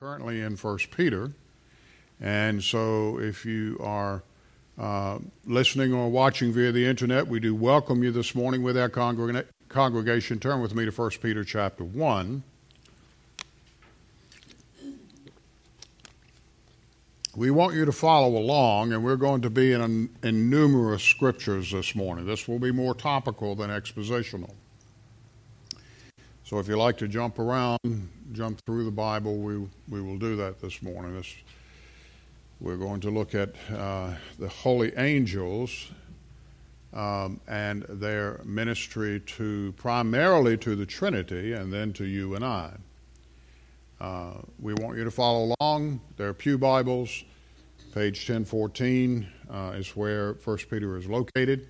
currently 0.00 0.40
in 0.40 0.56
First 0.56 0.90
Peter, 0.90 1.30
and 2.22 2.64
so 2.64 3.20
if 3.20 3.44
you 3.44 3.76
are 3.82 4.22
uh, 4.78 5.18
listening 5.44 5.92
or 5.92 6.08
watching 6.08 6.54
via 6.54 6.72
the 6.72 6.86
internet, 6.86 7.26
we 7.26 7.38
do 7.38 7.54
welcome 7.54 8.02
you 8.02 8.10
this 8.10 8.34
morning 8.34 8.62
with 8.62 8.78
our 8.78 8.88
congreg- 8.88 9.44
congregation. 9.68 10.38
Turn 10.38 10.62
with 10.62 10.74
me 10.74 10.86
to 10.86 10.90
First 10.90 11.20
Peter 11.20 11.44
chapter 11.44 11.84
one. 11.84 12.42
We 17.36 17.50
want 17.50 17.74
you 17.74 17.84
to 17.84 17.92
follow 17.92 18.38
along, 18.38 18.94
and 18.94 19.04
we're 19.04 19.16
going 19.16 19.42
to 19.42 19.50
be 19.50 19.74
in, 19.74 20.08
in 20.22 20.48
numerous 20.48 21.02
scriptures 21.02 21.72
this 21.72 21.94
morning. 21.94 22.24
This 22.24 22.48
will 22.48 22.58
be 22.58 22.72
more 22.72 22.94
topical 22.94 23.54
than 23.54 23.68
expositional. 23.68 24.54
So 26.50 26.58
if 26.58 26.66
you 26.66 26.76
like 26.76 26.96
to 26.96 27.06
jump 27.06 27.38
around, 27.38 27.78
jump 28.32 28.60
through 28.66 28.84
the 28.84 28.90
Bible, 28.90 29.36
we, 29.36 29.58
we 29.88 30.02
will 30.02 30.18
do 30.18 30.34
that 30.34 30.60
this 30.60 30.82
morning. 30.82 31.14
This, 31.14 31.32
we're 32.58 32.76
going 32.76 32.98
to 33.02 33.10
look 33.10 33.36
at 33.36 33.54
uh, 33.72 34.14
the 34.36 34.48
holy 34.48 34.92
angels 34.96 35.92
um, 36.92 37.40
and 37.46 37.84
their 37.88 38.40
ministry 38.44 39.20
to 39.20 39.72
primarily 39.76 40.56
to 40.56 40.74
the 40.74 40.84
Trinity 40.84 41.52
and 41.52 41.72
then 41.72 41.92
to 41.92 42.04
you 42.04 42.34
and 42.34 42.44
I. 42.44 42.72
Uh, 44.00 44.32
we 44.58 44.74
want 44.74 44.98
you 44.98 45.04
to 45.04 45.10
follow 45.12 45.54
along. 45.60 46.00
There 46.16 46.30
are 46.30 46.34
Pew 46.34 46.58
Bibles. 46.58 47.22
Page 47.94 48.28
1014 48.28 49.28
uh, 49.48 49.74
is 49.76 49.90
where 49.90 50.32
1 50.32 50.58
Peter 50.68 50.96
is 50.96 51.06
located. 51.06 51.68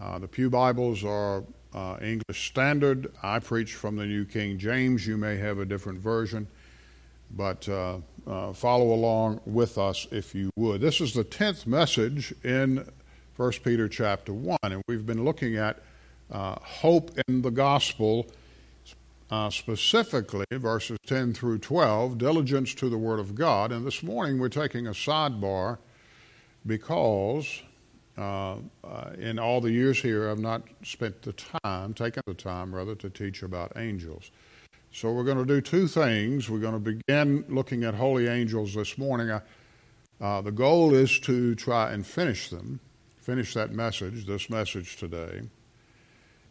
Uh, 0.00 0.18
the 0.18 0.26
Pew 0.26 0.50
Bibles 0.50 1.04
are 1.04 1.44
uh, 1.74 1.96
English 2.02 2.48
Standard. 2.48 3.12
I 3.22 3.38
preach 3.38 3.74
from 3.74 3.96
the 3.96 4.06
New 4.06 4.24
King 4.24 4.58
James. 4.58 5.06
You 5.06 5.16
may 5.16 5.36
have 5.36 5.58
a 5.58 5.64
different 5.64 5.98
version, 5.98 6.46
but 7.30 7.68
uh, 7.68 7.98
uh, 8.26 8.52
follow 8.52 8.92
along 8.92 9.40
with 9.46 9.78
us 9.78 10.06
if 10.10 10.34
you 10.34 10.50
would. 10.56 10.80
This 10.80 11.00
is 11.00 11.14
the 11.14 11.24
10th 11.24 11.66
message 11.66 12.34
in 12.44 12.86
1 13.36 13.52
Peter 13.64 13.88
chapter 13.88 14.32
1, 14.32 14.58
and 14.62 14.82
we've 14.88 15.06
been 15.06 15.24
looking 15.24 15.56
at 15.56 15.80
uh, 16.30 16.56
hope 16.60 17.10
in 17.28 17.42
the 17.42 17.50
gospel. 17.50 18.26
Uh, 19.30 19.48
specifically, 19.48 20.44
verses 20.50 20.98
10 21.06 21.34
through 21.34 21.56
12, 21.56 22.18
diligence 22.18 22.74
to 22.74 22.88
the 22.88 22.98
Word 22.98 23.20
of 23.20 23.36
God. 23.36 23.70
And 23.70 23.86
this 23.86 24.02
morning 24.02 24.40
we're 24.40 24.48
taking 24.48 24.88
a 24.88 24.90
sidebar 24.90 25.78
because 26.66 27.62
uh, 28.20 28.56
uh, 28.84 29.10
in 29.18 29.38
all 29.38 29.62
the 29.62 29.70
years 29.70 29.98
here, 29.98 30.28
I've 30.28 30.38
not 30.38 30.62
spent 30.84 31.22
the 31.22 31.32
time, 31.32 31.94
taken 31.94 32.22
the 32.26 32.34
time 32.34 32.74
rather, 32.74 32.94
to 32.96 33.08
teach 33.08 33.42
about 33.42 33.72
angels. 33.76 34.30
So 34.92 35.10
we're 35.10 35.24
going 35.24 35.38
to 35.38 35.46
do 35.46 35.62
two 35.62 35.88
things. 35.88 36.50
We're 36.50 36.58
going 36.58 36.74
to 36.74 36.78
begin 36.78 37.46
looking 37.48 37.82
at 37.84 37.94
holy 37.94 38.28
angels 38.28 38.74
this 38.74 38.98
morning. 38.98 39.40
Uh, 40.20 40.40
the 40.42 40.52
goal 40.52 40.92
is 40.94 41.18
to 41.20 41.54
try 41.54 41.92
and 41.92 42.06
finish 42.06 42.50
them, 42.50 42.80
finish 43.16 43.54
that 43.54 43.72
message, 43.72 44.26
this 44.26 44.50
message 44.50 44.96
today. 44.96 45.42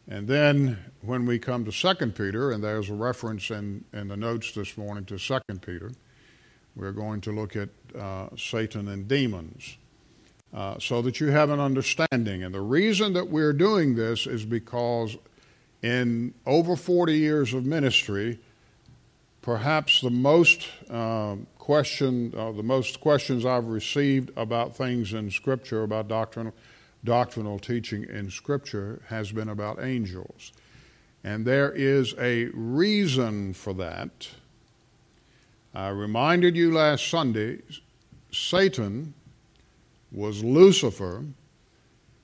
And 0.07 0.27
then 0.27 0.79
when 1.01 1.27
we 1.27 1.37
come 1.37 1.65
to 1.65 1.71
2 1.71 2.07
Peter, 2.13 2.51
and 2.51 2.63
there's 2.63 2.89
a 2.89 2.95
reference 2.95 3.51
in, 3.51 3.85
in 3.93 4.07
the 4.07 4.17
notes 4.17 4.53
this 4.53 4.75
morning 4.75 5.05
to 5.05 5.19
2 5.19 5.39
Peter, 5.61 5.91
we're 6.75 6.93
going 6.93 7.21
to 7.21 7.31
look 7.31 7.55
at 7.55 7.69
uh, 7.95 8.29
Satan 8.35 8.87
and 8.87 9.07
demons 9.07 9.77
uh, 10.53 10.79
so 10.79 11.01
that 11.01 11.19
you 11.19 11.27
have 11.27 11.49
an 11.49 11.59
understanding. 11.59 12.43
And 12.43 12.53
the 12.53 12.61
reason 12.61 13.13
that 13.13 13.29
we're 13.29 13.53
doing 13.53 13.95
this 13.95 14.25
is 14.25 14.45
because 14.45 15.17
in 15.81 16.33
over 16.45 16.75
40 16.75 17.17
years 17.17 17.53
of 17.53 17.65
ministry, 17.65 18.39
perhaps 19.41 20.01
the 20.01 20.09
most 20.09 20.67
uh, 20.89 21.35
question, 21.57 22.33
uh, 22.35 22.51
the 22.51 22.63
most 22.63 22.99
questions 22.99 23.45
I've 23.45 23.67
received 23.67 24.31
about 24.35 24.75
things 24.75 25.13
in 25.13 25.29
Scripture, 25.31 25.83
about 25.83 26.07
doctrinal, 26.07 26.53
doctrinal 27.03 27.59
teaching 27.59 28.03
in 28.03 28.29
Scripture, 28.31 29.01
has 29.07 29.31
been 29.31 29.49
about 29.49 29.81
angels. 29.81 30.51
And 31.23 31.45
there 31.45 31.71
is 31.71 32.15
a 32.17 32.45
reason 32.53 33.53
for 33.53 33.73
that. 33.73 34.29
I 35.73 35.89
reminded 35.89 36.55
you 36.55 36.73
last 36.73 37.07
Sunday, 37.07 37.59
Satan 38.31 39.13
was 40.11 40.43
Lucifer. 40.43 41.23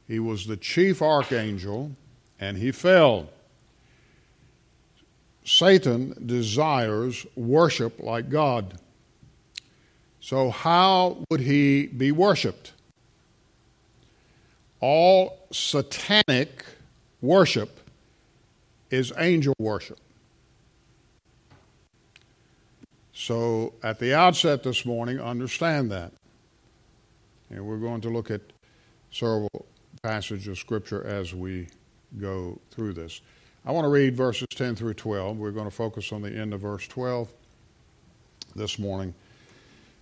He 0.08 0.20
was 0.20 0.46
the 0.46 0.58
chief 0.58 1.02
archangel, 1.02 1.92
and 2.40 2.58
he 2.58 2.72
fell. 2.72 3.30
Satan 5.44 6.16
desires 6.26 7.26
worship 7.36 8.00
like 8.00 8.30
God. 8.30 8.80
So, 10.20 10.50
how 10.50 11.24
would 11.30 11.42
he 11.42 11.86
be 11.86 12.12
worshiped? 12.12 12.74
All 14.80 15.38
satanic 15.52 16.66
worship 17.22 17.80
is 18.90 19.14
angel 19.18 19.54
worship. 19.60 20.00
So, 23.14 23.74
at 23.84 24.00
the 24.00 24.14
outset 24.16 24.64
this 24.64 24.86
morning, 24.86 25.20
understand 25.20 25.92
that. 25.92 26.12
And 27.50 27.66
we're 27.66 27.78
going 27.78 28.02
to 28.02 28.10
look 28.10 28.32
at 28.32 28.42
several 29.12 29.50
passages 30.02 30.48
of 30.48 30.58
Scripture 30.58 31.06
as 31.06 31.34
we 31.34 31.68
go 32.20 32.60
through 32.72 32.94
this. 32.94 33.22
I 33.66 33.72
want 33.72 33.86
to 33.86 33.90
read 33.90 34.16
verses 34.16 34.48
10 34.52 34.76
through 34.76 34.94
12. 34.94 35.38
We're 35.38 35.52
going 35.52 35.66
to 35.66 35.72
focus 35.72 36.12
on 36.12 36.22
the 36.22 36.32
end 36.32 36.54
of 36.54 36.62
verse 36.62 36.88
12 36.88 37.32
this 38.56 38.78
morning. 38.78 39.14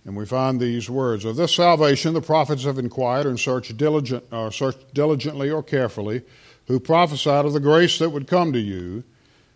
And 0.04 0.14
we 0.16 0.26
find 0.26 0.60
these 0.60 0.90
words 0.90 1.24
Of 1.24 1.36
this 1.36 1.54
salvation 1.54 2.12
the 2.12 2.20
prophets 2.20 2.64
have 2.64 2.78
inquired 2.78 3.26
and 3.26 3.40
searched, 3.40 3.76
diligent, 3.76 4.24
uh, 4.30 4.50
searched 4.50 4.92
diligently 4.92 5.50
or 5.50 5.62
carefully, 5.62 6.22
who 6.66 6.78
prophesied 6.78 7.46
of 7.46 7.52
the 7.52 7.60
grace 7.60 7.98
that 7.98 8.10
would 8.10 8.26
come 8.26 8.52
to 8.52 8.58
you, 8.58 9.04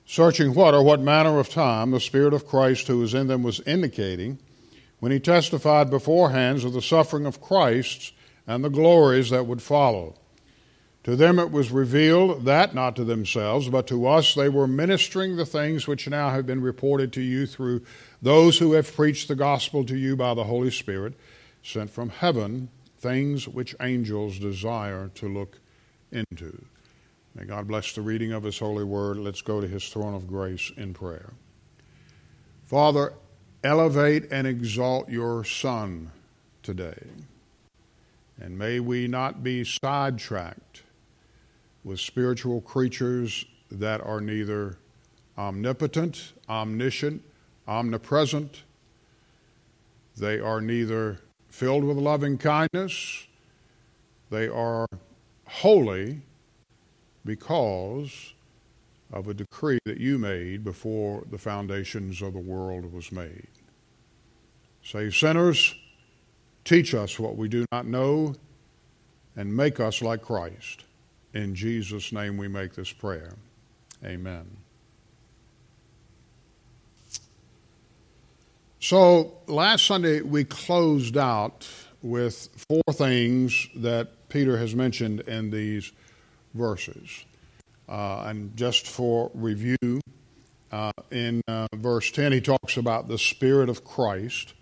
searching 0.06 0.54
what 0.54 0.74
or 0.74 0.82
what 0.82 1.00
manner 1.00 1.38
of 1.38 1.50
time 1.50 1.90
the 1.90 2.00
Spirit 2.00 2.32
of 2.32 2.46
Christ 2.46 2.86
who 2.86 3.02
is 3.02 3.12
in 3.12 3.26
them 3.26 3.42
was 3.42 3.60
indicating 3.60 4.38
when 5.00 5.12
he 5.12 5.20
testified 5.20 5.90
beforehand 5.90 6.64
of 6.64 6.72
the 6.72 6.82
suffering 6.82 7.26
of 7.26 7.40
Christ 7.40 8.12
and 8.46 8.64
the 8.64 8.70
glories 8.70 9.30
that 9.30 9.46
would 9.46 9.62
follow. 9.62 10.14
To 11.04 11.16
them 11.16 11.38
it 11.38 11.50
was 11.50 11.70
revealed 11.70 12.44
that, 12.44 12.74
not 12.74 12.96
to 12.96 13.04
themselves, 13.04 13.68
but 13.68 13.86
to 13.86 14.06
us, 14.06 14.34
they 14.34 14.48
were 14.48 14.66
ministering 14.66 15.36
the 15.36 15.46
things 15.46 15.86
which 15.86 16.08
now 16.08 16.30
have 16.30 16.44
been 16.44 16.60
reported 16.60 17.12
to 17.14 17.22
you 17.22 17.46
through 17.46 17.82
those 18.20 18.58
who 18.58 18.72
have 18.72 18.94
preached 18.94 19.28
the 19.28 19.34
gospel 19.34 19.84
to 19.84 19.96
you 19.96 20.16
by 20.16 20.34
the 20.34 20.44
Holy 20.44 20.70
Spirit, 20.70 21.14
sent 21.62 21.88
from 21.90 22.10
heaven, 22.10 22.68
things 22.98 23.48
which 23.48 23.76
angels 23.80 24.38
desire 24.38 25.08
to 25.14 25.28
look 25.28 25.60
into. 26.10 26.64
May 27.34 27.44
God 27.44 27.68
bless 27.68 27.94
the 27.94 28.02
reading 28.02 28.32
of 28.32 28.42
His 28.42 28.58
holy 28.58 28.84
word. 28.84 29.16
Let's 29.16 29.42
go 29.42 29.60
to 29.60 29.68
His 29.68 29.88
throne 29.88 30.14
of 30.14 30.26
grace 30.26 30.72
in 30.76 30.92
prayer. 30.92 31.32
Father, 32.64 33.14
elevate 33.64 34.24
and 34.30 34.46
exalt 34.46 35.08
your 35.08 35.44
Son 35.44 36.10
today. 36.62 36.98
And 38.40 38.58
may 38.58 38.78
we 38.80 39.08
not 39.08 39.42
be 39.42 39.64
sidetracked 39.64 40.82
with 41.82 41.98
spiritual 41.98 42.60
creatures 42.60 43.44
that 43.70 44.00
are 44.00 44.20
neither 44.20 44.78
omnipotent, 45.36 46.32
omniscient, 46.48 47.22
omnipresent. 47.66 48.62
They 50.16 50.38
are 50.38 50.60
neither 50.60 51.20
filled 51.48 51.84
with 51.84 51.96
loving 51.96 52.38
kindness, 52.38 53.26
they 54.30 54.46
are 54.48 54.86
holy 55.46 56.20
because 57.24 58.34
of 59.12 59.28
a 59.28 59.34
decree 59.34 59.78
that 59.84 59.98
you 59.98 60.18
made 60.18 60.64
before 60.64 61.24
the 61.30 61.38
foundations 61.38 62.20
of 62.20 62.32
the 62.34 62.38
world 62.38 62.92
was 62.92 63.10
made. 63.10 63.48
Save 64.82 65.14
sinners, 65.14 65.74
teach 66.64 66.94
us 66.94 67.18
what 67.18 67.36
we 67.36 67.48
do 67.48 67.64
not 67.72 67.86
know, 67.86 68.34
and 69.36 69.54
make 69.54 69.80
us 69.80 70.02
like 70.02 70.22
Christ. 70.22 70.84
In 71.34 71.54
Jesus' 71.54 72.12
name 72.12 72.36
we 72.36 72.48
make 72.48 72.74
this 72.74 72.92
prayer. 72.92 73.34
Amen. 74.04 74.46
So, 78.80 79.38
last 79.46 79.86
Sunday 79.86 80.20
we 80.20 80.44
closed 80.44 81.16
out 81.16 81.68
with 82.00 82.48
four 82.68 82.94
things 82.94 83.68
that 83.74 84.28
Peter 84.28 84.56
has 84.58 84.74
mentioned 84.74 85.20
in 85.20 85.50
these 85.50 85.92
verses. 86.54 87.24
Uh, 87.88 88.24
and 88.26 88.56
just 88.56 88.86
for 88.86 89.30
review, 89.34 90.00
uh, 90.70 90.92
in 91.10 91.40
uh, 91.48 91.66
verse 91.74 92.10
10, 92.10 92.32
he 92.32 92.40
talks 92.40 92.76
about 92.76 93.08
the 93.08 93.18
Spirit 93.18 93.68
of 93.68 93.84
Christ 93.84 94.52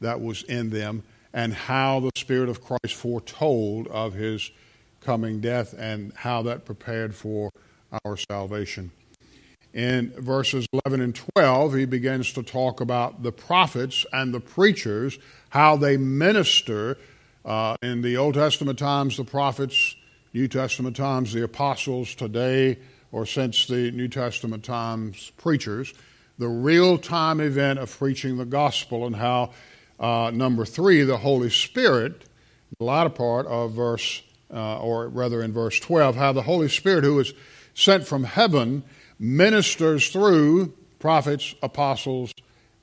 that 0.00 0.20
was 0.20 0.42
in 0.44 0.70
them 0.70 1.02
and 1.32 1.52
how 1.52 2.00
the 2.00 2.10
Spirit 2.16 2.48
of 2.48 2.62
Christ 2.62 2.94
foretold 2.94 3.88
of 3.88 4.14
his 4.14 4.50
coming 5.00 5.40
death 5.40 5.74
and 5.76 6.12
how 6.14 6.42
that 6.42 6.64
prepared 6.64 7.14
for 7.14 7.50
our 8.04 8.16
salvation. 8.16 8.90
In 9.72 10.12
verses 10.12 10.66
11 10.84 11.00
and 11.02 11.20
12, 11.34 11.74
he 11.74 11.84
begins 11.84 12.32
to 12.32 12.42
talk 12.42 12.80
about 12.80 13.22
the 13.22 13.32
prophets 13.32 14.06
and 14.12 14.32
the 14.32 14.40
preachers, 14.40 15.18
how 15.50 15.76
they 15.76 15.96
minister. 15.96 16.96
Uh, 17.44 17.76
in 17.80 18.02
the 18.02 18.16
Old 18.16 18.34
Testament 18.34 18.78
times, 18.78 19.16
the 19.16 19.24
prophets, 19.24 19.94
New 20.36 20.48
Testament 20.48 20.94
times, 20.94 21.32
the 21.32 21.42
apostles, 21.42 22.14
today, 22.14 22.76
or 23.10 23.24
since 23.24 23.66
the 23.66 23.90
New 23.92 24.06
Testament 24.06 24.62
times, 24.62 25.32
preachers. 25.38 25.94
The 26.36 26.46
real 26.46 26.98
time 26.98 27.40
event 27.40 27.78
of 27.78 27.98
preaching 27.98 28.36
the 28.36 28.44
gospel, 28.44 29.06
and 29.06 29.16
how, 29.16 29.52
uh, 29.98 30.30
number 30.34 30.66
three, 30.66 31.04
the 31.04 31.16
Holy 31.16 31.48
Spirit, 31.48 32.26
the 32.78 32.84
latter 32.84 33.08
part 33.08 33.46
of 33.46 33.72
verse, 33.72 34.22
uh, 34.52 34.78
or 34.78 35.08
rather 35.08 35.42
in 35.42 35.54
verse 35.54 35.80
12, 35.80 36.16
how 36.16 36.34
the 36.34 36.42
Holy 36.42 36.68
Spirit, 36.68 37.04
who 37.04 37.18
is 37.18 37.32
sent 37.72 38.06
from 38.06 38.24
heaven, 38.24 38.84
ministers 39.18 40.10
through 40.10 40.74
prophets, 40.98 41.54
apostles, 41.62 42.34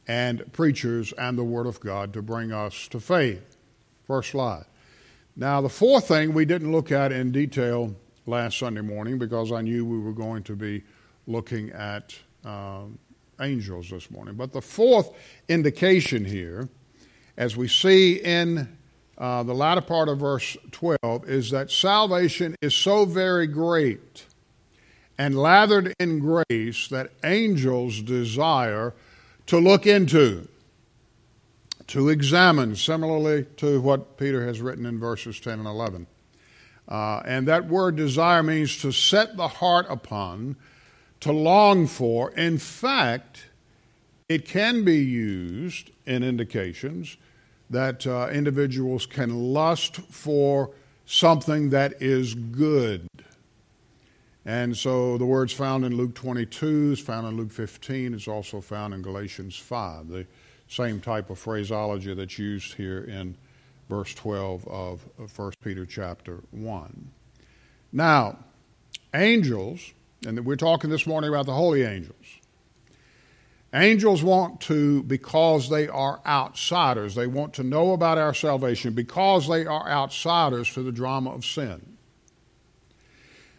and 0.07 0.51
preachers 0.53 1.13
and 1.19 1.37
the 1.37 1.43
Word 1.43 1.67
of 1.67 1.79
God 1.79 2.13
to 2.13 2.23
bring 2.23 2.51
us 2.51 2.87
to 2.87 2.99
faith. 2.99 3.57
First 4.07 4.31
slide. 4.31 4.65
Now, 5.35 5.61
the 5.61 5.69
fourth 5.69 6.07
thing 6.07 6.33
we 6.33 6.45
didn't 6.45 6.71
look 6.71 6.91
at 6.91 7.11
in 7.11 7.31
detail 7.31 7.95
last 8.27 8.59
Sunday 8.59 8.81
morning 8.81 9.17
because 9.17 9.51
I 9.51 9.61
knew 9.61 9.83
we 9.83 9.99
were 9.99 10.13
going 10.13 10.43
to 10.43 10.55
be 10.55 10.83
looking 11.25 11.71
at 11.71 12.15
um, 12.45 12.99
angels 13.41 13.89
this 13.89 14.11
morning. 14.11 14.35
But 14.35 14.53
the 14.53 14.61
fourth 14.61 15.11
indication 15.49 16.23
here, 16.23 16.69
as 17.35 17.57
we 17.57 17.67
see 17.67 18.15
in 18.17 18.77
uh, 19.17 19.41
the 19.43 19.55
latter 19.55 19.81
part 19.81 20.07
of 20.07 20.19
verse 20.19 20.55
12, 20.71 21.27
is 21.27 21.49
that 21.49 21.71
salvation 21.71 22.55
is 22.61 22.75
so 22.75 23.05
very 23.05 23.47
great 23.47 24.25
and 25.17 25.37
lathered 25.37 25.93
in 25.99 26.19
grace 26.19 26.87
that 26.89 27.11
angels 27.23 28.01
desire 28.01 28.93
to 29.47 29.57
look 29.57 29.87
into, 29.87 30.47
to 31.87 32.09
examine, 32.09 32.75
similarly 32.75 33.45
to 33.57 33.81
what 33.81 34.17
Peter 34.17 34.45
has 34.45 34.61
written 34.61 34.85
in 34.85 34.99
verses 34.99 35.39
10 35.39 35.59
and 35.59 35.67
11. 35.67 36.07
Uh, 36.87 37.21
and 37.25 37.47
that 37.47 37.67
word 37.67 37.95
desire 37.95 38.43
means 38.43 38.77
to 38.81 38.91
set 38.91 39.37
the 39.37 39.47
heart 39.47 39.85
upon, 39.89 40.55
to 41.21 41.31
long 41.31 41.87
for. 41.87 42.31
In 42.31 42.57
fact, 42.57 43.47
it 44.27 44.45
can 44.45 44.83
be 44.83 44.97
used 44.97 45.91
in 46.05 46.23
indications 46.23 47.17
that 47.69 48.05
uh, 48.05 48.29
individuals 48.31 49.05
can 49.05 49.53
lust 49.53 49.97
for 50.09 50.71
something 51.05 51.69
that 51.69 52.01
is 52.01 52.33
good. 52.33 53.07
And 54.45 54.75
so 54.75 55.17
the 55.17 55.25
word's 55.25 55.53
found 55.53 55.85
in 55.85 55.95
Luke 55.95 56.15
22, 56.15 56.91
is 56.93 56.99
found 56.99 57.27
in 57.27 57.37
Luke 57.37 57.51
15, 57.51 58.13
it's 58.13 58.27
also 58.27 58.59
found 58.59 58.93
in 58.93 59.01
Galatians 59.01 59.55
5, 59.55 60.09
the 60.09 60.25
same 60.73 60.99
type 60.99 61.29
of 61.29 61.37
phraseology 61.37 62.13
that's 62.13 62.39
used 62.39 62.73
here 62.73 63.03
in 63.03 63.37
verse 63.89 64.13
12 64.15 64.67
of 64.67 65.01
1 65.35 65.51
Peter 65.63 65.85
chapter 65.85 66.39
1. 66.51 67.11
Now, 67.91 68.39
angels, 69.13 69.93
and 70.25 70.43
we're 70.45 70.55
talking 70.55 70.89
this 70.89 71.05
morning 71.05 71.29
about 71.29 71.45
the 71.45 71.53
holy 71.53 71.83
angels. 71.83 72.25
Angels 73.73 74.23
want 74.23 74.61
to, 74.61 75.03
because 75.03 75.69
they 75.69 75.87
are 75.87 76.21
outsiders, 76.25 77.15
they 77.15 77.27
want 77.27 77.53
to 77.55 77.63
know 77.63 77.93
about 77.93 78.17
our 78.17 78.33
salvation 78.33 78.93
because 78.93 79.47
they 79.47 79.65
are 79.65 79.89
outsiders 79.89 80.71
to 80.73 80.83
the 80.83 80.91
drama 80.91 81.31
of 81.31 81.43
sin. 81.43 81.97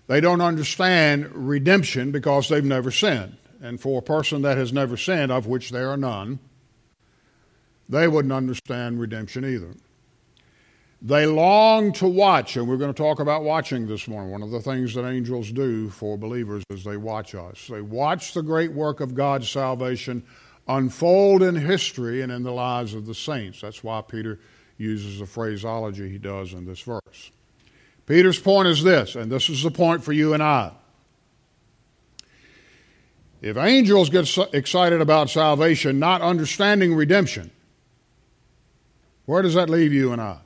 They 0.07 0.21
don't 0.21 0.41
understand 0.41 1.31
redemption 1.33 2.13
because 2.13 2.49
they've 2.49 2.65
never 2.65 2.91
sinned. 2.91 3.39
And 3.61 3.81
for 3.81 4.01
a 4.01 4.03
person 4.03 4.43
that 4.43 4.59
has 4.59 4.73
never 4.73 4.97
sinned, 4.97 5.33
of 5.33 5.47
which 5.47 5.71
there 5.71 5.89
are 5.91 5.97
none, 5.97 6.39
they 7.89 8.09
wouldn't 8.09 8.33
understand 8.33 9.01
redemption 9.01 9.45
either. 9.45 9.75
They 11.03 11.27
long 11.27 11.93
to 11.95 12.09
watch, 12.09 12.57
and 12.57 12.67
we're 12.67 12.79
going 12.79 12.93
to 12.93 12.97
talk 12.97 13.21
about 13.21 13.43
watching 13.43 13.87
this 13.87 14.09
morning. 14.09 14.31
One 14.31 14.43
of 14.43 14.51
the 14.51 14.61
things 14.61 14.95
that 14.95 15.07
angels 15.07 15.53
do 15.53 15.91
for 15.91 16.17
believers 16.17 16.65
is 16.71 16.83
they 16.83 16.97
watch 16.97 17.35
us. 17.35 17.67
They 17.69 17.83
watch 17.83 18.33
the 18.33 18.43
great 18.43 18.73
work 18.73 19.01
of 19.01 19.15
God's 19.15 19.51
salvation 19.51 20.25
unfold 20.67 21.43
in 21.43 21.57
history 21.57 22.23
and 22.23 22.33
in 22.33 22.43
the 22.43 22.53
lives 22.53 22.95
of 22.95 23.05
the 23.05 23.15
saints. 23.15 23.61
That's 23.61 23.85
why 23.85 24.01
Peter 24.01 24.41
uses 24.79 25.19
the 25.19 25.27
phraseology 25.27 26.09
he 26.09 26.19
does 26.19 26.55
in 26.55 26.65
this 26.65 26.81
verse. 26.81 27.31
Peter's 28.07 28.39
point 28.39 28.69
is 28.69 28.83
this, 28.83 29.15
and 29.15 29.31
this 29.31 29.49
is 29.51 29.63
the 29.63 29.71
point 29.71 30.03
for 30.03 30.13
you 30.13 30.35
and 30.35 30.43
I. 30.43 30.73
If 33.43 33.59
angels 33.59 34.09
get 34.09 34.39
excited 34.55 35.03
about 35.03 35.29
salvation, 35.29 35.99
not 35.99 36.23
understanding 36.23 36.95
redemption, 36.95 37.51
where 39.27 39.43
does 39.43 39.55
that 39.55 39.71
leave 39.71 39.93
you 39.93 40.13
and 40.13 40.21
I? 40.21 40.39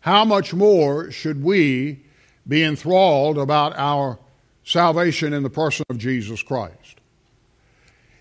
How 0.00 0.24
much 0.24 0.52
more 0.52 1.10
should 1.10 1.42
we 1.42 2.02
be 2.46 2.62
enthralled 2.62 3.38
about 3.38 3.74
our 3.76 4.18
salvation 4.62 5.32
in 5.32 5.42
the 5.42 5.50
person 5.50 5.86
of 5.88 5.96
Jesus 5.96 6.42
Christ? 6.42 7.00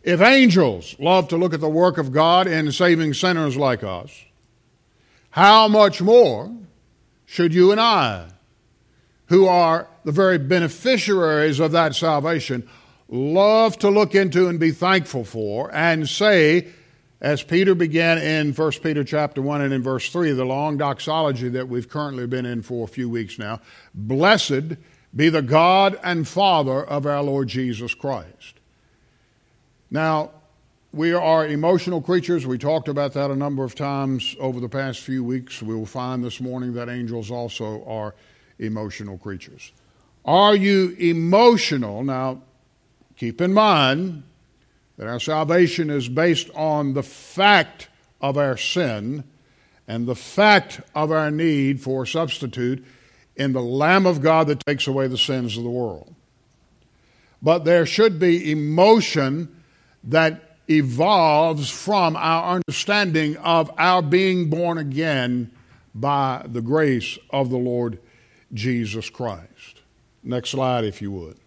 If 0.02 0.22
angels 0.22 0.96
love 1.00 1.28
to 1.30 1.38
look 1.38 1.54
at 1.54 1.62
the 1.62 1.70
work 1.70 1.98
of 1.98 2.12
God 2.12 2.48
in 2.48 2.72
saving 2.72 3.14
sinners 3.14 3.58
like 3.58 3.84
us, 3.84 4.12
how 5.32 5.68
much 5.68 6.02
more 6.02 6.56
should 7.26 7.54
you 7.54 7.72
and 7.72 7.82
I, 7.82 8.30
who 9.28 9.48
are 9.48 9.88
the 10.04 10.12
very 10.12 10.38
beneficiaries 10.38 11.60
of 11.60 11.72
that 11.72 11.96
salvation, 11.96 12.68
love 13.10 13.78
to 13.80 13.90
look 13.90 14.14
into 14.14 14.48
and 14.48 14.60
be 14.60 14.72
thankful 14.72 15.24
for 15.24 15.74
and 15.74 16.08
say, 16.08 16.68
as 17.24 17.42
Peter 17.42 17.74
began 17.74 18.18
in 18.18 18.52
1 18.52 18.72
Peter 18.84 19.02
chapter 19.06 19.42
1 19.42 19.62
and 19.62 19.74
in 19.74 19.82
verse 19.82 20.10
3, 20.10 20.34
the 20.34 20.44
long 20.44 20.78
doxology 20.78 21.48
that 21.48 21.70
we've 21.70 21.88
currently 21.88 22.28
been 22.28 22.46
in 22.46 22.62
for 22.62 22.84
a 22.84 22.88
few 22.88 23.10
weeks 23.10 23.40
now, 23.40 23.62
blessed 23.96 24.76
be 25.16 25.30
the 25.30 25.42
God 25.42 25.98
and 26.04 26.28
Father 26.28 26.84
of 26.84 27.06
our 27.06 27.24
Lord 27.24 27.48
Jesus 27.48 27.94
Christ. 27.94 28.60
Now, 29.90 30.32
we 30.92 31.14
are 31.14 31.48
emotional 31.48 32.02
creatures. 32.02 32.46
We 32.46 32.58
talked 32.58 32.90
about 32.90 33.14
that 33.14 33.32
a 33.32 33.36
number 33.36 33.64
of 33.64 33.74
times 33.74 34.36
over 34.38 34.60
the 34.60 34.70
past 34.70 35.00
few 35.00 35.24
weeks. 35.24 35.62
We 35.62 35.74
will 35.74 35.86
find 35.86 36.24
this 36.24 36.42
morning 36.42 36.74
that 36.74 36.90
angels 36.90 37.32
also 37.32 37.86
are 37.86 38.16
emotional 38.60 39.18
creatures. 39.18 39.72
Are 40.26 40.56
you 40.56 40.90
emotional? 41.00 42.04
Now, 42.04 42.42
keep 43.16 43.40
in 43.40 43.54
mind 43.54 44.24
that 44.98 45.08
our 45.08 45.20
salvation 45.20 45.90
is 45.90 46.08
based 46.08 46.50
on 46.56 46.94
the 46.94 47.04
fact 47.04 47.90
of 48.22 48.38
our 48.38 48.58
sin 48.58 49.24
and 49.88 50.08
the 50.08 50.16
fact 50.16 50.82
of 50.96 51.12
our 51.12 51.32
need 51.32 51.82
for 51.82 52.04
a 52.04 52.08
substitute 52.08 52.84
in 53.36 53.54
the 53.54 53.62
Lamb 53.62 54.06
of 54.06 54.22
God 54.22 54.48
that 54.48 54.66
takes 54.66 54.88
away 54.88 55.08
the 55.08 55.18
sins 55.18 55.58
of 55.58 55.64
the 55.64 55.70
world. 55.70 56.14
But 57.42 57.66
there 57.66 57.86
should 57.86 58.20
be 58.20 58.52
emotion 58.52 59.64
that 60.06 60.58
evolves 60.70 61.70
from 61.70 62.16
our 62.16 62.56
understanding 62.56 63.36
of 63.38 63.70
our 63.78 64.02
being 64.02 64.50
born 64.50 64.78
again 64.78 65.52
by 65.94 66.46
the 66.48 66.62
grace 66.62 67.18
of 67.30 67.50
the 67.50 67.58
Lord 67.58 68.00
Jesus 68.54 69.10
Christ. 69.10 69.82
Next 70.24 70.52
slide, 70.52 70.86
if 70.86 71.02
you 71.02 71.12
would. 71.12 71.38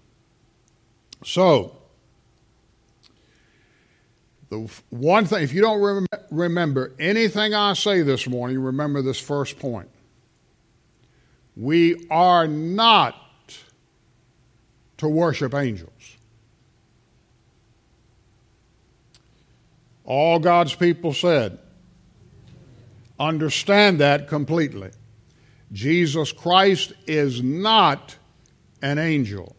So, 1.25 1.76
the 4.49 4.71
one 4.91 5.27
thing, 5.27 5.43
if 5.43 5.53
you 5.53 5.61
don't 5.61 5.81
rem- 5.81 6.07
remember 6.31 6.93
anything 6.99 7.55
I 7.55 7.73
say 7.73 8.03
this 8.03 8.29
morning, 8.29 8.61
remember 8.61 9.03
this 9.03 9.21
first 9.21 9.59
point. 9.59 9.89
We 11.57 12.07
are 12.11 12.47
not 12.47 13.17
to 14.99 15.09
worship 15.09 15.55
angels. 15.55 15.91
All 20.05 20.39
God's 20.39 20.75
people 20.75 21.13
said, 21.13 21.59
understand 23.19 23.99
that 24.01 24.29
completely. 24.29 24.91
Jesus 25.73 26.31
Christ 26.31 26.93
is 27.09 27.43
not 27.43 28.17
an 28.83 28.99
angel. 28.99 29.56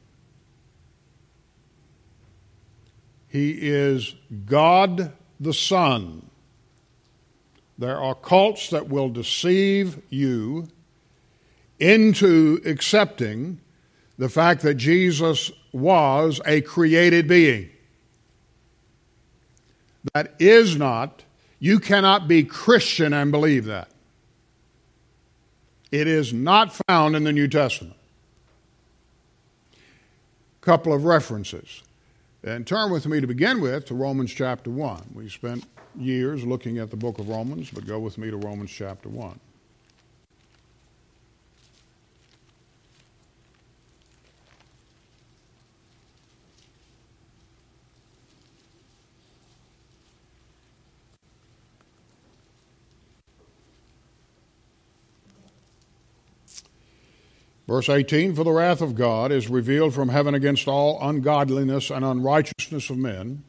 He 3.37 3.51
is 3.51 4.15
God 4.47 5.13
the 5.39 5.53
Son. 5.53 6.27
There 7.77 8.01
are 8.01 8.15
cults 8.15 8.71
that 8.71 8.89
will 8.89 9.09
deceive 9.09 10.01
you 10.09 10.69
into 11.79 12.59
accepting 12.65 13.61
the 14.17 14.27
fact 14.27 14.63
that 14.63 14.73
Jesus 14.73 15.51
was 15.71 16.41
a 16.47 16.61
created 16.61 17.27
being 17.27 17.69
that 20.15 20.33
is 20.39 20.75
not, 20.75 21.23
you 21.59 21.79
cannot 21.79 22.27
be 22.27 22.43
Christian 22.43 23.13
and 23.13 23.31
believe 23.31 23.65
that. 23.65 23.89
It 25.91 26.07
is 26.07 26.33
not 26.33 26.73
found 26.87 27.15
in 27.15 27.23
the 27.23 27.33
New 27.33 27.47
Testament. 27.47 27.97
couple 30.61 30.91
of 30.91 31.05
references. 31.05 31.83
And 32.43 32.67
turn 32.67 32.91
with 32.91 33.07
me 33.07 33.19
to 33.19 33.27
begin 33.27 33.61
with 33.61 33.85
to 33.85 33.95
Romans 33.95 34.31
chapter 34.31 34.69
1. 34.69 35.09
We 35.13 35.29
spent 35.29 35.65
years 35.95 36.43
looking 36.45 36.77
at 36.77 36.91
the 36.91 36.97
book 36.97 37.19
of 37.19 37.29
Romans, 37.29 37.71
but 37.71 37.87
go 37.87 37.99
with 37.99 38.17
me 38.17 38.29
to 38.29 38.37
Romans 38.37 38.71
chapter 38.71 39.09
1. 39.09 39.39
Verse 57.67 57.89
18 57.89 58.33
For 58.33 58.43
the 58.43 58.51
wrath 58.51 58.81
of 58.81 58.95
God 58.95 59.31
is 59.31 59.49
revealed 59.49 59.93
from 59.93 60.09
heaven 60.09 60.33
against 60.33 60.67
all 60.67 60.97
ungodliness 61.01 61.89
and 61.89 62.03
unrighteousness 62.03 62.89
of 62.89 62.97
men 62.97 63.43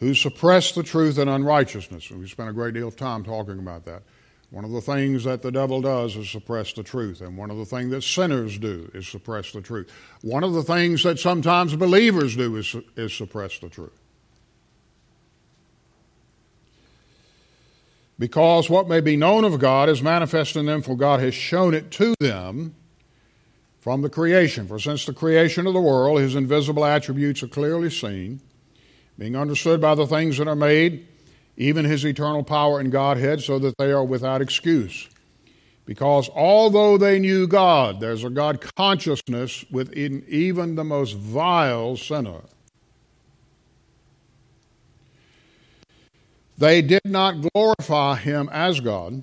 who 0.00 0.14
suppress 0.14 0.72
the 0.72 0.82
truth 0.82 1.18
in 1.18 1.28
unrighteousness. 1.28 2.10
And 2.10 2.20
we 2.20 2.28
spent 2.28 2.50
a 2.50 2.52
great 2.52 2.74
deal 2.74 2.88
of 2.88 2.96
time 2.96 3.24
talking 3.24 3.58
about 3.58 3.84
that. 3.86 4.02
One 4.50 4.64
of 4.64 4.70
the 4.70 4.80
things 4.80 5.24
that 5.24 5.42
the 5.42 5.50
devil 5.50 5.82
does 5.82 6.16
is 6.16 6.30
suppress 6.30 6.72
the 6.72 6.82
truth, 6.82 7.20
and 7.20 7.36
one 7.36 7.50
of 7.50 7.58
the 7.58 7.66
things 7.66 7.90
that 7.90 8.02
sinners 8.02 8.58
do 8.58 8.90
is 8.94 9.06
suppress 9.06 9.52
the 9.52 9.60
truth. 9.60 9.90
One 10.22 10.42
of 10.42 10.54
the 10.54 10.62
things 10.62 11.02
that 11.02 11.18
sometimes 11.18 11.76
believers 11.76 12.34
do 12.34 12.56
is, 12.56 12.74
is 12.96 13.12
suppress 13.12 13.58
the 13.58 13.68
truth. 13.68 14.00
Because 18.18 18.70
what 18.70 18.88
may 18.88 19.00
be 19.00 19.16
known 19.16 19.44
of 19.44 19.58
God 19.58 19.90
is 19.90 20.02
manifest 20.02 20.56
in 20.56 20.64
them, 20.64 20.80
for 20.80 20.96
God 20.96 21.20
has 21.20 21.34
shown 21.34 21.74
it 21.74 21.90
to 21.92 22.14
them 22.18 22.74
from 23.88 24.02
the 24.02 24.10
creation. 24.10 24.68
For 24.68 24.78
since 24.78 25.06
the 25.06 25.14
creation 25.14 25.66
of 25.66 25.72
the 25.72 25.80
world, 25.80 26.20
his 26.20 26.34
invisible 26.34 26.84
attributes 26.84 27.42
are 27.42 27.48
clearly 27.48 27.88
seen, 27.88 28.38
being 29.18 29.34
understood 29.34 29.80
by 29.80 29.94
the 29.94 30.06
things 30.06 30.36
that 30.36 30.46
are 30.46 30.54
made, 30.54 31.08
even 31.56 31.86
his 31.86 32.04
eternal 32.04 32.42
power 32.42 32.80
and 32.80 32.92
Godhead, 32.92 33.40
so 33.40 33.58
that 33.60 33.78
they 33.78 33.90
are 33.90 34.04
without 34.04 34.42
excuse. 34.42 35.08
Because 35.86 36.28
although 36.34 36.98
they 36.98 37.18
knew 37.18 37.46
God, 37.46 37.98
there's 37.98 38.24
a 38.24 38.28
God 38.28 38.60
consciousness 38.76 39.64
within 39.70 40.22
even 40.28 40.74
the 40.74 40.84
most 40.84 41.14
vile 41.14 41.96
sinner. 41.96 42.42
They 46.58 46.82
did 46.82 47.06
not 47.06 47.36
glorify 47.54 48.16
him 48.16 48.50
as 48.52 48.80
God, 48.80 49.22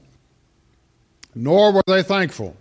nor 1.35 1.71
were 1.71 1.83
they 1.85 2.01
thankful 2.01 2.57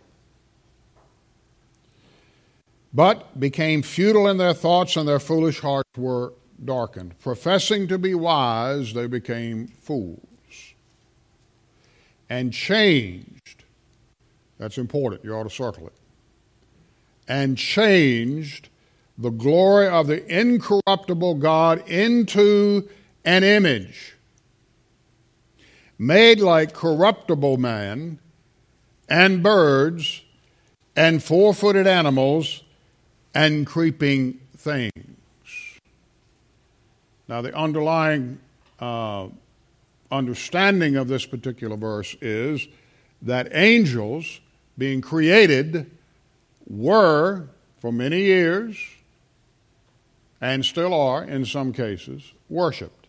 but 2.95 3.39
became 3.41 3.83
futile 3.83 4.29
in 4.29 4.37
their 4.39 4.55
thoughts, 4.55 4.97
and 4.97 5.09
their 5.09 5.19
foolish 5.19 5.61
hearts 5.61 5.91
were 5.97 6.33
darkened. 6.65 7.19
Professing 7.19 7.89
to 7.89 7.99
be 7.99 8.15
wise, 8.15 8.95
they 8.95 9.09
became 9.09 9.67
fools. 9.67 10.21
And 12.31 12.53
changed, 12.53 13.65
that's 14.59 14.79
important, 14.79 15.25
you 15.25 15.35
ought 15.35 15.43
to 15.43 15.51
circle 15.51 15.89
it, 15.89 15.95
and 17.27 17.59
changed 17.59 18.69
the 19.19 19.31
glory 19.31 19.89
of 19.89 20.07
the 20.07 20.25
incorruptible 20.27 21.35
God 21.37 21.89
into 21.89 22.89
an 23.25 23.45
image 23.45 24.15
made 25.99 26.41
like 26.41 26.73
corruptible 26.73 27.57
man 27.57 28.19
and 29.09 29.43
birds 29.43 30.23
and 30.97 31.23
four 31.23 31.55
footed 31.55 31.87
animals 31.87 32.64
and 33.35 33.67
creeping 33.67 34.41
things. 34.57 34.93
Now, 37.27 37.43
the 37.43 37.55
underlying 37.57 38.39
uh, 38.79 39.29
understanding 40.11 40.97
of 40.97 41.09
this 41.09 41.27
particular 41.27 41.77
verse 41.77 42.17
is 42.21 42.69
that 43.23 43.49
angels, 43.53 44.41
being 44.77 45.01
created, 45.01 45.91
were 46.69 47.49
for 47.81 47.93
many 47.93 48.23
years, 48.23 48.79
and 50.41 50.65
still 50.65 50.93
are 50.93 51.25
in 51.25 51.45
some 51.45 51.73
cases, 51.73 52.33
worshiped. 52.49 53.07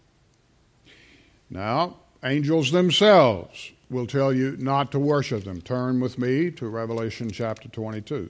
Now, 1.50 1.98
angels 2.24 2.72
themselves 2.72 3.72
will 3.90 4.08
tell 4.08 4.34
you 4.34 4.58
not 4.58 4.92
to 4.92 5.00
worship 5.00 5.44
them. 5.44 5.62
Turn 5.62 6.00
with 6.00 6.18
me 6.18 6.50
to 6.52 6.68
Revelation 6.68 7.30
chapter 7.30 7.70
22. 7.70 8.30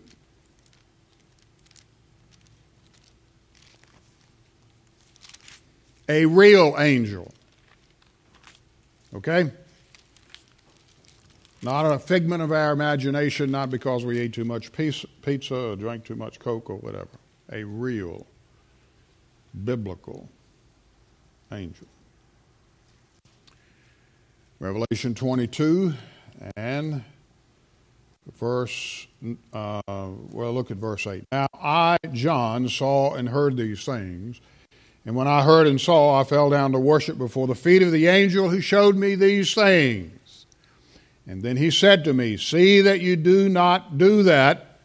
A 6.07 6.25
real 6.25 6.75
angel. 6.77 7.31
Okay? 9.13 9.51
Not 11.62 11.85
a 11.91 11.97
figment 11.97 12.43
of 12.43 12.51
our 12.51 12.71
imagination, 12.74 13.50
not 13.50 13.69
because 13.69 14.05
we 14.05 14.19
ate 14.19 14.33
too 14.33 14.45
much 14.45 14.71
pizza 14.71 15.55
or 15.55 15.75
drank 15.75 16.05
too 16.05 16.15
much 16.15 16.38
Coke 16.39 16.69
or 16.69 16.77
whatever. 16.77 17.07
A 17.51 17.63
real, 17.63 18.27
biblical 19.63 20.29
angel. 21.51 21.88
Revelation 24.59 25.15
22 25.15 25.93
and 26.55 27.03
verse, 28.33 29.07
uh, 29.53 29.81
well, 29.88 30.53
look 30.53 30.71
at 30.71 30.77
verse 30.77 31.07
8. 31.07 31.25
Now 31.31 31.47
I, 31.53 31.97
John, 32.12 32.69
saw 32.69 33.15
and 33.15 33.29
heard 33.29 33.57
these 33.57 33.83
things. 33.83 34.39
And 35.05 35.15
when 35.15 35.27
I 35.27 35.43
heard 35.43 35.67
and 35.67 35.79
saw, 35.79 36.19
I 36.19 36.24
fell 36.24 36.50
down 36.50 36.71
to 36.71 36.79
worship 36.79 37.17
before 37.17 37.45
the 37.45 37.55
feet 37.55 37.83
of 37.83 37.91
the 37.91 38.07
angel 38.07 38.50
who 38.50 38.59
showed 38.59 38.95
me 38.95 39.13
these 39.13 39.53
things. 39.53 40.47
And 41.27 41.43
then 41.43 41.57
he 41.57 41.69
said 41.69 42.03
to 42.05 42.13
me, 42.13 42.38
See 42.38 42.81
that 42.81 43.01
you 43.01 43.15
do 43.15 43.47
not 43.47 44.00
do 44.00 44.24
that, 44.24 44.79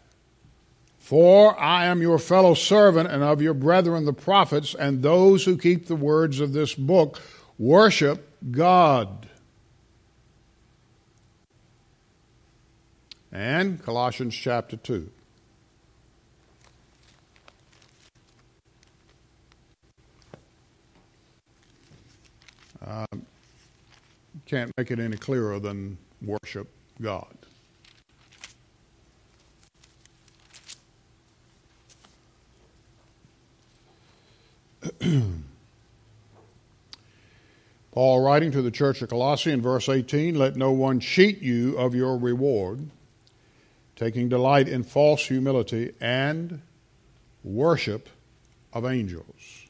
for 0.99 1.59
I 1.59 1.87
am 1.87 2.03
your 2.03 2.19
fellow 2.19 2.55
servant 2.55 3.11
and 3.11 3.23
of 3.23 3.41
your 3.41 3.55
brethren 3.55 4.05
the 4.05 4.13
prophets, 4.13 4.75
and 4.75 5.03
those 5.03 5.45
who 5.45 5.57
keep 5.57 5.87
the 5.87 5.97
words 5.97 6.39
of 6.39 6.53
this 6.53 6.75
book 6.75 7.21
worship 7.59 8.27
God. 8.51 9.27
And 13.33 13.83
Colossians 13.83 14.35
chapter 14.35 14.77
2. 14.77 15.11
Um, 22.91 23.25
can't 24.47 24.73
make 24.77 24.91
it 24.91 24.99
any 24.99 25.17
clearer 25.17 25.61
than 25.61 25.97
worship 26.23 26.67
God. 27.01 27.37
Paul 37.93 38.25
writing 38.25 38.51
to 38.51 38.61
the 38.61 38.73
church 38.73 39.03
of 39.03 39.11
Colossae 39.11 39.53
in 39.53 39.63
verse 39.63 39.89
18 39.89 40.35
Let 40.35 40.57
no 40.57 40.73
one 40.73 40.99
cheat 40.99 41.41
you 41.41 41.79
of 41.79 41.95
your 41.95 42.17
reward, 42.17 42.89
taking 43.95 44.29
delight 44.29 44.69
in 44.69 44.83
false 44.83 45.29
humility 45.29 45.93
and 46.01 46.61
worship 47.45 48.09
of 48.73 48.85
angels. 48.85 49.67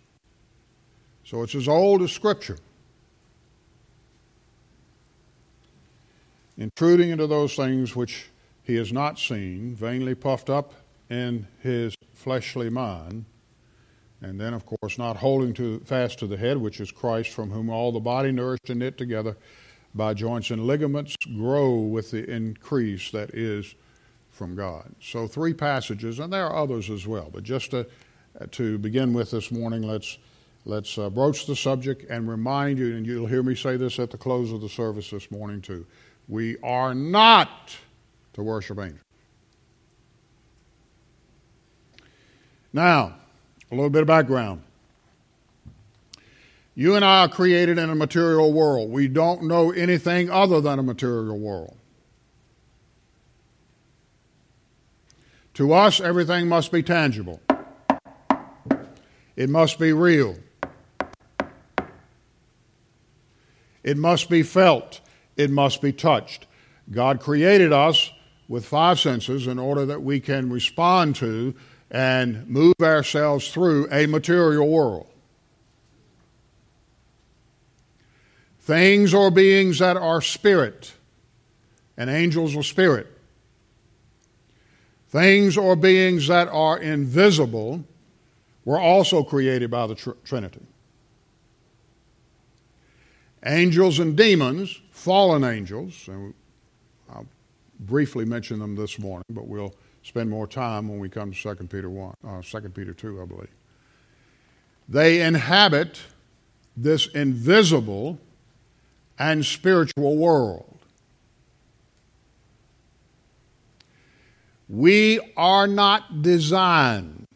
So 1.25 1.43
it's 1.43 1.55
as 1.55 1.69
old 1.69 2.01
as 2.01 2.13
Scripture. 2.13 2.57
Intruding 6.61 7.09
into 7.09 7.27
those 7.27 7.57
things 7.57 7.97
which 7.97 8.27
he 8.63 8.77
has 8.77 8.93
not 8.93 9.19
seen, 9.19 9.75
vainly 9.75 10.15
puffed 10.15 10.51
up 10.51 10.75
in 11.09 11.49
his 11.61 11.97
fleshly 12.15 12.69
mind, 12.69 13.25
and 14.21 14.39
then, 14.39 14.53
of 14.53 14.67
course, 14.67 14.99
not 14.99 15.17
holding 15.17 15.55
to, 15.55 15.81
fast 15.81 16.19
to 16.19 16.27
the 16.27 16.37
head, 16.37 16.59
which 16.59 16.79
is 16.79 16.93
Christ, 16.93 17.31
from 17.31 17.51
whom 17.51 17.71
all 17.71 17.91
the 17.91 18.01
body 18.01 18.31
nourished 18.31 18.69
and 18.69 18.81
knit 18.81 18.99
together 18.99 19.37
by 19.95 20.13
joints 20.13 20.51
and 20.51 20.67
ligaments 20.67 21.17
grow 21.39 21.79
with 21.79 22.11
the 22.11 22.31
increase 22.31 23.11
that 23.11 23.31
is 23.31 23.75
from 24.29 24.55
God. 24.55 24.95
So, 25.01 25.27
three 25.27 25.55
passages, 25.55 26.19
and 26.19 26.31
there 26.31 26.47
are 26.47 26.63
others 26.63 26.91
as 26.91 27.07
well, 27.07 27.31
but 27.33 27.43
just 27.43 27.71
to, 27.71 27.87
to 28.51 28.77
begin 28.79 29.15
with 29.15 29.31
this 29.31 29.51
morning, 29.51 29.83
let's, 29.83 30.19
let's 30.67 30.99
uh, 30.99 31.09
broach 31.09 31.47
the 31.47 31.57
subject 31.57 32.09
and 32.11 32.29
remind 32.29 32.79
you, 32.79 32.95
and 32.95 33.07
you'll 33.07 33.27
hear 33.27 33.43
me 33.43 33.55
say 33.55 33.79
this 33.79 33.99
at 33.99 34.11
the 34.11 34.19
close 34.19 34.53
of 34.53 34.61
the 34.61 34.69
service 34.69 35.09
this 35.09 35.31
morning 35.31 35.63
too 35.63 35.87
we 36.31 36.57
are 36.63 36.95
not 36.95 37.77
to 38.35 38.43
worship 38.43 38.79
angels. 38.79 39.01
Now, 42.73 43.17
a 43.71 43.75
little 43.75 43.91
bit 43.91 44.03
of 44.03 44.07
background. 44.07 44.63
You 46.77 46.95
and 46.95 47.05
I 47.05 47.25
are 47.25 47.29
created 47.29 47.79
in 47.79 47.91
a 47.91 47.97
material 47.97 48.53
world. 48.53 48.91
We 48.91 49.09
don't 49.09 49.43
know 49.43 49.73
anything 49.73 50.31
other 50.31 50.61
than 50.61 50.79
a 50.79 50.83
material 50.85 51.37
world. 51.37 51.77
To 55.55 55.73
us, 55.73 56.01
everything 56.01 56.47
must 56.47 56.71
be 56.71 56.83
tangible. 56.83 57.41
It 59.35 59.51
must 59.51 59.81
be 59.81 59.93
real. 59.93 60.37
It 63.83 63.97
must 63.97 64.31
be 64.31 64.45
felt. 64.45 65.01
It 65.41 65.51
must 65.51 65.81
be 65.81 65.91
touched. 65.91 66.47
God 66.91 67.19
created 67.19 67.73
us 67.73 68.11
with 68.47 68.67
five 68.67 69.01
senses 69.01 69.47
in 69.47 69.59
order 69.59 69.87
that 69.87 70.03
we 70.03 70.21
can 70.21 70.51
respond 70.51 71.17
to 71.17 71.55
and 71.91 72.47
move 72.47 72.75
ourselves 72.83 73.51
through 73.51 73.89
a 73.91 74.05
material 74.05 74.69
world. 74.69 75.07
Things 78.59 79.15
or 79.15 79.31
beings 79.31 79.79
that 79.79 79.97
are 79.97 80.21
spirit, 80.21 80.93
and 81.97 82.11
angels 82.11 82.55
are 82.55 82.63
spirit. 82.63 83.07
Things 85.09 85.57
or 85.57 85.75
beings 85.75 86.29
that 86.29 86.49
are 86.49 86.79
invisible 86.79 87.83
were 88.67 88.79
also 88.79 89.25
created 89.25 89.71
by 89.71 89.87
the 89.87 89.95
tr- 89.95 90.11
Trinity. 90.23 90.61
Angels 93.47 93.99
and 93.99 94.17
demons, 94.17 94.81
fallen 95.01 95.45
angels, 95.45 96.09
and 96.09 96.35
I'll 97.09 97.27
briefly 97.81 98.27
mention 98.27 98.59
them 98.59 98.77
this 98.77 98.99
morning, 98.99 99.25
but 99.31 99.49
we'll 99.49 99.75
spend 100.03 100.29
more 100.29 100.47
time 100.47 100.89
when 100.89 100.99
we 100.99 101.09
come 101.09 101.33
to 101.33 101.55
2 101.57 101.67
Peter 101.69 101.89
1, 101.89 102.15
uh, 102.27 102.43
2 102.43 102.61
Peter 102.69 102.93
2, 102.93 103.23
I 103.23 103.25
believe. 103.25 103.49
They 104.89 105.23
inhabit 105.23 106.03
this 106.77 107.07
invisible 107.07 108.19
and 109.19 109.45
spiritual 109.45 110.19
world. 110.19 110.79
We 114.69 115.21
are 115.37 115.67
not 115.67 116.21
designed 116.21 117.27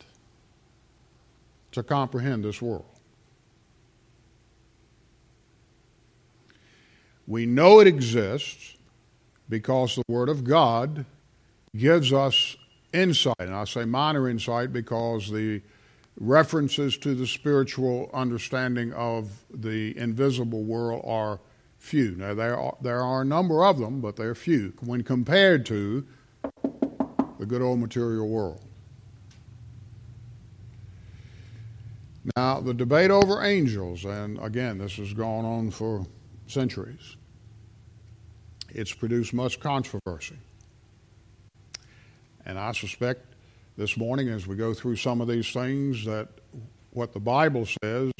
to 1.72 1.82
comprehend 1.82 2.44
this 2.44 2.60
world. 2.60 2.93
We 7.26 7.46
know 7.46 7.80
it 7.80 7.86
exists 7.86 8.76
because 9.48 9.96
the 9.96 10.02
Word 10.08 10.28
of 10.28 10.44
God 10.44 11.06
gives 11.76 12.12
us 12.12 12.56
insight. 12.92 13.34
And 13.38 13.54
I 13.54 13.64
say 13.64 13.84
minor 13.84 14.28
insight 14.28 14.72
because 14.72 15.30
the 15.30 15.62
references 16.18 16.96
to 16.98 17.14
the 17.14 17.26
spiritual 17.26 18.10
understanding 18.14 18.92
of 18.92 19.44
the 19.52 19.96
invisible 19.98 20.62
world 20.62 21.02
are 21.04 21.40
few. 21.78 22.14
Now, 22.16 22.34
there 22.34 22.58
are, 22.58 22.76
there 22.80 23.02
are 23.02 23.22
a 23.22 23.24
number 23.24 23.64
of 23.64 23.78
them, 23.78 24.00
but 24.00 24.16
they're 24.16 24.34
few 24.34 24.72
when 24.80 25.02
compared 25.02 25.66
to 25.66 26.06
the 27.38 27.46
good 27.46 27.62
old 27.62 27.80
material 27.80 28.28
world. 28.28 28.60
Now, 32.36 32.60
the 32.60 32.72
debate 32.72 33.10
over 33.10 33.42
angels, 33.42 34.04
and 34.04 34.38
again, 34.38 34.78
this 34.78 34.96
has 34.96 35.12
gone 35.12 35.44
on 35.44 35.70
for 35.70 36.06
centuries, 36.54 37.16
it's 38.70 38.92
produced 38.92 39.34
much 39.34 39.60
controversy. 39.60 40.38
And 42.46 42.58
I 42.58 42.72
suspect 42.72 43.26
this 43.76 43.96
morning, 43.96 44.28
as 44.28 44.46
we 44.46 44.56
go 44.56 44.72
through 44.72 44.96
some 44.96 45.20
of 45.20 45.28
these 45.28 45.52
things, 45.52 46.04
that 46.04 46.28
what 46.92 47.12
the 47.12 47.20
Bible 47.20 47.66
says 47.82 48.12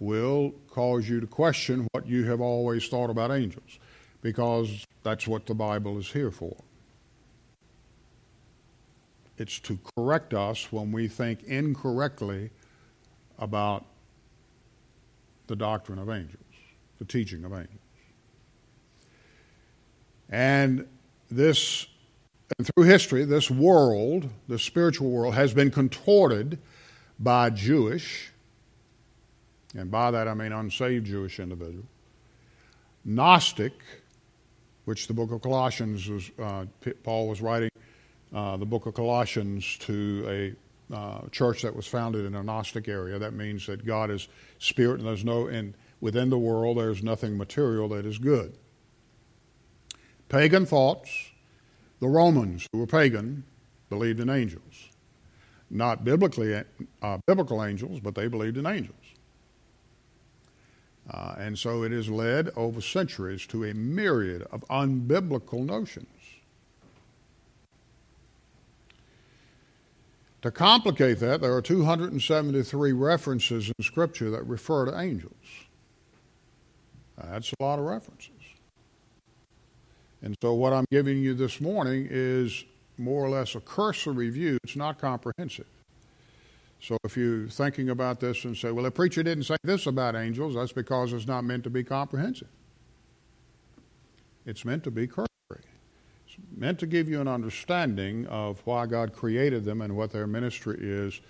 will 0.00 0.52
cause 0.68 1.08
you 1.08 1.20
to 1.20 1.26
question 1.26 1.86
what 1.92 2.06
you 2.06 2.24
have 2.24 2.40
always 2.40 2.88
thought 2.88 3.08
about 3.08 3.30
angels, 3.30 3.78
because 4.20 4.84
that's 5.04 5.28
what 5.28 5.46
the 5.46 5.54
Bible 5.54 5.98
is 5.98 6.10
here 6.10 6.30
for. 6.30 6.56
It's 9.38 9.60
to 9.60 9.78
correct 9.96 10.34
us 10.34 10.72
when 10.72 10.92
we 10.92 11.08
think 11.08 11.44
incorrectly 11.44 12.50
about 13.38 13.84
the 15.46 15.56
doctrine 15.56 15.98
of 15.98 16.08
angels, 16.08 16.41
the 17.02 17.12
teaching 17.12 17.44
of 17.44 17.52
angels. 17.52 17.68
And 20.30 20.86
this, 21.30 21.88
and 22.56 22.66
through 22.66 22.84
history, 22.84 23.24
this 23.24 23.50
world, 23.50 24.28
the 24.46 24.58
spiritual 24.58 25.10
world, 25.10 25.34
has 25.34 25.52
been 25.52 25.70
contorted 25.70 26.58
by 27.18 27.50
Jewish, 27.50 28.30
and 29.74 29.90
by 29.90 30.12
that 30.12 30.28
I 30.28 30.34
mean 30.34 30.52
unsaved 30.52 31.06
Jewish 31.06 31.40
individual, 31.40 31.84
Gnostic, 33.04 33.72
which 34.84 35.08
the 35.08 35.14
book 35.14 35.32
of 35.32 35.42
Colossians 35.42 36.08
was, 36.08 36.30
uh, 36.40 36.66
Paul 37.02 37.28
was 37.28 37.40
writing 37.40 37.70
uh, 38.32 38.56
the 38.56 38.66
book 38.66 38.86
of 38.86 38.94
Colossians 38.94 39.76
to 39.78 40.54
a 40.90 40.94
uh, 40.96 41.28
church 41.30 41.62
that 41.62 41.74
was 41.74 41.86
founded 41.86 42.26
in 42.26 42.36
a 42.36 42.42
Gnostic 42.44 42.86
area. 42.86 43.18
That 43.18 43.32
means 43.32 43.66
that 43.66 43.84
God 43.84 44.10
is 44.10 44.28
spirit 44.58 45.00
and 45.00 45.08
there's 45.08 45.24
no, 45.24 45.48
and 45.48 45.74
within 46.02 46.28
the 46.28 46.38
world 46.38 46.76
there's 46.76 47.02
nothing 47.02 47.38
material 47.38 47.88
that 47.88 48.04
is 48.04 48.18
good. 48.18 48.58
Pagan 50.28 50.66
thoughts, 50.66 51.30
the 52.00 52.08
Romans, 52.08 52.66
who 52.72 52.80
were 52.80 52.86
pagan, 52.86 53.44
believed 53.88 54.18
in 54.18 54.28
angels. 54.28 54.90
Not 55.70 56.04
biblically, 56.04 56.60
uh, 57.00 57.18
biblical 57.26 57.64
angels, 57.64 58.00
but 58.00 58.14
they 58.14 58.26
believed 58.26 58.58
in 58.58 58.66
angels. 58.66 58.96
Uh, 61.08 61.36
and 61.38 61.58
so 61.58 61.82
it 61.84 61.92
has 61.92 62.08
led 62.10 62.50
over 62.56 62.80
centuries 62.80 63.46
to 63.46 63.64
a 63.64 63.72
myriad 63.72 64.42
of 64.50 64.64
unbiblical 64.68 65.64
notions. 65.64 66.08
To 70.42 70.50
complicate 70.50 71.20
that, 71.20 71.40
there 71.40 71.54
are 71.54 71.62
273 71.62 72.92
references 72.92 73.68
in 73.68 73.84
Scripture 73.84 74.30
that 74.30 74.44
refer 74.44 74.86
to 74.86 74.98
angels. 74.98 75.36
That's 77.30 77.52
a 77.58 77.62
lot 77.62 77.78
of 77.78 77.84
references. 77.84 78.30
And 80.22 80.36
so, 80.40 80.54
what 80.54 80.72
I'm 80.72 80.86
giving 80.90 81.18
you 81.18 81.34
this 81.34 81.60
morning 81.60 82.06
is 82.10 82.64
more 82.96 83.24
or 83.24 83.28
less 83.28 83.54
a 83.54 83.60
cursory 83.60 84.30
view. 84.30 84.58
It's 84.62 84.76
not 84.76 84.98
comprehensive. 85.00 85.66
So, 86.80 86.96
if 87.04 87.16
you're 87.16 87.48
thinking 87.48 87.90
about 87.90 88.20
this 88.20 88.44
and 88.44 88.56
say, 88.56 88.70
well, 88.70 88.84
the 88.84 88.90
preacher 88.90 89.22
didn't 89.22 89.44
say 89.44 89.56
this 89.64 89.86
about 89.86 90.14
angels, 90.14 90.54
that's 90.54 90.72
because 90.72 91.12
it's 91.12 91.26
not 91.26 91.42
meant 91.42 91.64
to 91.64 91.70
be 91.70 91.82
comprehensive. 91.82 92.48
It's 94.46 94.64
meant 94.64 94.84
to 94.84 94.90
be 94.90 95.06
cursory 95.06 95.28
It's 95.50 96.36
meant 96.56 96.78
to 96.80 96.86
give 96.86 97.08
you 97.08 97.20
an 97.20 97.28
understanding 97.28 98.26
of 98.26 98.60
why 98.64 98.86
God 98.86 99.12
created 99.12 99.64
them 99.64 99.80
and 99.80 99.96
what 99.96 100.12
their 100.12 100.26
ministry 100.26 100.78
is 100.80 101.20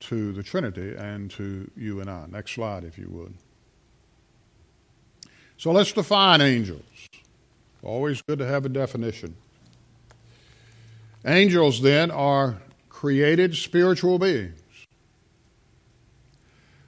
to 0.00 0.32
the 0.32 0.42
Trinity 0.42 0.94
and 0.96 1.30
to 1.32 1.70
you 1.76 2.00
and 2.00 2.08
I. 2.08 2.26
Next 2.30 2.52
slide, 2.52 2.84
if 2.84 2.98
you 2.98 3.08
would. 3.10 3.34
So 5.58 5.72
let's 5.72 5.92
define 5.92 6.40
angels. 6.40 6.82
Always 7.82 8.22
good 8.22 8.38
to 8.38 8.46
have 8.46 8.64
a 8.64 8.68
definition. 8.68 9.36
Angels, 11.26 11.82
then, 11.82 12.10
are 12.12 12.58
created 12.88 13.54
spiritual 13.54 14.18
beings 14.18 14.60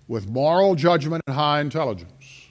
with 0.06 0.28
moral 0.28 0.76
judgment 0.76 1.22
and 1.26 1.36
high 1.36 1.60
intelligence. 1.60 2.48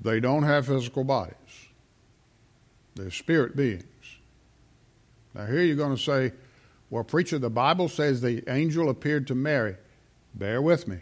They 0.00 0.18
don't 0.18 0.42
have 0.42 0.66
physical 0.66 1.04
bodies. 1.04 1.36
They're 2.94 3.10
spirit 3.10 3.54
beings. 3.54 3.84
Now, 5.34 5.46
here 5.46 5.62
you're 5.62 5.76
going 5.76 5.96
to 5.96 6.02
say, 6.02 6.32
well, 6.90 7.04
preacher, 7.04 7.38
the 7.38 7.50
Bible 7.50 7.88
says 7.88 8.20
the 8.20 8.42
angel 8.48 8.90
appeared 8.90 9.26
to 9.28 9.34
Mary. 9.34 9.76
Bear 10.34 10.60
with 10.60 10.88
me. 10.88 10.98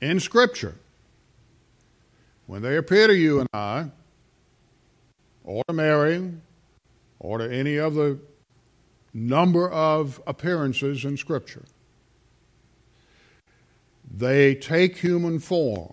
In 0.00 0.18
Scripture, 0.18 0.76
when 2.46 2.62
they 2.62 2.76
appear 2.76 3.06
to 3.06 3.14
you 3.14 3.40
and 3.40 3.48
I, 3.52 3.90
or 5.44 5.62
to 5.68 5.74
Mary, 5.74 6.32
or 7.18 7.38
to 7.38 7.52
any 7.52 7.76
of 7.76 7.94
the 7.94 8.18
number 9.12 9.70
of 9.70 10.22
appearances 10.26 11.04
in 11.04 11.16
Scripture, 11.16 11.64
they 14.10 14.54
take 14.54 14.96
human 14.98 15.38
form. 15.38 15.92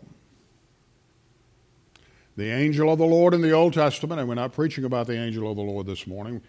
The 2.38 2.52
angel 2.52 2.92
of 2.92 3.00
the 3.00 3.06
Lord 3.06 3.34
in 3.34 3.42
the 3.42 3.52
Old 3.52 3.74
Testament, 3.74 4.20
and 4.20 4.30
we're 4.30 4.36
not 4.36 4.54
preaching 4.54 4.86
about 4.86 5.08
the 5.08 5.18
angel 5.18 5.50
of 5.50 5.58
the 5.58 5.64
Lord 5.64 5.86
this 5.86 6.08
morning. 6.08 6.42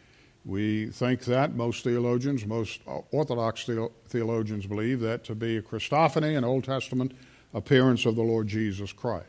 We 0.44 0.86
think 0.86 1.24
that 1.24 1.54
most 1.54 1.82
theologians, 1.82 2.46
most 2.46 2.80
Orthodox 3.10 3.68
theologians 4.08 4.66
believe 4.66 5.00
that 5.00 5.24
to 5.24 5.34
be 5.34 5.56
a 5.56 5.62
Christophany, 5.62 6.36
an 6.36 6.44
Old 6.44 6.64
Testament 6.64 7.12
appearance 7.54 8.06
of 8.06 8.16
the 8.16 8.22
Lord 8.22 8.48
Jesus 8.48 8.92
Christ. 8.92 9.26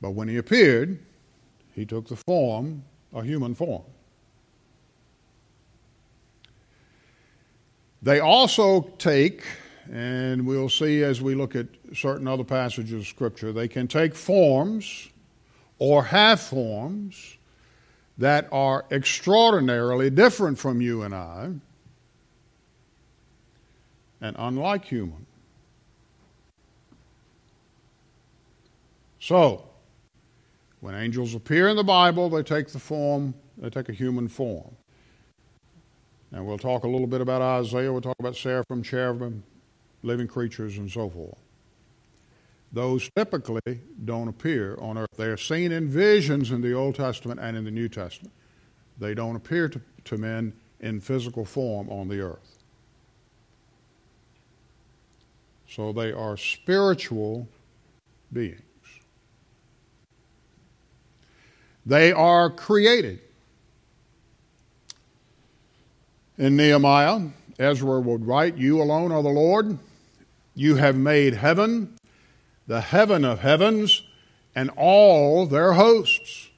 But 0.00 0.10
when 0.10 0.28
he 0.28 0.36
appeared, 0.36 0.98
he 1.74 1.84
took 1.84 2.08
the 2.08 2.16
form, 2.16 2.84
a 3.14 3.22
human 3.22 3.54
form. 3.54 3.84
They 8.02 8.20
also 8.20 8.82
take 8.98 9.42
and 9.92 10.46
we'll 10.46 10.68
see 10.68 11.02
as 11.02 11.22
we 11.22 11.34
look 11.34 11.54
at 11.54 11.66
certain 11.94 12.26
other 12.26 12.44
passages 12.44 12.92
of 12.92 13.06
Scripture, 13.06 13.52
they 13.52 13.68
can 13.68 13.86
take 13.86 14.14
forms 14.14 15.08
or 15.78 16.04
have 16.04 16.40
forms 16.40 17.36
that 18.18 18.48
are 18.50 18.84
extraordinarily 18.90 20.10
different 20.10 20.58
from 20.58 20.80
you 20.80 21.02
and 21.02 21.14
I 21.14 21.52
and 24.20 24.36
unlike 24.38 24.84
human. 24.86 25.25
So, 29.26 29.64
when 30.78 30.94
angels 30.94 31.34
appear 31.34 31.66
in 31.66 31.74
the 31.74 31.82
Bible, 31.82 32.30
they 32.30 32.44
take 32.44 32.68
the 32.68 32.78
form, 32.78 33.34
they 33.58 33.68
take 33.68 33.88
a 33.88 33.92
human 33.92 34.28
form. 34.28 34.76
And 36.30 36.46
we'll 36.46 36.58
talk 36.58 36.84
a 36.84 36.88
little 36.88 37.08
bit 37.08 37.20
about 37.20 37.42
Isaiah, 37.42 37.90
we'll 37.90 38.02
talk 38.02 38.14
about 38.20 38.36
seraphim, 38.36 38.84
cherubim, 38.84 39.42
living 40.04 40.28
creatures, 40.28 40.78
and 40.78 40.88
so 40.88 41.10
forth. 41.10 41.40
Those 42.72 43.10
typically 43.16 43.80
don't 44.04 44.28
appear 44.28 44.78
on 44.80 44.96
earth. 44.96 45.16
They 45.16 45.26
are 45.26 45.36
seen 45.36 45.72
in 45.72 45.88
visions 45.88 46.52
in 46.52 46.60
the 46.60 46.74
Old 46.74 46.94
Testament 46.94 47.40
and 47.40 47.56
in 47.56 47.64
the 47.64 47.72
New 47.72 47.88
Testament. 47.88 48.32
They 49.00 49.12
don't 49.12 49.34
appear 49.34 49.68
to, 49.70 49.80
to 50.04 50.18
men 50.18 50.52
in 50.78 51.00
physical 51.00 51.44
form 51.44 51.90
on 51.90 52.06
the 52.06 52.20
earth. 52.20 52.62
So 55.68 55.92
they 55.92 56.12
are 56.12 56.36
spiritual 56.36 57.48
beings. 58.32 58.62
They 61.86 62.10
are 62.10 62.50
created. 62.50 63.20
In 66.36 66.56
Nehemiah, 66.56 67.28
Ezra 67.58 68.00
would 68.00 68.26
write, 68.26 68.56
You 68.56 68.82
alone 68.82 69.12
are 69.12 69.22
the 69.22 69.28
Lord. 69.28 69.78
You 70.54 70.74
have 70.76 70.96
made 70.96 71.34
heaven, 71.34 71.96
the 72.66 72.80
heaven 72.80 73.24
of 73.24 73.38
heavens, 73.38 74.02
and 74.54 74.70
all 74.76 75.46
their 75.46 75.74
hosts. 75.74 76.50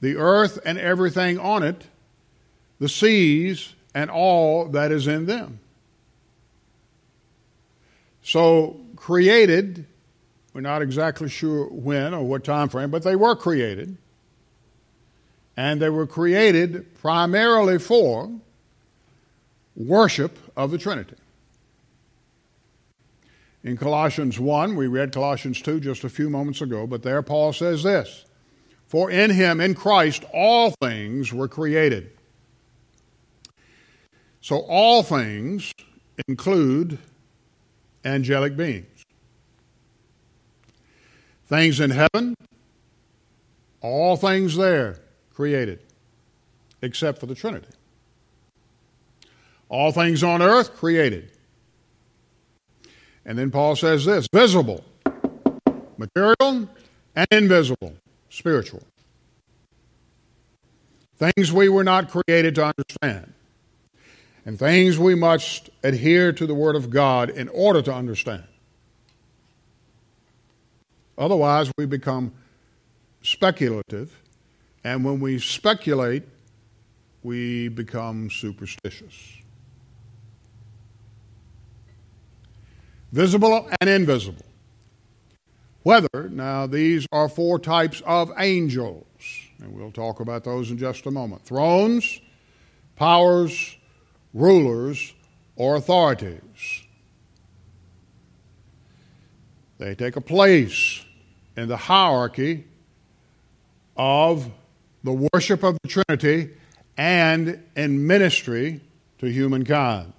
The 0.00 0.16
earth 0.16 0.58
and 0.64 0.78
everything 0.78 1.38
on 1.38 1.62
it, 1.62 1.84
the 2.80 2.88
seas 2.88 3.74
and 3.94 4.10
all 4.10 4.68
that 4.68 4.90
is 4.90 5.06
in 5.06 5.26
them. 5.26 5.60
So, 8.22 8.80
created, 8.96 9.86
we're 10.52 10.60
not 10.60 10.82
exactly 10.82 11.28
sure 11.28 11.66
when 11.66 12.14
or 12.14 12.24
what 12.24 12.44
time 12.44 12.68
frame, 12.68 12.90
but 12.90 13.02
they 13.02 13.16
were 13.16 13.36
created. 13.36 13.96
And 15.56 15.80
they 15.80 15.90
were 15.90 16.06
created 16.06 16.94
primarily 17.00 17.78
for 17.78 18.30
worship 19.76 20.38
of 20.56 20.70
the 20.70 20.78
Trinity. 20.78 21.16
In 23.64 23.76
Colossians 23.76 24.38
1, 24.38 24.76
we 24.76 24.86
read 24.86 25.12
Colossians 25.12 25.60
2 25.60 25.80
just 25.80 26.04
a 26.04 26.08
few 26.08 26.30
moments 26.30 26.60
ago, 26.60 26.86
but 26.86 27.02
there 27.02 27.22
Paul 27.22 27.52
says 27.52 27.82
this 27.82 28.24
For 28.86 29.10
in 29.10 29.30
him, 29.30 29.60
in 29.60 29.74
Christ, 29.74 30.24
all 30.32 30.72
things 30.80 31.32
were 31.32 31.48
created. 31.48 32.12
So 34.40 34.60
all 34.60 35.02
things 35.02 35.72
include 36.28 36.98
angelic 38.04 38.56
beings. 38.56 38.97
Things 41.48 41.80
in 41.80 41.90
heaven, 41.90 42.34
all 43.80 44.16
things 44.16 44.56
there 44.56 45.00
created, 45.34 45.82
except 46.82 47.18
for 47.18 47.26
the 47.26 47.34
Trinity. 47.34 47.68
All 49.68 49.92
things 49.92 50.22
on 50.22 50.42
earth 50.42 50.76
created. 50.76 51.32
And 53.24 53.38
then 53.38 53.50
Paul 53.50 53.76
says 53.76 54.04
this 54.04 54.28
visible, 54.32 54.84
material, 55.96 56.68
and 57.14 57.26
invisible, 57.30 57.94
spiritual. 58.30 58.82
Things 61.16 61.52
we 61.52 61.68
were 61.68 61.84
not 61.84 62.10
created 62.10 62.54
to 62.56 62.72
understand 62.76 63.32
and 64.48 64.58
things 64.58 64.98
we 64.98 65.14
must 65.14 65.68
adhere 65.82 66.32
to 66.32 66.46
the 66.46 66.54
Word 66.54 66.74
of 66.74 66.88
God 66.88 67.28
in 67.28 67.50
order 67.50 67.82
to 67.82 67.92
understand. 67.92 68.44
Otherwise, 71.18 71.72
we 71.76 71.84
become 71.84 72.32
speculative, 73.22 74.22
and 74.84 75.04
when 75.04 75.18
we 75.18 75.40
speculate, 75.40 76.22
we 77.24 77.68
become 77.68 78.30
superstitious. 78.30 79.14
Visible 83.10 83.68
and 83.80 83.90
invisible. 83.90 84.44
Whether, 85.82 86.28
now, 86.30 86.66
these 86.66 87.06
are 87.10 87.28
four 87.28 87.58
types 87.58 88.00
of 88.06 88.30
angels, 88.38 89.06
and 89.60 89.72
we'll 89.74 89.90
talk 89.90 90.20
about 90.20 90.44
those 90.44 90.70
in 90.70 90.78
just 90.78 91.06
a 91.06 91.10
moment 91.10 91.42
thrones, 91.42 92.20
powers, 92.94 93.76
rulers, 94.32 95.14
or 95.56 95.74
authorities. 95.74 96.84
They 99.78 99.94
take 99.94 100.16
a 100.16 100.20
place 100.20 101.04
in 101.58 101.68
the 101.68 101.76
hierarchy 101.76 102.64
of 103.96 104.50
the 105.02 105.28
worship 105.32 105.62
of 105.62 105.76
the 105.82 105.88
Trinity 105.88 106.50
and 106.96 107.62
in 107.76 108.06
ministry 108.06 108.80
to 109.18 109.26
humankind. 109.26 110.12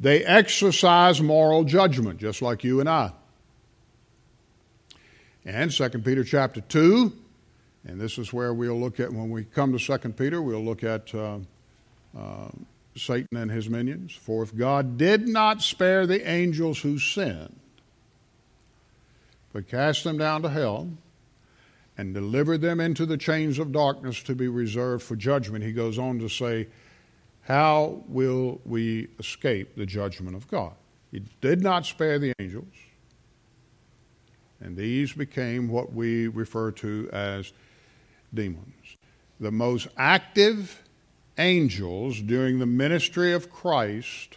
They 0.00 0.24
exercise 0.24 1.20
moral 1.20 1.64
judgment, 1.64 2.20
just 2.20 2.40
like 2.40 2.64
you 2.64 2.80
and 2.80 2.88
I. 2.88 3.12
And 5.44 5.70
2 5.70 5.88
Peter 5.90 6.24
chapter 6.24 6.60
2 6.60 7.12
and 7.88 8.00
this 8.00 8.18
is 8.18 8.32
where 8.32 8.52
we'll 8.52 8.78
look 8.78 9.00
at, 9.00 9.12
when 9.12 9.30
we 9.30 9.44
come 9.44 9.76
to 9.76 9.98
2 9.98 10.10
Peter, 10.10 10.42
we'll 10.42 10.64
look 10.64 10.84
at 10.84 11.14
uh, 11.14 11.38
uh, 12.16 12.48
Satan 12.96 13.38
and 13.38 13.50
his 13.50 13.68
minions. 13.70 14.12
For 14.12 14.42
if 14.42 14.54
God 14.54 14.98
did 14.98 15.26
not 15.26 15.62
spare 15.62 16.06
the 16.06 16.28
angels 16.28 16.80
who 16.80 16.98
sinned, 16.98 17.58
but 19.52 19.68
cast 19.68 20.04
them 20.04 20.18
down 20.18 20.42
to 20.42 20.48
hell 20.48 20.90
and 21.96 22.14
delivered 22.14 22.60
them 22.60 22.80
into 22.80 23.04
the 23.04 23.16
chains 23.16 23.58
of 23.58 23.72
darkness 23.72 24.22
to 24.22 24.34
be 24.34 24.46
reserved 24.46 25.02
for 25.02 25.16
judgment, 25.16 25.64
he 25.64 25.72
goes 25.72 25.98
on 25.98 26.18
to 26.20 26.28
say, 26.28 26.68
How 27.42 28.02
will 28.06 28.60
we 28.64 29.08
escape 29.18 29.74
the 29.76 29.86
judgment 29.86 30.36
of 30.36 30.48
God? 30.48 30.74
He 31.10 31.22
did 31.40 31.62
not 31.62 31.86
spare 31.86 32.18
the 32.18 32.32
angels, 32.38 32.72
and 34.60 34.76
these 34.76 35.12
became 35.12 35.68
what 35.68 35.92
we 35.92 36.28
refer 36.28 36.70
to 36.72 37.08
as 37.12 37.52
demons. 38.32 38.96
The 39.40 39.50
most 39.50 39.88
active 39.96 40.82
angels 41.38 42.20
during 42.20 42.58
the 42.58 42.66
ministry 42.66 43.32
of 43.32 43.50
Christ 43.50 44.36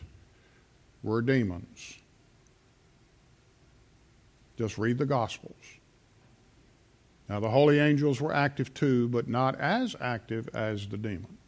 were 1.04 1.22
demons. 1.22 1.98
Just 4.62 4.78
read 4.78 5.00
the 5.00 5.08
Gospels. 5.08 5.56
Now, 7.28 7.40
the 7.40 7.50
holy 7.50 7.80
angels 7.80 8.22
were 8.22 8.32
active 8.32 8.76
too, 8.76 9.08
but 9.08 9.28
not 9.28 9.60
as 9.60 9.96
active 10.00 10.48
as 10.54 10.88
the 10.88 10.98
demons. 10.98 11.40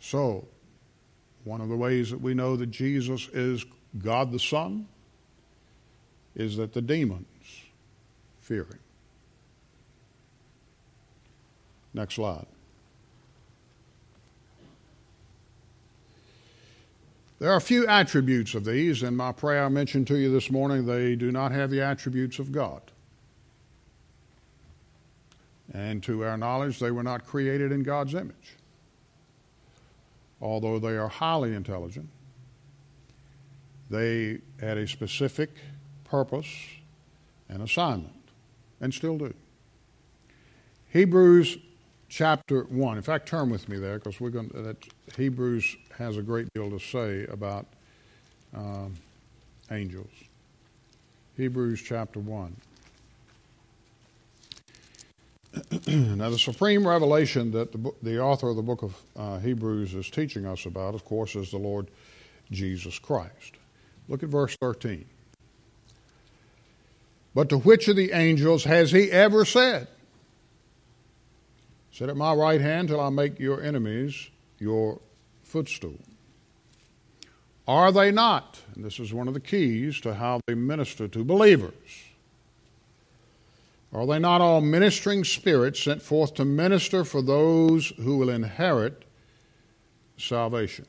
So, 0.00 0.46
one 1.44 1.62
of 1.62 1.70
the 1.70 1.78
ways 1.78 2.10
that 2.10 2.20
we 2.20 2.34
know 2.34 2.56
that 2.56 2.66
Jesus 2.66 3.28
is 3.28 3.64
God 3.98 4.32
the 4.32 4.38
Son 4.38 4.86
is 6.34 6.58
that 6.58 6.74
the 6.74 6.82
demons 6.82 7.62
fear 8.42 8.64
him. 8.64 8.80
Next 11.94 12.16
slide. 12.16 12.51
There 17.42 17.50
are 17.52 17.56
a 17.56 17.60
few 17.60 17.88
attributes 17.88 18.54
of 18.54 18.64
these. 18.64 19.02
In 19.02 19.16
my 19.16 19.32
prayer 19.32 19.64
I 19.64 19.68
mentioned 19.68 20.06
to 20.06 20.16
you 20.16 20.30
this 20.30 20.48
morning, 20.48 20.86
they 20.86 21.16
do 21.16 21.32
not 21.32 21.50
have 21.50 21.70
the 21.70 21.80
attributes 21.80 22.38
of 22.38 22.52
God. 22.52 22.82
And 25.74 26.04
to 26.04 26.24
our 26.24 26.36
knowledge, 26.36 26.78
they 26.78 26.92
were 26.92 27.02
not 27.02 27.26
created 27.26 27.72
in 27.72 27.82
God's 27.82 28.14
image. 28.14 28.58
Although 30.40 30.78
they 30.78 30.96
are 30.96 31.08
highly 31.08 31.52
intelligent, 31.52 32.08
they 33.90 34.38
had 34.60 34.78
a 34.78 34.86
specific 34.86 35.50
purpose 36.04 36.46
and 37.48 37.60
assignment, 37.60 38.22
and 38.80 38.94
still 38.94 39.18
do. 39.18 39.34
Hebrews 40.90 41.58
chapter 42.12 42.64
1. 42.64 42.96
In 42.98 43.02
fact, 43.02 43.26
turn 43.26 43.48
with 43.48 43.68
me 43.70 43.78
there 43.78 43.98
because 43.98 44.20
we're 44.20 44.30
going 44.30 44.50
to, 44.50 44.60
that 44.60 44.76
Hebrews 45.16 45.76
has 45.96 46.18
a 46.18 46.22
great 46.22 46.52
deal 46.52 46.70
to 46.70 46.78
say 46.78 47.24
about 47.24 47.66
um, 48.54 48.94
angels. 49.70 50.10
Hebrews 51.38 51.80
chapter 51.82 52.20
1. 52.20 52.56
now, 55.86 56.28
the 56.28 56.38
supreme 56.38 56.86
revelation 56.86 57.50
that 57.52 57.72
the, 57.72 57.92
the, 58.02 58.20
author 58.20 58.50
of 58.50 58.56
the 58.56 58.62
book 58.62 58.82
of 58.82 58.94
uh, 59.16 59.38
Hebrews 59.38 59.94
is 59.94 60.10
teaching 60.10 60.44
us 60.44 60.66
about, 60.66 60.94
of 60.94 61.06
course, 61.06 61.34
is 61.34 61.50
the 61.50 61.58
Lord 61.58 61.88
Jesus 62.50 62.98
Christ. 62.98 63.54
Look 64.08 64.22
at 64.22 64.28
verse 64.28 64.54
13. 64.56 65.06
But 67.34 67.48
to 67.48 67.58
which 67.58 67.88
of 67.88 67.96
the 67.96 68.12
angels 68.12 68.64
has 68.64 68.90
he 68.90 69.10
ever 69.10 69.46
said, 69.46 69.88
Sit 71.92 72.08
at 72.08 72.16
my 72.16 72.32
right 72.32 72.60
hand 72.60 72.88
till 72.88 73.00
I 73.00 73.10
make 73.10 73.38
your 73.38 73.62
enemies 73.62 74.30
your 74.58 75.00
footstool? 75.42 75.98
Are 77.68 77.92
they 77.92 78.10
not? 78.10 78.60
And 78.74 78.84
this 78.84 78.98
is 78.98 79.12
one 79.12 79.28
of 79.28 79.34
the 79.34 79.40
keys 79.40 80.00
to 80.00 80.14
how 80.14 80.40
they 80.46 80.54
minister 80.54 81.06
to 81.08 81.24
believers. 81.24 81.74
Are 83.92 84.06
they 84.06 84.18
not 84.18 84.40
all 84.40 84.62
ministering 84.62 85.22
spirits 85.22 85.82
sent 85.82 86.00
forth 86.00 86.34
to 86.34 86.46
minister 86.46 87.04
for 87.04 87.20
those 87.20 87.88
who 87.98 88.16
will 88.16 88.30
inherit 88.30 89.04
salvation? 90.16 90.86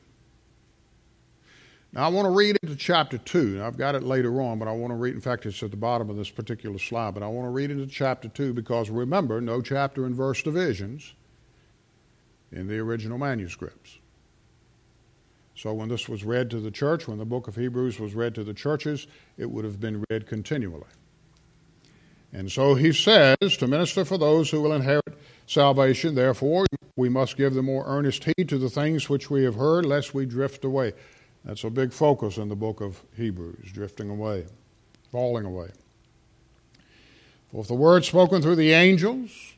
Now, 1.93 2.05
I 2.05 2.07
want 2.07 2.25
to 2.25 2.31
read 2.31 2.57
into 2.63 2.75
chapter 2.75 3.19
2. 3.19 3.61
I've 3.63 3.77
got 3.77 3.93
it 3.93 4.01
later 4.01 4.41
on, 4.41 4.57
but 4.57 4.67
I 4.67 4.71
want 4.71 4.91
to 4.91 4.95
read, 4.95 5.13
in 5.13 5.21
fact, 5.21 5.45
it's 5.45 5.61
at 5.61 5.69
the 5.69 5.77
bottom 5.77 6.09
of 6.09 6.17
this 6.17 6.31
particular 6.31 6.79
slide, 6.79 7.13
but 7.13 7.21
I 7.21 7.27
want 7.27 7.45
to 7.45 7.51
read 7.51 7.69
into 7.69 7.85
chapter 7.85 8.27
2 8.27 8.53
because 8.53 8.89
remember, 8.89 9.39
no 9.39 9.61
chapter 9.61 10.03
and 10.05 10.15
verse 10.15 10.41
divisions 10.41 11.13
in 12.51 12.65
the 12.67 12.79
original 12.79 13.19
manuscripts. 13.19 13.99
So, 15.55 15.71
when 15.71 15.87
this 15.87 16.09
was 16.09 16.23
read 16.23 16.49
to 16.49 16.59
the 16.59 16.71
church, 16.71 17.07
when 17.07 17.19
the 17.19 17.25
book 17.25 17.47
of 17.47 17.55
Hebrews 17.55 17.99
was 17.99 18.15
read 18.15 18.33
to 18.35 18.43
the 18.43 18.55
churches, 18.55 19.05
it 19.37 19.51
would 19.51 19.63
have 19.63 19.79
been 19.79 20.03
read 20.09 20.25
continually. 20.25 20.87
And 22.33 22.51
so 22.51 22.73
he 22.73 22.91
says, 22.91 23.37
to 23.39 23.67
minister 23.67 24.03
for 24.03 24.17
those 24.17 24.49
who 24.49 24.59
will 24.61 24.73
inherit 24.73 25.15
salvation, 25.45 26.15
therefore, 26.15 26.65
we 26.95 27.07
must 27.07 27.37
give 27.37 27.53
the 27.53 27.61
more 27.61 27.83
earnest 27.85 28.23
heed 28.23 28.49
to 28.49 28.57
the 28.57 28.71
things 28.71 29.07
which 29.07 29.29
we 29.29 29.43
have 29.43 29.55
heard, 29.55 29.85
lest 29.85 30.15
we 30.15 30.25
drift 30.25 30.65
away. 30.65 30.93
That's 31.45 31.63
a 31.63 31.69
big 31.69 31.91
focus 31.91 32.37
in 32.37 32.49
the 32.49 32.55
book 32.55 32.81
of 32.81 33.01
Hebrews, 33.15 33.71
drifting 33.71 34.09
away, 34.09 34.45
falling 35.11 35.45
away. 35.45 35.69
For 37.51 37.61
if 37.61 37.67
the 37.67 37.73
word 37.73 38.05
spoken 38.05 38.41
through 38.41 38.55
the 38.55 38.71
angels, 38.71 39.53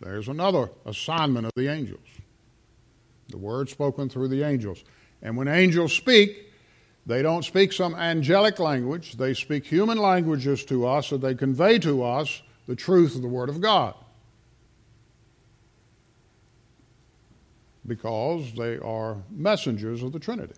there's 0.00 0.28
another 0.28 0.70
assignment 0.86 1.46
of 1.46 1.52
the 1.56 1.68
angels. 1.68 2.06
The 3.28 3.38
word 3.38 3.68
spoken 3.68 4.08
through 4.08 4.28
the 4.28 4.42
angels. 4.42 4.82
And 5.22 5.36
when 5.36 5.48
angels 5.48 5.92
speak, 5.92 6.52
they 7.06 7.22
don't 7.22 7.44
speak 7.44 7.72
some 7.72 7.94
angelic 7.94 8.58
language, 8.58 9.12
they 9.12 9.34
speak 9.34 9.66
human 9.66 9.98
languages 9.98 10.64
to 10.66 10.86
us, 10.86 11.08
so 11.08 11.18
they 11.18 11.34
convey 11.34 11.78
to 11.80 12.02
us 12.02 12.42
the 12.66 12.76
truth 12.76 13.14
of 13.14 13.22
the 13.22 13.28
Word 13.28 13.50
of 13.50 13.60
God. 13.60 13.94
Because 17.86 18.52
they 18.54 18.78
are 18.78 19.18
messengers 19.30 20.02
of 20.02 20.12
the 20.12 20.18
Trinity. 20.18 20.54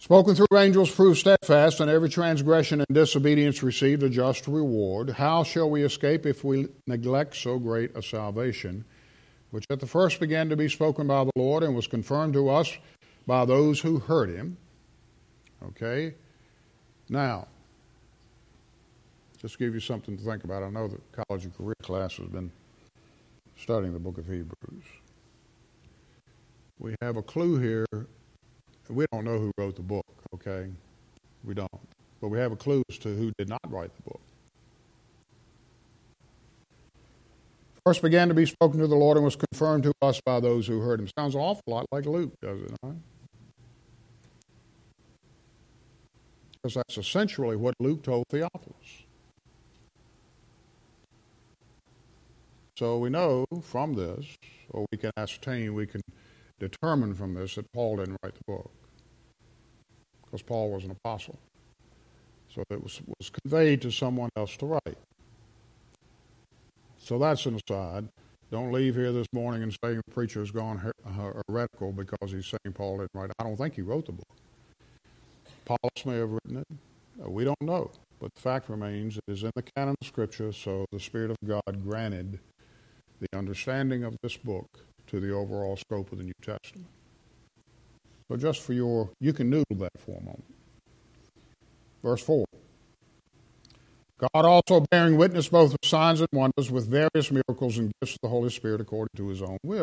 Spoken 0.00 0.36
through 0.36 0.46
angels 0.56 0.94
prove 0.94 1.18
steadfast, 1.18 1.80
and 1.80 1.90
every 1.90 2.08
transgression 2.08 2.80
and 2.80 2.86
disobedience 2.94 3.64
received 3.64 4.04
a 4.04 4.08
just 4.08 4.46
reward. 4.46 5.10
How 5.10 5.42
shall 5.42 5.68
we 5.68 5.82
escape 5.82 6.24
if 6.24 6.44
we 6.44 6.68
neglect 6.86 7.34
so 7.34 7.58
great 7.58 7.96
a 7.96 8.02
salvation, 8.02 8.84
which 9.50 9.64
at 9.70 9.80
the 9.80 9.88
first 9.88 10.20
began 10.20 10.48
to 10.50 10.56
be 10.56 10.68
spoken 10.68 11.08
by 11.08 11.24
the 11.24 11.32
Lord 11.34 11.64
and 11.64 11.74
was 11.74 11.88
confirmed 11.88 12.34
to 12.34 12.48
us 12.48 12.78
by 13.26 13.44
those 13.44 13.80
who 13.80 13.98
heard 13.98 14.30
him? 14.30 14.56
Okay? 15.70 16.14
Now, 17.08 17.48
just 19.42 19.58
give 19.58 19.74
you 19.74 19.80
something 19.80 20.16
to 20.16 20.22
think 20.22 20.44
about. 20.44 20.62
I 20.62 20.70
know 20.70 20.86
the 20.86 21.00
college 21.26 21.44
and 21.44 21.56
career 21.56 21.74
class 21.82 22.14
has 22.18 22.28
been 22.28 22.52
studying 23.56 23.92
the 23.92 23.98
book 23.98 24.16
of 24.16 24.26
Hebrews. 24.26 24.84
We 26.78 26.94
have 27.02 27.16
a 27.16 27.22
clue 27.22 27.58
here 27.58 27.86
we 28.88 29.06
don't 29.12 29.24
know 29.24 29.38
who 29.38 29.52
wrote 29.58 29.76
the 29.76 29.82
book, 29.82 30.06
okay? 30.34 30.68
We 31.44 31.54
don't. 31.54 31.68
But 32.20 32.28
we 32.28 32.38
have 32.38 32.52
a 32.52 32.56
clue 32.56 32.82
as 32.88 32.98
to 32.98 33.14
who 33.14 33.32
did 33.38 33.48
not 33.48 33.60
write 33.68 33.94
the 33.96 34.02
book. 34.02 34.20
First 37.86 38.02
began 38.02 38.28
to 38.28 38.34
be 38.34 38.44
spoken 38.44 38.80
to 38.80 38.86
the 38.86 38.96
Lord 38.96 39.16
and 39.16 39.24
was 39.24 39.36
confirmed 39.36 39.84
to 39.84 39.92
us 40.02 40.20
by 40.20 40.40
those 40.40 40.66
who 40.66 40.80
heard 40.80 41.00
him. 41.00 41.08
Sounds 41.18 41.34
an 41.34 41.40
awful 41.40 41.62
lot 41.66 41.86
like 41.90 42.04
Luke, 42.06 42.32
does 42.42 42.60
it 42.60 42.72
not? 42.82 42.96
Because 46.52 46.74
that's 46.74 46.98
essentially 46.98 47.56
what 47.56 47.74
Luke 47.78 48.02
told 48.02 48.26
Theophilus. 48.28 49.04
So 52.78 52.98
we 52.98 53.10
know 53.10 53.46
from 53.62 53.94
this, 53.94 54.36
or 54.70 54.86
we 54.92 54.98
can 54.98 55.10
ascertain, 55.16 55.74
we 55.74 55.86
can 55.86 56.02
determine 56.58 57.14
from 57.14 57.34
this 57.34 57.54
that 57.56 57.70
Paul 57.72 57.96
didn't 57.96 58.18
write 58.22 58.34
the 58.34 58.44
book 58.46 58.70
because 60.24 60.42
Paul 60.42 60.70
was 60.70 60.84
an 60.84 60.90
apostle. 60.90 61.38
So 62.54 62.62
it 62.70 62.82
was, 62.82 63.00
was 63.18 63.30
conveyed 63.30 63.82
to 63.82 63.90
someone 63.90 64.30
else 64.36 64.56
to 64.58 64.66
write. 64.66 64.98
So 66.98 67.18
that's 67.18 67.46
an 67.46 67.58
aside. 67.68 68.08
Don't 68.50 68.72
leave 68.72 68.94
here 68.94 69.12
this 69.12 69.26
morning 69.32 69.62
and 69.62 69.72
say 69.72 69.94
the 69.94 70.02
preacher 70.10 70.40
has 70.40 70.50
gone 70.50 70.78
her- 70.78 71.42
heretical 71.48 71.92
because 71.92 72.32
he's 72.32 72.46
saying 72.46 72.74
Paul 72.74 72.98
didn't 72.98 73.10
write 73.14 73.30
it. 73.30 73.36
I 73.38 73.44
don't 73.44 73.56
think 73.56 73.74
he 73.74 73.82
wrote 73.82 74.06
the 74.06 74.12
book. 74.12 74.36
Apollos 75.64 76.06
may 76.06 76.16
have 76.16 76.30
written 76.30 76.56
it. 76.58 76.66
Uh, 77.22 77.30
we 77.30 77.44
don't 77.44 77.60
know. 77.60 77.90
But 78.20 78.34
the 78.34 78.40
fact 78.40 78.68
remains 78.68 79.16
it 79.16 79.22
is 79.28 79.42
in 79.44 79.50
the 79.54 79.62
canon 79.62 79.94
of 80.00 80.06
Scripture, 80.06 80.52
so 80.52 80.86
the 80.90 80.98
Spirit 80.98 81.30
of 81.30 81.36
God 81.46 81.84
granted 81.84 82.40
the 83.20 83.28
understanding 83.36 84.02
of 84.02 84.16
this 84.22 84.36
book 84.36 84.87
to 85.08 85.20
the 85.20 85.32
overall 85.32 85.76
scope 85.76 86.12
of 86.12 86.18
the 86.18 86.24
New 86.24 86.32
Testament. 86.42 86.86
So 88.28 88.36
just 88.36 88.62
for 88.62 88.72
your, 88.72 89.10
you 89.20 89.32
can 89.32 89.48
noodle 89.50 89.76
that 89.76 89.98
for 89.98 90.12
a 90.12 90.20
moment. 90.20 90.44
Verse 92.02 92.22
4. 92.22 92.44
God 94.18 94.44
also 94.44 94.80
bearing 94.90 95.16
witness 95.16 95.48
both 95.48 95.72
with 95.72 95.84
signs 95.84 96.20
and 96.20 96.28
wonders, 96.32 96.70
with 96.70 96.88
various 96.88 97.30
miracles 97.30 97.78
and 97.78 97.92
gifts 98.00 98.14
of 98.14 98.20
the 98.22 98.28
Holy 98.28 98.50
Spirit 98.50 98.80
according 98.80 99.16
to 99.16 99.28
his 99.28 99.40
own 99.42 99.58
will. 99.62 99.82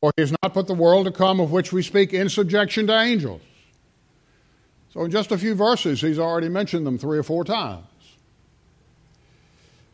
For 0.00 0.12
he 0.16 0.22
has 0.22 0.34
not 0.42 0.52
put 0.52 0.66
the 0.66 0.74
world 0.74 1.06
to 1.06 1.12
come 1.12 1.40
of 1.40 1.52
which 1.52 1.72
we 1.72 1.82
speak 1.82 2.12
in 2.12 2.28
subjection 2.28 2.86
to 2.88 2.98
angels. 2.98 3.40
So 4.92 5.04
in 5.04 5.10
just 5.10 5.30
a 5.30 5.38
few 5.38 5.54
verses, 5.54 6.00
he's 6.00 6.18
already 6.18 6.48
mentioned 6.48 6.86
them 6.86 6.98
three 6.98 7.18
or 7.18 7.22
four 7.22 7.44
times. 7.44 7.86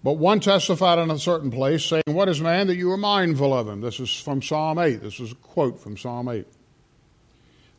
But 0.02 0.14
one 0.14 0.40
testified 0.40 0.98
in 0.98 1.10
a 1.10 1.18
certain 1.18 1.50
place, 1.50 1.84
saying, 1.84 2.02
What 2.06 2.28
is 2.28 2.40
man 2.40 2.66
that 2.66 2.76
you 2.76 2.90
are 2.90 2.96
mindful 2.96 3.54
of 3.54 3.68
him? 3.68 3.80
This 3.80 4.00
is 4.00 4.14
from 4.18 4.42
Psalm 4.42 4.78
8. 4.78 4.96
This 4.96 5.20
is 5.20 5.32
a 5.32 5.36
quote 5.36 5.78
from 5.78 5.96
Psalm 5.96 6.28
8. 6.28 6.46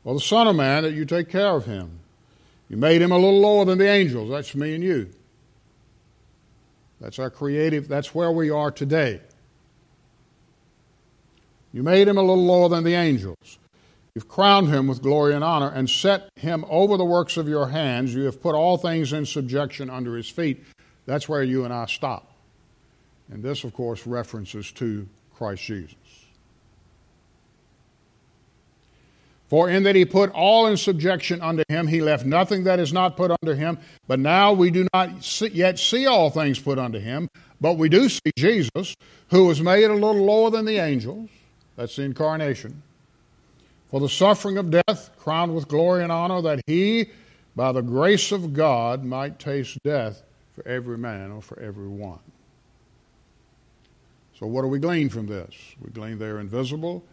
Well, 0.03 0.15
the 0.15 0.21
Son 0.21 0.47
of 0.47 0.55
Man, 0.55 0.83
that 0.83 0.93
you 0.93 1.05
take 1.05 1.29
care 1.29 1.55
of 1.55 1.65
him. 1.65 1.99
You 2.69 2.77
made 2.77 3.01
him 3.01 3.11
a 3.11 3.17
little 3.17 3.39
lower 3.39 3.65
than 3.65 3.77
the 3.77 3.87
angels. 3.87 4.29
That's 4.29 4.55
me 4.55 4.73
and 4.75 4.83
you. 4.83 5.09
That's 6.99 7.19
our 7.19 7.29
creative, 7.29 7.89
that's 7.89 8.15
where 8.15 8.31
we 8.31 8.49
are 8.49 8.71
today. 8.71 9.19
You 11.73 11.83
made 11.83 12.07
him 12.07 12.17
a 12.17 12.21
little 12.21 12.45
lower 12.45 12.69
than 12.69 12.85
the 12.85 12.93
angels. 12.93 13.59
You've 14.15 14.29
crowned 14.29 14.69
him 14.69 14.87
with 14.87 15.01
glory 15.01 15.33
and 15.33 15.43
honor 15.43 15.69
and 15.69 15.89
set 15.89 16.29
him 16.35 16.63
over 16.69 16.97
the 16.97 17.03
works 17.03 17.35
of 17.35 17.49
your 17.49 17.67
hands. 17.67 18.13
You 18.13 18.23
have 18.23 18.41
put 18.41 18.55
all 18.55 18.77
things 18.77 19.11
in 19.11 19.25
subjection 19.25 19.89
under 19.89 20.15
his 20.15 20.29
feet. 20.29 20.63
That's 21.05 21.27
where 21.27 21.43
you 21.43 21.65
and 21.65 21.73
I 21.73 21.85
stop. 21.85 22.31
And 23.31 23.43
this, 23.43 23.63
of 23.63 23.73
course, 23.73 24.05
references 24.05 24.71
to 24.73 25.07
Christ 25.35 25.63
Jesus. 25.63 25.95
For 29.49 29.69
in 29.69 29.83
that 29.83 29.95
he 29.95 30.05
put 30.05 30.31
all 30.31 30.67
in 30.67 30.77
subjection 30.77 31.41
unto 31.41 31.63
him, 31.69 31.87
he 31.87 32.01
left 32.01 32.25
nothing 32.25 32.63
that 32.63 32.79
is 32.79 32.91
not 32.91 33.15
put 33.15 33.31
under 33.41 33.55
him. 33.55 33.77
But 34.07 34.19
now 34.19 34.51
we 34.53 34.71
do 34.71 34.87
not 34.93 35.41
yet 35.53 35.77
see 35.77 36.07
all 36.07 36.29
things 36.31 36.57
put 36.59 36.79
unto 36.79 36.99
him, 36.99 37.29
but 37.61 37.77
we 37.77 37.87
do 37.87 38.09
see 38.09 38.31
Jesus, 38.35 38.95
who 39.29 39.45
was 39.45 39.61
made 39.61 39.85
a 39.85 39.93
little 39.93 40.25
lower 40.25 40.49
than 40.49 40.65
the 40.65 40.77
angels. 40.77 41.29
That's 41.75 41.95
the 41.95 42.03
incarnation. 42.03 42.81
For 43.91 43.99
the 43.99 44.09
suffering 44.09 44.57
of 44.57 44.71
death, 44.71 45.11
crowned 45.19 45.53
with 45.53 45.67
glory 45.67 46.01
and 46.01 46.11
honor, 46.11 46.41
that 46.41 46.61
he, 46.65 47.11
by 47.55 47.71
the 47.71 47.81
grace 47.81 48.31
of 48.31 48.53
God, 48.53 49.03
might 49.03 49.37
taste 49.37 49.77
death 49.83 50.23
for 50.53 50.67
every 50.67 50.97
man 50.97 51.31
or 51.31 51.41
for 51.41 51.59
every 51.59 51.87
one. 51.87 52.19
So, 54.39 54.47
what 54.47 54.61
do 54.63 54.67
we 54.67 54.79
glean 54.79 55.09
from 55.09 55.27
this? 55.27 55.53
We 55.81 55.91
glean 55.91 56.17
they're 56.17 56.39
invisible 56.39 57.03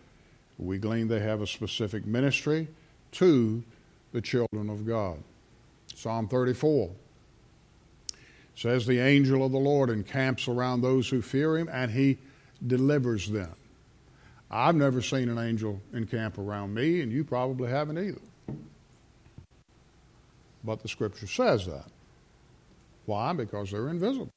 we 0.61 0.79
glean 0.79 1.09
they 1.09 1.21
have 1.21 1.41
a 1.41 1.47
specific 1.47 2.07
ministry 2.07 2.69
to 3.13 3.65
the 4.13 4.21
children 4.21 4.69
of 4.69 4.87
God. 4.87 5.23
Psalm 5.95 6.29
34 6.29 6.91
says, 8.55 8.87
The 8.87 8.99
angel 8.99 9.45
of 9.45 9.53
the 9.53 9.59
Lord 9.59 9.89
encamps 9.89 10.49
around 10.49 10.83
those 10.83 11.09
who 11.09 11.23
fear 11.23 11.57
him, 11.57 11.69
and 11.73 11.91
he 11.91 12.19
delivers 12.67 13.29
them. 13.29 13.55
I've 14.51 14.75
never 14.75 15.01
seen 15.01 15.29
an 15.29 15.39
angel 15.39 15.81
encamp 15.95 16.37
around 16.37 16.75
me, 16.75 17.01
and 17.01 17.11
you 17.11 17.25
probably 17.25 17.71
haven't 17.71 17.99
either. 17.99 18.21
But 20.63 20.83
the 20.83 20.89
scripture 20.89 21.27
says 21.27 21.65
that. 21.67 21.87
Why? 23.07 23.33
Because 23.33 23.71
they're 23.71 23.89
invisible. 23.89 24.31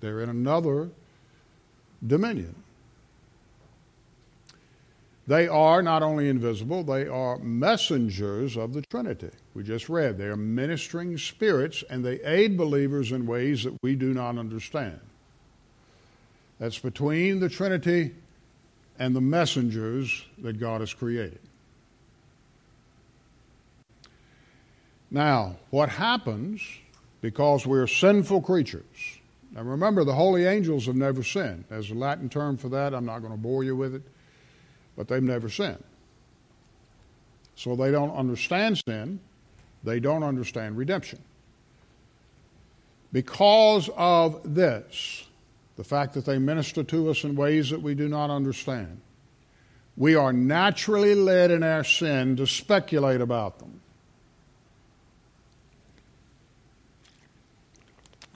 They're 0.00 0.20
in 0.20 0.28
another 0.28 0.90
dominion. 2.06 2.54
They 5.26 5.48
are 5.48 5.82
not 5.82 6.02
only 6.02 6.28
invisible, 6.28 6.84
they 6.84 7.06
are 7.06 7.38
messengers 7.38 8.56
of 8.58 8.74
the 8.74 8.82
Trinity. 8.82 9.30
We 9.54 9.62
just 9.62 9.88
read 9.88 10.18
they 10.18 10.26
are 10.26 10.36
ministering 10.36 11.16
spirits 11.16 11.82
and 11.88 12.04
they 12.04 12.20
aid 12.22 12.58
believers 12.58 13.10
in 13.10 13.26
ways 13.26 13.64
that 13.64 13.74
we 13.82 13.94
do 13.94 14.12
not 14.12 14.36
understand. 14.36 15.00
That's 16.58 16.78
between 16.78 17.40
the 17.40 17.48
Trinity 17.48 18.14
and 18.98 19.16
the 19.16 19.20
messengers 19.20 20.26
that 20.38 20.60
God 20.60 20.80
has 20.80 20.92
created. 20.92 21.40
Now, 25.10 25.56
what 25.70 25.88
happens 25.88 26.60
because 27.24 27.66
we're 27.66 27.86
sinful 27.86 28.42
creatures? 28.42 29.18
Now, 29.52 29.62
remember, 29.62 30.04
the 30.04 30.14
holy 30.14 30.44
angels 30.44 30.84
have 30.84 30.96
never 30.96 31.22
sinned. 31.22 31.64
There's 31.70 31.90
a 31.90 31.94
Latin 31.94 32.28
term 32.28 32.58
for 32.58 32.68
that. 32.68 32.92
I'm 32.92 33.06
not 33.06 33.20
going 33.20 33.32
to 33.32 33.38
bore 33.38 33.64
you 33.64 33.74
with 33.74 33.94
it 33.94 34.02
but 34.96 35.08
they've 35.08 35.22
never 35.22 35.48
sinned. 35.48 35.82
So 37.56 37.76
they 37.76 37.90
don't 37.90 38.14
understand 38.14 38.82
sin, 38.86 39.20
they 39.82 40.00
don't 40.00 40.22
understand 40.22 40.76
redemption. 40.76 41.20
Because 43.12 43.88
of 43.96 44.54
this, 44.54 45.28
the 45.76 45.84
fact 45.84 46.14
that 46.14 46.24
they 46.24 46.38
minister 46.38 46.82
to 46.82 47.10
us 47.10 47.22
in 47.22 47.36
ways 47.36 47.70
that 47.70 47.80
we 47.80 47.94
do 47.94 48.08
not 48.08 48.30
understand, 48.30 49.00
we 49.96 50.16
are 50.16 50.32
naturally 50.32 51.14
led 51.14 51.52
in 51.52 51.62
our 51.62 51.84
sin 51.84 52.36
to 52.36 52.46
speculate 52.46 53.20
about 53.20 53.60
them. 53.60 53.80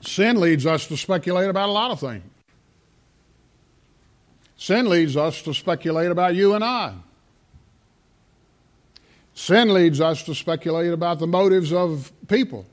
Sin 0.01 0.39
leads 0.39 0.65
us 0.65 0.87
to 0.87 0.97
speculate 0.97 1.49
about 1.49 1.69
a 1.69 1.71
lot 1.71 1.91
of 1.91 1.99
things. 1.99 2.23
Sin 4.57 4.89
leads 4.89 5.15
us 5.15 5.41
to 5.43 5.53
speculate 5.53 6.11
about 6.11 6.35
you 6.35 6.53
and 6.53 6.63
I. 6.63 6.93
Sin 9.33 9.73
leads 9.73 10.01
us 10.01 10.23
to 10.23 10.35
speculate 10.35 10.91
about 10.91 11.19
the 11.19 11.27
motives 11.27 11.71
of 11.71 12.11
people, 12.27 12.65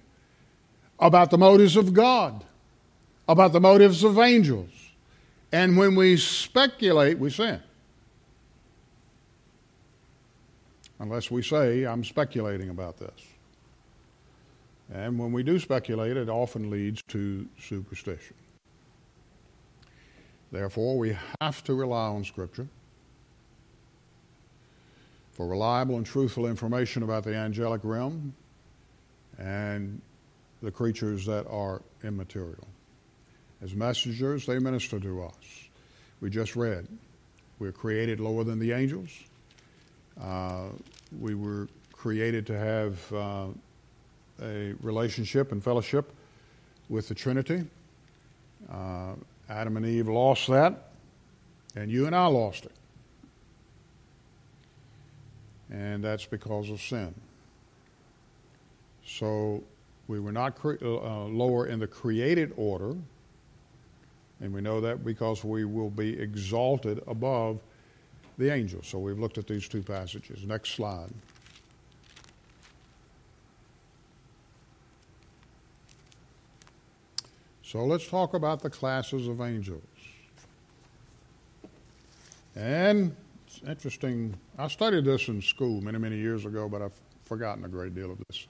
about 0.99 1.31
the 1.31 1.39
motives 1.39 1.77
of 1.77 1.95
God, 1.95 2.45
about 3.29 3.53
the 3.53 3.61
motives 3.61 4.03
of 4.03 4.19
angels. 4.19 4.71
And 5.53 5.77
when 5.77 5.95
we 5.95 6.17
speculate, 6.17 7.19
we 7.21 7.31
sin. 7.31 7.63
Unless 10.99 11.31
we 11.31 11.43
say, 11.43 11.85
I'm 11.85 12.03
speculating 12.03 12.69
about 12.69 12.99
this. 12.99 13.36
And 14.93 15.19
when 15.19 15.33
we 15.33 15.43
do 15.43 15.59
speculate, 15.59 16.17
it 16.17 16.29
often 16.29 16.71
leads 16.71 17.03
to 17.09 17.49
superstition. 17.61 18.37
Therefore, 20.53 20.97
we 20.97 21.17
have 21.41 21.65
to 21.65 21.75
rely 21.75 22.07
on 22.07 22.25
Scripture 22.25 22.69
for 25.33 25.47
reliable 25.47 25.97
and 25.97 26.07
truthful 26.07 26.47
information 26.47 27.03
about 27.03 27.25
the 27.25 27.35
angelic 27.35 27.83
realm 27.85 28.33
and 29.39 30.01
the 30.63 30.71
creatures 30.71 31.27
that 31.27 31.47
are 31.49 31.83
immaterial. 32.05 32.67
As 33.61 33.75
messengers, 33.75 34.47
they 34.47 34.59
minister 34.59 35.01
to 35.01 35.25
us. 35.25 35.69
We 36.21 36.31
just 36.31 36.57
read, 36.57 36.87
we're 37.59 37.73
created 37.73 38.21
lower 38.21 38.45
than 38.45 38.59
the 38.59 38.73
angels. 38.73 39.11
Uh, 40.21 40.69
we 41.21 41.35
were 41.35 41.69
created 41.93 42.47
to 42.47 42.59
have 42.59 43.13
uh, 43.13 43.47
a 44.43 44.75
relationship 44.81 45.53
and 45.53 45.63
fellowship 45.63 46.13
with 46.89 47.09
the 47.09 47.15
Trinity. 47.15 47.65
Uh, 48.71 49.15
Adam 49.49 49.77
and 49.77 49.87
Eve 49.87 50.09
lost 50.09 50.49
that, 50.49 50.91
and 51.75 51.91
you 51.91 52.07
and 52.07 52.15
I 52.15 52.27
lost 52.27 52.65
it. 52.65 52.73
And 55.71 56.03
that's 56.03 56.27
because 56.27 56.71
of 56.71 56.81
sin. 56.81 57.15
So 59.05 59.63
we 60.09 60.21
were 60.21 60.33
not 60.33 60.57
cre- 60.57 60.77
uh, 60.83 60.97
uh, 60.97 61.25
lower 61.27 61.67
in 61.67 61.79
the 61.79 61.87
created 61.87 62.53
order, 62.57 62.95
and 64.41 64.53
we 64.53 64.61
know 64.61 64.81
that 64.81 65.05
because 65.05 65.45
we 65.45 65.65
will 65.65 65.91
be 65.91 66.19
exalted 66.19 67.03
above 67.07 67.61
the 68.39 68.53
angels. 68.53 68.87
So 68.87 68.99
we've 68.99 69.19
looked 69.19 69.39
at 69.39 69.47
these 69.47 69.69
two 69.69 69.83
passages. 69.83 70.45
Next 70.45 70.71
slide. 70.71 71.11
So 77.67 77.85
let's 77.85 78.07
talk 78.07 78.35
about 78.35 78.63
the 78.63 78.71
classes 78.71 79.27
of 79.27 79.41
angels. 79.41 79.83
And 82.55 83.17
it's 83.45 83.61
interesting. 83.67 84.37
I 84.57 84.69
studied 84.69 85.05
this 85.05 85.27
in 85.27 85.43
school 85.43 85.81
many, 85.81 85.99
many 85.99 86.17
years 86.17 86.47
ago, 86.47 86.69
but 86.69 86.81
I've 86.81 86.95
forgotten 87.25 87.65
a 87.65 87.69
great 87.69 87.93
deal 87.93 88.13
of 88.13 88.19
this. 88.29 88.47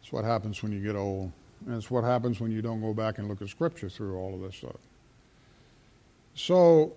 It's 0.00 0.10
what 0.10 0.24
happens 0.24 0.62
when 0.62 0.72
you 0.72 0.80
get 0.80 0.96
old. 0.96 1.32
And 1.66 1.76
it's 1.76 1.90
what 1.90 2.02
happens 2.02 2.40
when 2.40 2.50
you 2.50 2.62
don't 2.62 2.80
go 2.80 2.94
back 2.94 3.18
and 3.18 3.28
look 3.28 3.42
at 3.42 3.50
Scripture 3.50 3.90
through 3.90 4.16
all 4.16 4.34
of 4.34 4.40
this 4.40 4.56
stuff. 4.56 4.80
So, 6.34 6.94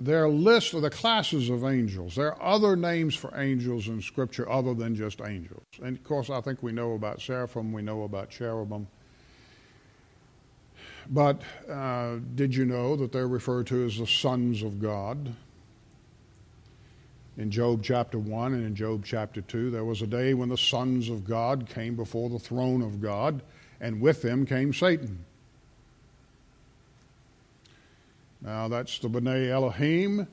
there 0.00 0.24
are 0.24 0.28
lists 0.30 0.72
of 0.72 0.80
the 0.80 0.90
classes 0.90 1.50
of 1.50 1.64
angels. 1.64 2.14
There 2.14 2.34
are 2.34 2.54
other 2.54 2.76
names 2.76 3.14
for 3.14 3.38
angels 3.38 3.88
in 3.88 4.00
Scripture 4.00 4.48
other 4.50 4.72
than 4.72 4.96
just 4.96 5.20
angels. 5.20 5.64
And 5.82 5.98
of 5.98 6.02
course, 6.02 6.30
I 6.30 6.40
think 6.40 6.62
we 6.62 6.72
know 6.72 6.94
about 6.94 7.20
seraphim, 7.20 7.74
we 7.74 7.82
know 7.82 8.04
about 8.04 8.30
cherubim. 8.30 8.86
But 11.10 11.40
uh, 11.70 12.16
did 12.34 12.54
you 12.54 12.66
know 12.66 12.96
that 12.96 13.12
they're 13.12 13.28
referred 13.28 13.66
to 13.68 13.86
as 13.86 13.98
the 13.98 14.06
sons 14.06 14.62
of 14.62 14.80
God? 14.80 15.34
In 17.38 17.50
Job 17.50 17.82
chapter 17.82 18.18
1 18.18 18.52
and 18.52 18.64
in 18.64 18.74
Job 18.74 19.04
chapter 19.04 19.40
2, 19.40 19.70
there 19.70 19.84
was 19.84 20.02
a 20.02 20.06
day 20.06 20.34
when 20.34 20.48
the 20.48 20.58
sons 20.58 21.08
of 21.08 21.24
God 21.24 21.68
came 21.72 21.94
before 21.94 22.28
the 22.28 22.38
throne 22.38 22.82
of 22.82 23.00
God, 23.00 23.42
and 23.80 24.00
with 24.00 24.22
them 24.22 24.44
came 24.44 24.74
Satan. 24.74 25.24
Now, 28.42 28.68
that's 28.68 28.98
the 28.98 29.08
B'nai 29.08 29.50
Elohim. 29.50 30.26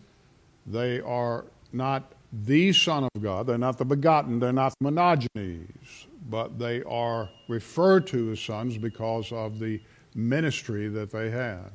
They 0.66 1.00
are 1.00 1.46
not 1.72 2.12
the 2.34 2.74
Son 2.74 3.04
of 3.04 3.22
God. 3.22 3.48
They're 3.48 3.58
not 3.58 3.78
the 3.78 3.86
begotten. 3.86 4.40
They're 4.40 4.52
not 4.52 4.74
the 4.80 4.92
monogenes. 4.92 6.06
But 6.28 6.60
they 6.60 6.84
are 6.84 7.30
referred 7.48 8.08
to 8.08 8.32
as 8.32 8.40
sons 8.40 8.78
because 8.78 9.32
of 9.32 9.60
the 9.60 9.80
ministry 10.16 10.88
that 10.88 11.12
they 11.12 11.30
had. 11.30 11.72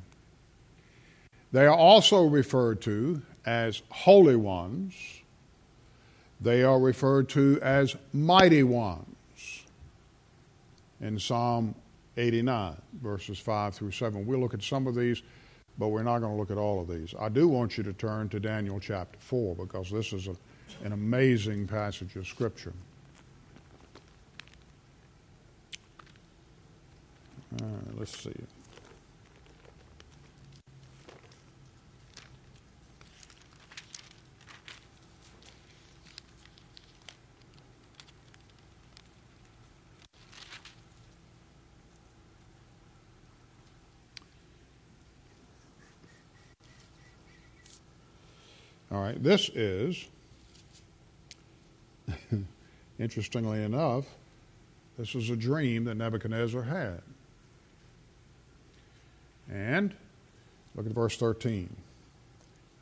They 1.53 1.67
are 1.67 1.77
also 1.77 2.27
referred 2.27 2.81
to 2.83 3.23
as 3.45 3.83
holy 3.91 4.37
ones. 4.37 4.95
They 6.41 6.63
are 6.63 6.81
referred 6.81 7.29
to 7.31 7.59
as 7.61 7.97
mighty 8.13 8.63
ones 8.63 9.65
in 11.01 11.19
Psalm 11.19 11.75
89, 12.17 12.77
verses 13.03 13.39
5 13.39 13.75
through 13.75 13.91
7. 13.91 14.27
We'll 14.27 14.41
look 14.41 14.55
at 14.55 14.63
some 14.63 14.87
of 14.87 14.95
these, 14.95 15.23
but 15.79 15.89
we're 15.89 16.03
not 16.03 16.21
going 16.21 16.33
to 16.33 16.39
look 16.39 16.51
at 16.51 16.59
all 16.59 16.81
of 16.81 16.89
these. 16.89 17.15
I 17.19 17.29
do 17.29 17.49
want 17.49 17.77
you 17.77 17.85
to 17.85 17.93
turn 17.93 18.29
to 18.31 18.41
Daniel 18.41 18.81
chapter 18.81 19.19
4 19.19 19.57
because 19.57 19.91
this 19.91 20.13
is 20.13 20.29
a, 20.29 20.37
an 20.85 20.93
amazing 20.93 21.67
passage 21.67 22.17
of 22.17 22.27
Scripture. 22.27 22.73
All 27.59 27.67
right, 27.67 27.99
let's 27.99 28.17
see. 28.17 28.33
All 48.93 49.01
right, 49.01 49.23
this 49.23 49.49
is, 49.55 50.09
interestingly 52.99 53.63
enough, 53.63 54.05
this 54.99 55.15
is 55.15 55.31
a 55.31 55.37
dream 55.37 55.85
that 55.85 55.97
Nebuchadnezzar 55.97 56.63
had. 56.63 57.03
And 59.51 59.95
look 60.75 60.87
at 60.87 60.93
verse 60.93 61.17
13. 61.17 61.75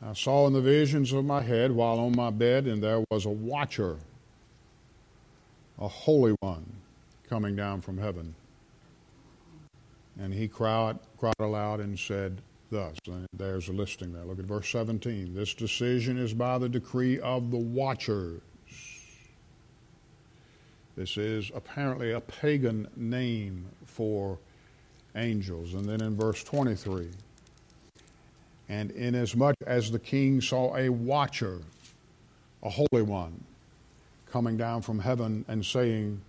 I 0.03 0.12
saw 0.12 0.47
in 0.47 0.53
the 0.53 0.61
visions 0.61 1.12
of 1.12 1.25
my 1.25 1.43
head 1.43 1.73
while 1.73 1.99
on 1.99 2.14
my 2.14 2.31
bed, 2.31 2.66
and 2.66 2.83
there 2.83 3.03
was 3.11 3.25
a 3.25 3.31
watcher, 3.31 3.97
a 5.79 5.89
holy 5.89 6.37
one, 6.41 6.64
coming 7.29 7.57
down 7.57 7.81
from 7.81 7.99
heaven. 7.99 8.35
And 10.21 10.33
he 10.33 10.47
cried, 10.47 10.99
cried 11.19 11.35
aloud 11.41 11.81
and 11.81 11.99
said, 11.99 12.43
Thus, 12.71 12.97
and 13.07 13.27
there's 13.33 13.69
a 13.69 13.73
listing 13.73 14.12
there. 14.12 14.25
Look 14.25 14.39
at 14.39 14.45
verse 14.45 14.69
17. 14.69 15.35
This 15.35 15.55
decision 15.55 16.19
is 16.19 16.35
by 16.35 16.59
the 16.59 16.69
decree 16.69 17.19
of 17.19 17.51
the 17.51 17.57
watchers. 17.57 18.43
This 20.97 21.16
is 21.16 21.51
apparently 21.55 22.12
a 22.12 22.21
pagan 22.21 22.89
name 22.95 23.64
for 23.87 24.39
angels. 25.19 25.75
And 25.75 25.85
then 25.85 26.01
in 26.01 26.16
verse 26.16 26.43
23, 26.45 27.09
And 28.69 28.91
inasmuch 28.93 29.57
as 29.66 29.91
the 29.91 29.99
king 29.99 30.41
saw 30.41 30.77
a 30.77 30.89
watcher, 30.89 31.61
a 32.62 32.71
holy 32.71 33.03
one, 33.03 33.45
coming 34.31 34.57
down 34.57 34.83
from 34.83 34.99
heaven 34.99 35.45
and 35.49 35.64
saying 35.64 36.21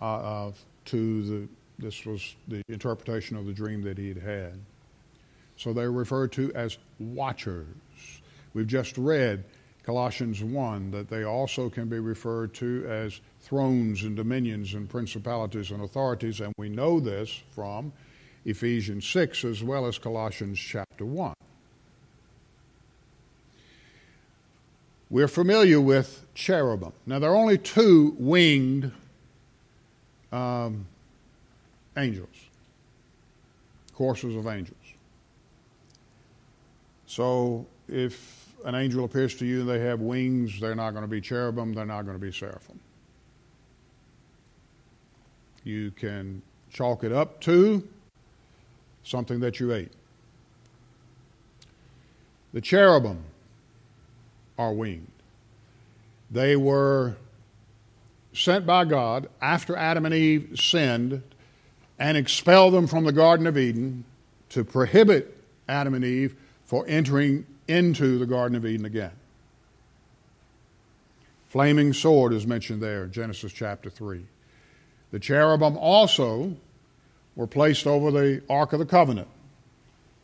uh, 0.00 0.04
uh, 0.04 0.52
to 0.86 1.22
the, 1.22 1.48
this 1.78 2.04
was 2.04 2.34
the 2.48 2.62
interpretation 2.68 3.36
of 3.36 3.46
the 3.46 3.52
dream 3.52 3.82
that 3.82 3.98
he 3.98 4.08
had 4.08 4.18
had. 4.18 4.58
So 5.56 5.72
they're 5.72 5.92
referred 5.92 6.32
to 6.32 6.52
as 6.54 6.78
watchers. 6.98 7.66
We've 8.54 8.66
just 8.66 8.98
read 8.98 9.44
Colossians 9.82 10.42
1 10.42 10.90
that 10.92 11.08
they 11.08 11.24
also 11.24 11.68
can 11.68 11.88
be 11.88 11.98
referred 11.98 12.54
to 12.54 12.86
as 12.88 13.20
thrones 13.40 14.04
and 14.04 14.16
dominions 14.16 14.74
and 14.74 14.88
principalities 14.88 15.70
and 15.70 15.82
authorities, 15.82 16.40
and 16.40 16.52
we 16.56 16.68
know 16.68 17.00
this 17.00 17.42
from 17.50 17.92
Ephesians 18.44 19.06
6 19.06 19.44
as 19.44 19.62
well 19.62 19.86
as 19.86 19.98
Colossians 19.98 20.58
chapter 20.58 21.04
1. 21.04 21.34
We're 25.10 25.28
familiar 25.28 25.80
with 25.80 26.24
cherubim. 26.34 26.92
Now, 27.06 27.18
there 27.18 27.30
are 27.30 27.36
only 27.36 27.58
two 27.58 28.16
winged 28.18 28.90
um, 30.32 30.86
angels, 31.96 32.34
courses 33.94 34.34
of 34.34 34.46
angels. 34.46 34.76
So, 37.06 37.66
if 37.88 38.48
an 38.64 38.74
angel 38.74 39.04
appears 39.04 39.34
to 39.36 39.44
you 39.44 39.60
and 39.60 39.68
they 39.68 39.80
have 39.80 40.00
wings, 40.00 40.58
they're 40.58 40.74
not 40.74 40.92
going 40.92 41.02
to 41.02 41.08
be 41.08 41.20
cherubim, 41.20 41.74
they're 41.74 41.84
not 41.84 42.06
going 42.06 42.18
to 42.18 42.24
be 42.24 42.32
seraphim. 42.32 42.80
You 45.62 45.90
can 45.90 46.40
chalk 46.70 47.04
it 47.04 47.12
up 47.12 47.40
to 47.42 47.86
something 49.04 49.40
that 49.40 49.60
you 49.60 49.72
ate. 49.72 49.92
The 52.52 52.60
cherubim 52.60 53.24
are 54.58 54.72
winged. 54.72 55.10
They 56.30 56.56
were 56.56 57.16
sent 58.32 58.66
by 58.66 58.84
God 58.84 59.28
after 59.40 59.76
Adam 59.76 60.06
and 60.06 60.14
Eve 60.14 60.58
sinned 60.58 61.22
and 61.98 62.16
expelled 62.16 62.74
them 62.74 62.86
from 62.86 63.04
the 63.04 63.12
Garden 63.12 63.46
of 63.46 63.56
Eden 63.58 64.04
to 64.50 64.64
prohibit 64.64 65.36
Adam 65.68 65.94
and 65.94 66.04
Eve 66.04 66.34
for 66.64 66.84
entering 66.88 67.46
into 67.68 68.18
the 68.18 68.26
Garden 68.26 68.56
of 68.56 68.66
Eden 68.66 68.86
again. 68.86 69.12
Flaming 71.48 71.92
sword 71.92 72.32
is 72.32 72.46
mentioned 72.46 72.82
there, 72.82 73.06
Genesis 73.06 73.52
chapter 73.52 73.90
3. 73.90 74.24
The 75.10 75.18
cherubim 75.18 75.76
also 75.76 76.56
were 77.36 77.46
placed 77.46 77.86
over 77.86 78.10
the 78.10 78.42
Ark 78.48 78.72
of 78.72 78.78
the 78.78 78.86
Covenant, 78.86 79.28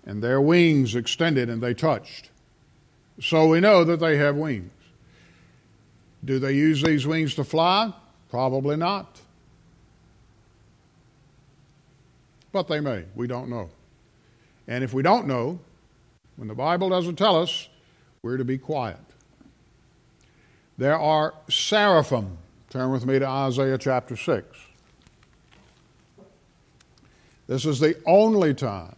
and 0.04 0.22
their 0.22 0.40
wings 0.40 0.94
extended 0.94 1.48
and 1.48 1.62
they 1.62 1.74
touched. 1.74 2.30
So 3.20 3.48
we 3.48 3.60
know 3.60 3.84
that 3.84 4.00
they 4.00 4.16
have 4.16 4.36
wings. 4.36 4.70
Do 6.24 6.38
they 6.38 6.52
use 6.52 6.82
these 6.82 7.06
wings 7.06 7.34
to 7.36 7.44
fly? 7.44 7.92
Probably 8.30 8.76
not. 8.76 9.20
But 12.52 12.68
they 12.68 12.80
may. 12.80 13.04
We 13.14 13.26
don't 13.26 13.48
know. 13.48 13.70
And 14.66 14.84
if 14.84 14.92
we 14.92 15.02
don't 15.02 15.26
know, 15.26 15.60
when 16.36 16.48
the 16.48 16.54
Bible 16.54 16.88
doesn't 16.88 17.16
tell 17.16 17.40
us, 17.40 17.68
we're 18.22 18.36
to 18.36 18.44
be 18.44 18.58
quiet. 18.58 18.98
There 20.76 20.98
are 20.98 21.34
seraphim. 21.48 22.38
Turn 22.70 22.90
with 22.92 23.06
me 23.06 23.18
to 23.18 23.26
Isaiah 23.26 23.78
chapter 23.78 24.16
6. 24.16 24.46
This 27.48 27.64
is 27.64 27.80
the 27.80 27.96
only 28.06 28.54
time 28.54 28.94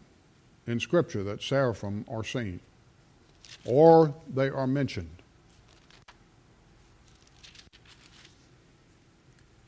in 0.67 0.81
Scripture 0.81 1.23
that 1.23 1.43
seraphim 1.43 2.05
are 2.09 2.25
seen 2.25 2.61
or 3.65 4.13
they 4.33 4.49
are 4.49 4.67
mentioned. 4.67 5.09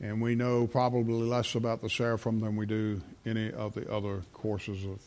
And 0.01 0.21
we 0.21 0.35
know 0.35 0.67
probably 0.67 1.13
less 1.13 1.55
about 1.55 1.81
the 1.81 1.89
seraphim 1.89 2.41
than 2.41 2.57
we 2.57 2.65
do 2.65 3.01
any 3.25 3.51
of 3.53 3.73
the 3.73 3.89
other 3.89 4.21
courses 4.33 4.83
of 4.83 4.99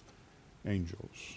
angels. 0.66 1.36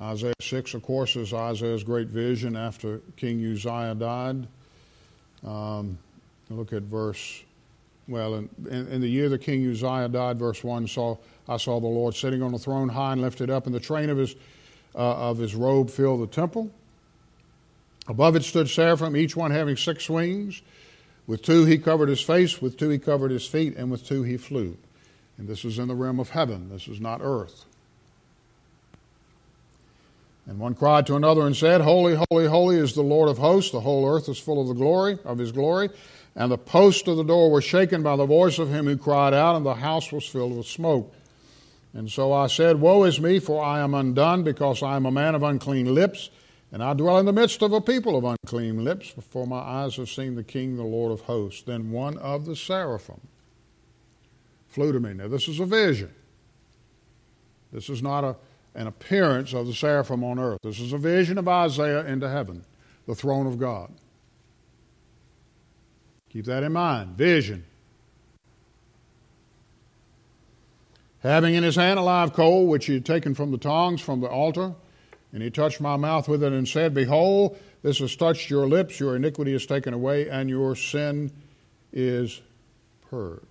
Isaiah 0.00 0.32
6, 0.40 0.74
of 0.74 0.82
course, 0.82 1.16
is 1.16 1.34
Isaiah's 1.34 1.84
great 1.84 2.08
vision 2.08 2.56
after 2.56 3.00
King 3.16 3.44
Uzziah 3.44 3.94
died. 3.94 4.46
Um, 5.44 5.98
look 6.48 6.72
at 6.72 6.84
verse, 6.84 7.42
well, 8.08 8.34
in, 8.34 8.48
in, 8.70 8.88
in, 8.88 9.00
the 9.00 9.08
year 9.08 9.28
that 9.28 9.42
King 9.42 9.70
Uzziah 9.70 10.08
died, 10.08 10.38
verse 10.38 10.64
1, 10.64 10.88
saw, 10.88 11.16
I 11.46 11.58
saw 11.58 11.78
the 11.78 11.86
Lord 11.86 12.14
sitting 12.14 12.42
on 12.42 12.54
a 12.54 12.58
throne 12.58 12.88
high 12.88 13.12
and 13.12 13.20
lifted 13.20 13.50
up, 13.50 13.66
and 13.66 13.74
the 13.74 13.80
train 13.80 14.08
of 14.10 14.16
his 14.16 14.34
uh, 14.94 15.30
of 15.30 15.38
his 15.38 15.54
robe 15.54 15.90
filled 15.90 16.22
the 16.22 16.26
temple. 16.26 16.70
Above 18.08 18.36
it 18.36 18.42
stood 18.42 18.68
seraphim, 18.68 19.16
each 19.16 19.36
one 19.36 19.50
having 19.50 19.76
six 19.76 20.08
wings. 20.08 20.62
With 21.26 21.42
two 21.42 21.66
he 21.66 21.76
covered 21.76 22.08
his 22.08 22.22
face, 22.22 22.60
with 22.60 22.78
two 22.78 22.88
he 22.88 22.98
covered 22.98 23.30
his 23.30 23.46
feet, 23.46 23.76
and 23.76 23.90
with 23.90 24.06
two 24.06 24.22
he 24.22 24.36
flew. 24.36 24.76
And 25.36 25.46
this 25.46 25.64
is 25.64 25.78
in 25.78 25.88
the 25.88 25.94
realm 25.94 26.18
of 26.18 26.30
heaven, 26.30 26.70
this 26.70 26.88
is 26.88 27.00
not 27.00 27.20
earth. 27.22 27.64
And 30.46 30.58
one 30.58 30.74
cried 30.74 31.06
to 31.08 31.14
another 31.14 31.46
and 31.46 31.54
said, 31.54 31.82
Holy, 31.82 32.18
holy, 32.30 32.46
holy 32.46 32.76
is 32.76 32.94
the 32.94 33.02
Lord 33.02 33.28
of 33.28 33.36
hosts. 33.36 33.70
The 33.70 33.80
whole 33.80 34.08
earth 34.08 34.30
is 34.30 34.38
full 34.38 34.62
of 34.62 34.68
the 34.68 34.74
glory 34.74 35.18
of 35.26 35.36
his 35.36 35.52
glory. 35.52 35.90
And 36.38 36.52
the 36.52 36.56
posts 36.56 37.08
of 37.08 37.16
the 37.16 37.24
door 37.24 37.50
were 37.50 37.60
shaken 37.60 38.04
by 38.04 38.14
the 38.14 38.24
voice 38.24 38.60
of 38.60 38.70
him 38.70 38.86
who 38.86 38.96
cried 38.96 39.34
out, 39.34 39.56
and 39.56 39.66
the 39.66 39.74
house 39.74 40.12
was 40.12 40.24
filled 40.24 40.56
with 40.56 40.66
smoke. 40.66 41.12
And 41.92 42.08
so 42.08 42.32
I 42.32 42.46
said, 42.46 42.80
Woe 42.80 43.02
is 43.02 43.20
me, 43.20 43.40
for 43.40 43.60
I 43.60 43.80
am 43.80 43.92
undone, 43.92 44.44
because 44.44 44.80
I 44.80 44.94
am 44.94 45.04
a 45.04 45.10
man 45.10 45.34
of 45.34 45.42
unclean 45.42 45.92
lips, 45.92 46.30
and 46.70 46.80
I 46.80 46.94
dwell 46.94 47.18
in 47.18 47.26
the 47.26 47.32
midst 47.32 47.60
of 47.60 47.72
a 47.72 47.80
people 47.80 48.16
of 48.16 48.22
unclean 48.22 48.84
lips, 48.84 49.12
for 49.30 49.48
my 49.48 49.58
eyes 49.58 49.96
have 49.96 50.10
seen 50.10 50.36
the 50.36 50.44
King, 50.44 50.76
the 50.76 50.84
Lord 50.84 51.10
of 51.10 51.22
hosts. 51.22 51.62
Then 51.62 51.90
one 51.90 52.16
of 52.18 52.46
the 52.46 52.54
seraphim 52.54 53.20
flew 54.68 54.92
to 54.92 55.00
me. 55.00 55.14
Now, 55.14 55.26
this 55.26 55.48
is 55.48 55.58
a 55.58 55.66
vision. 55.66 56.14
This 57.72 57.90
is 57.90 58.00
not 58.00 58.22
a, 58.22 58.36
an 58.76 58.86
appearance 58.86 59.54
of 59.54 59.66
the 59.66 59.74
seraphim 59.74 60.22
on 60.22 60.38
earth. 60.38 60.60
This 60.62 60.78
is 60.78 60.92
a 60.92 60.98
vision 60.98 61.36
of 61.36 61.48
Isaiah 61.48 62.06
into 62.06 62.28
heaven, 62.28 62.64
the 63.08 63.16
throne 63.16 63.48
of 63.48 63.58
God. 63.58 63.90
Keep 66.30 66.44
that 66.46 66.62
in 66.62 66.72
mind. 66.72 67.16
Vision. 67.16 67.64
having 71.20 71.54
in 71.54 71.62
his 71.62 71.76
hand 71.76 71.98
a 71.98 72.02
live 72.02 72.32
coal 72.32 72.66
which 72.66 72.86
he 72.86 72.94
had 72.94 73.04
taken 73.04 73.34
from 73.34 73.50
the 73.50 73.58
tongs 73.58 74.00
from 74.00 74.20
the 74.20 74.28
altar. 74.28 74.74
And 75.32 75.42
he 75.42 75.50
touched 75.50 75.80
my 75.80 75.96
mouth 75.96 76.26
with 76.26 76.42
it 76.42 76.52
and 76.52 76.66
said, 76.66 76.94
Behold, 76.94 77.58
this 77.82 77.98
has 77.98 78.16
touched 78.16 78.48
your 78.48 78.66
lips, 78.66 78.98
your 78.98 79.14
iniquity 79.14 79.52
is 79.52 79.66
taken 79.66 79.92
away, 79.92 80.28
and 80.28 80.48
your 80.48 80.74
sin 80.74 81.30
is 81.92 82.40
purged. 83.10 83.44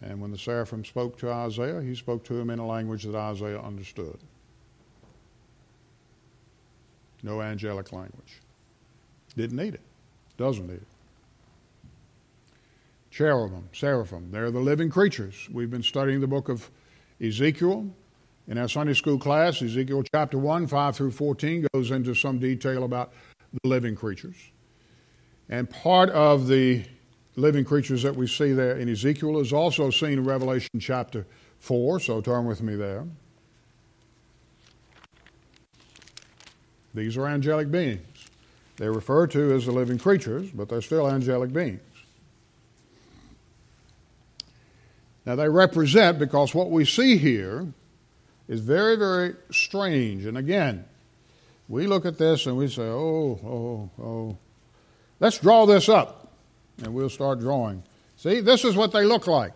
And 0.00 0.22
when 0.22 0.30
the 0.30 0.38
seraphim 0.38 0.84
spoke 0.84 1.18
to 1.18 1.30
Isaiah, 1.30 1.82
he 1.82 1.94
spoke 1.94 2.24
to 2.24 2.38
him 2.38 2.48
in 2.48 2.58
a 2.58 2.66
language 2.66 3.04
that 3.04 3.14
Isaiah 3.14 3.60
understood. 3.60 4.18
No 7.22 7.42
angelic 7.42 7.92
language. 7.92 8.40
Didn't 9.36 9.56
need 9.56 9.74
it. 9.74 9.87
Doesn't 10.38 10.70
it 10.70 10.82
cherubim, 13.18 13.68
seraphim. 13.72 14.30
They're 14.30 14.52
the 14.52 14.60
living 14.60 14.90
creatures. 14.90 15.48
We've 15.50 15.70
been 15.70 15.82
studying 15.82 16.20
the 16.20 16.28
book 16.28 16.48
of 16.48 16.70
Ezekiel. 17.20 17.88
In 18.46 18.58
our 18.58 18.68
Sunday 18.68 18.94
school 18.94 19.18
class, 19.18 19.60
Ezekiel 19.60 20.04
chapter 20.14 20.38
1, 20.38 20.68
5 20.68 20.96
through 20.96 21.10
14 21.10 21.66
goes 21.74 21.90
into 21.90 22.14
some 22.14 22.38
detail 22.38 22.84
about 22.84 23.12
the 23.52 23.68
living 23.68 23.96
creatures. 23.96 24.36
And 25.48 25.68
part 25.68 26.10
of 26.10 26.46
the 26.46 26.84
living 27.34 27.64
creatures 27.64 28.04
that 28.04 28.14
we 28.14 28.28
see 28.28 28.52
there 28.52 28.76
in 28.76 28.88
Ezekiel 28.88 29.40
is 29.40 29.52
also 29.52 29.90
seen 29.90 30.12
in 30.12 30.24
Revelation 30.24 30.78
chapter 30.78 31.26
4, 31.58 31.98
so 31.98 32.20
turn 32.20 32.46
with 32.46 32.62
me 32.62 32.76
there. 32.76 33.04
These 36.94 37.16
are 37.16 37.26
angelic 37.26 37.68
beings. 37.68 38.17
They're 38.78 38.92
referred 38.92 39.32
to 39.32 39.52
as 39.54 39.66
the 39.66 39.72
living 39.72 39.98
creatures, 39.98 40.50
but 40.50 40.68
they're 40.68 40.80
still 40.80 41.10
angelic 41.10 41.52
beings. 41.52 41.80
Now, 45.26 45.34
they 45.34 45.48
represent, 45.48 46.18
because 46.18 46.54
what 46.54 46.70
we 46.70 46.84
see 46.84 47.18
here 47.18 47.66
is 48.48 48.60
very, 48.60 48.96
very 48.96 49.34
strange. 49.50 50.24
And 50.24 50.38
again, 50.38 50.86
we 51.68 51.86
look 51.86 52.06
at 52.06 52.16
this 52.16 52.46
and 52.46 52.56
we 52.56 52.68
say, 52.68 52.84
oh, 52.84 53.38
oh, 53.44 54.02
oh. 54.02 54.38
Let's 55.20 55.38
draw 55.38 55.66
this 55.66 55.88
up. 55.88 56.32
And 56.78 56.94
we'll 56.94 57.10
start 57.10 57.40
drawing. 57.40 57.82
See, 58.16 58.40
this 58.40 58.64
is 58.64 58.76
what 58.76 58.92
they 58.92 59.04
look 59.04 59.26
like. 59.26 59.52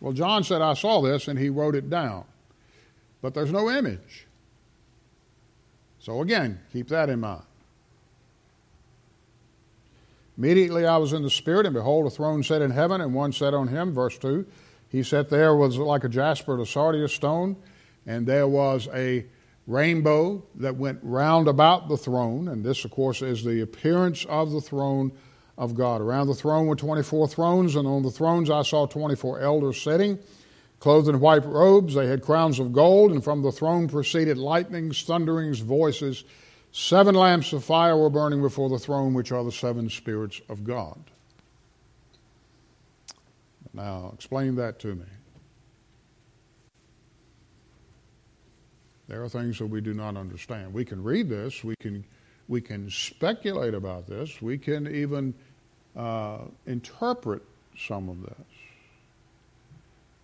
Well, 0.00 0.14
John 0.14 0.42
said, 0.42 0.62
I 0.62 0.74
saw 0.74 1.00
this, 1.00 1.28
and 1.28 1.38
he 1.38 1.50
wrote 1.50 1.74
it 1.74 1.88
down. 1.88 2.24
But 3.22 3.34
there's 3.34 3.52
no 3.52 3.70
image. 3.70 4.26
So 6.00 6.22
again, 6.22 6.60
keep 6.72 6.88
that 6.88 7.08
in 7.08 7.20
mind. 7.20 7.42
Immediately 10.36 10.86
I 10.86 10.96
was 10.96 11.12
in 11.12 11.22
the 11.22 11.30
Spirit, 11.30 11.66
and 11.66 11.74
behold, 11.74 12.06
a 12.06 12.10
throne 12.10 12.42
set 12.42 12.62
in 12.62 12.70
heaven, 12.70 13.00
and 13.00 13.14
one 13.14 13.32
sat 13.32 13.54
on 13.54 13.68
him. 13.68 13.92
Verse 13.92 14.18
2. 14.18 14.46
He 14.88 15.02
sat 15.02 15.28
there 15.28 15.56
was 15.56 15.76
like 15.76 16.04
a 16.04 16.08
jasper 16.08 16.60
a 16.60 16.66
sardius 16.66 17.12
stone. 17.12 17.56
and 18.06 18.26
there 18.26 18.46
was 18.46 18.88
a 18.92 19.24
rainbow 19.66 20.44
that 20.56 20.76
went 20.76 20.98
round 21.02 21.48
about 21.48 21.88
the 21.88 21.96
throne, 21.96 22.48
and 22.48 22.64
this, 22.64 22.84
of 22.84 22.90
course, 22.90 23.22
is 23.22 23.44
the 23.44 23.60
appearance 23.62 24.24
of 24.26 24.50
the 24.50 24.60
throne 24.60 25.10
of 25.56 25.74
God. 25.74 26.00
Around 26.00 26.26
the 26.26 26.34
throne 26.34 26.66
were 26.66 26.76
24 26.76 27.28
thrones, 27.28 27.76
and 27.76 27.86
on 27.86 28.02
the 28.02 28.10
thrones 28.10 28.50
I 28.50 28.62
saw 28.62 28.86
24 28.86 29.40
elders 29.40 29.80
sitting, 29.80 30.18
clothed 30.80 31.08
in 31.08 31.20
white 31.20 31.46
robes. 31.46 31.94
They 31.94 32.06
had 32.06 32.22
crowns 32.22 32.58
of 32.58 32.72
gold, 32.72 33.10
and 33.12 33.24
from 33.24 33.42
the 33.42 33.52
throne 33.52 33.88
proceeded 33.88 34.36
lightnings, 34.36 35.02
thunderings, 35.02 35.60
voices. 35.60 36.24
Seven 36.76 37.14
lamps 37.14 37.52
of 37.52 37.62
fire 37.62 37.96
were 37.96 38.10
burning 38.10 38.42
before 38.42 38.68
the 38.68 38.80
throne, 38.80 39.14
which 39.14 39.30
are 39.30 39.44
the 39.44 39.52
seven 39.52 39.88
spirits 39.88 40.40
of 40.48 40.64
God. 40.64 40.98
Now, 43.72 44.10
explain 44.12 44.56
that 44.56 44.80
to 44.80 44.96
me. 44.96 45.04
There 49.06 49.22
are 49.22 49.28
things 49.28 49.56
that 49.60 49.66
we 49.66 49.80
do 49.80 49.94
not 49.94 50.16
understand. 50.16 50.74
We 50.74 50.84
can 50.84 51.00
read 51.00 51.28
this, 51.28 51.62
we 51.62 51.76
can, 51.78 52.04
we 52.48 52.60
can 52.60 52.90
speculate 52.90 53.74
about 53.74 54.08
this, 54.08 54.42
we 54.42 54.58
can 54.58 54.92
even 54.92 55.32
uh, 55.94 56.38
interpret 56.66 57.44
some 57.78 58.08
of 58.08 58.20
this. 58.20 58.46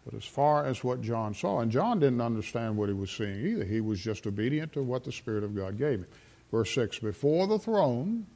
But 0.05 0.15
as 0.15 0.25
far 0.25 0.65
as 0.65 0.83
what 0.83 1.01
John 1.01 1.33
saw, 1.33 1.61
and 1.61 1.71
John 1.71 2.01
didn't 2.01 2.21
understand 2.21 2.77
what 2.77 2.89
he 2.89 2.95
was 2.95 3.13
seeing 3.13 3.47
either, 3.47 3.65
he 3.65 3.81
was 3.81 4.01
just 4.01 4.27
obedient 4.27 4.73
to 4.73 4.83
what 4.83 5.05
the 5.05 5.13
Spirit 5.13 5.45
of 5.45 5.55
God 5.55 5.79
gave 5.79 6.01
him. 6.01 6.07
Verse 6.51 6.75
6 6.75 6.99
Before 6.99 7.47
the 7.47 7.59
throne, 7.59 8.27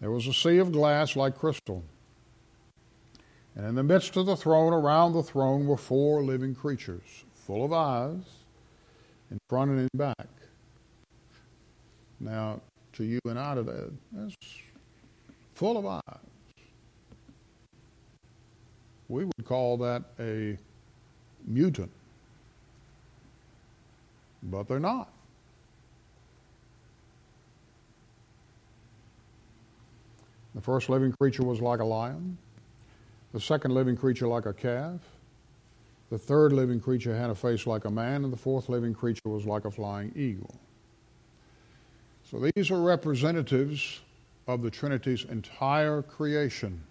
there 0.00 0.10
was 0.10 0.26
a 0.26 0.32
sea 0.32 0.58
of 0.58 0.72
glass 0.72 1.16
like 1.16 1.38
crystal. 1.38 1.84
And 3.56 3.66
in 3.66 3.74
the 3.76 3.84
midst 3.84 4.16
of 4.16 4.26
the 4.26 4.36
throne, 4.36 4.72
around 4.72 5.12
the 5.12 5.22
throne, 5.22 5.66
were 5.66 5.76
four 5.76 6.24
living 6.24 6.54
creatures, 6.54 7.24
full 7.34 7.64
of 7.64 7.72
eyes 7.72 8.24
in 9.30 9.38
front 9.48 9.70
and 9.70 9.80
in 9.80 9.88
back. 9.94 10.28
Now, 12.18 12.60
to 12.94 13.04
you 13.04 13.20
and 13.26 13.38
I 13.38 13.54
today, 13.54 13.84
that's 14.12 14.34
full 15.54 15.76
of 15.76 15.86
eyes. 15.86 16.20
We 19.08 19.24
would 19.24 19.44
call 19.44 19.76
that 19.78 20.02
a 20.18 20.56
mutant. 21.46 21.90
But 24.42 24.68
they're 24.68 24.80
not. 24.80 25.13
The 30.54 30.60
first 30.60 30.88
living 30.88 31.12
creature 31.12 31.42
was 31.42 31.60
like 31.60 31.80
a 31.80 31.84
lion, 31.84 32.38
the 33.32 33.40
second 33.40 33.72
living 33.72 33.96
creature 33.96 34.28
like 34.28 34.46
a 34.46 34.52
calf, 34.52 35.00
the 36.10 36.18
third 36.18 36.52
living 36.52 36.78
creature 36.78 37.16
had 37.16 37.30
a 37.30 37.34
face 37.34 37.66
like 37.66 37.86
a 37.86 37.90
man, 37.90 38.22
and 38.22 38.32
the 38.32 38.36
fourth 38.36 38.68
living 38.68 38.94
creature 38.94 39.28
was 39.28 39.46
like 39.46 39.64
a 39.64 39.70
flying 39.70 40.12
eagle. 40.14 40.54
So 42.30 42.38
these 42.38 42.70
are 42.70 42.80
representatives 42.80 44.00
of 44.46 44.62
the 44.62 44.70
Trinity's 44.70 45.24
entire 45.24 46.02
creation. 46.02 46.84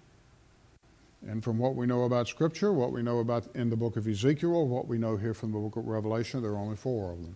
And 1.26 1.42
from 1.42 1.58
what 1.58 1.76
we 1.76 1.86
know 1.86 2.04
about 2.04 2.28
Scripture, 2.28 2.74
what 2.74 2.92
we 2.92 3.02
know 3.02 3.20
about 3.20 3.48
in 3.56 3.70
the 3.70 3.78
book 3.78 3.96
of 3.96 4.08
Ezekiel, 4.08 4.68
what 4.68 4.88
we 4.88 4.98
know 4.98 5.16
here 5.16 5.34
from 5.34 5.54
the 5.54 5.58
book 5.60 5.78
of 5.78 5.88
Revelation, 5.88 6.42
there 6.42 6.52
are 6.52 6.58
only 6.58 6.76
four 6.76 7.14
of 7.14 7.22
them. 7.22 7.36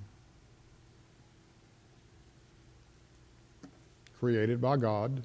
Created 4.19 4.59
by 4.59 4.75
God 4.75 5.23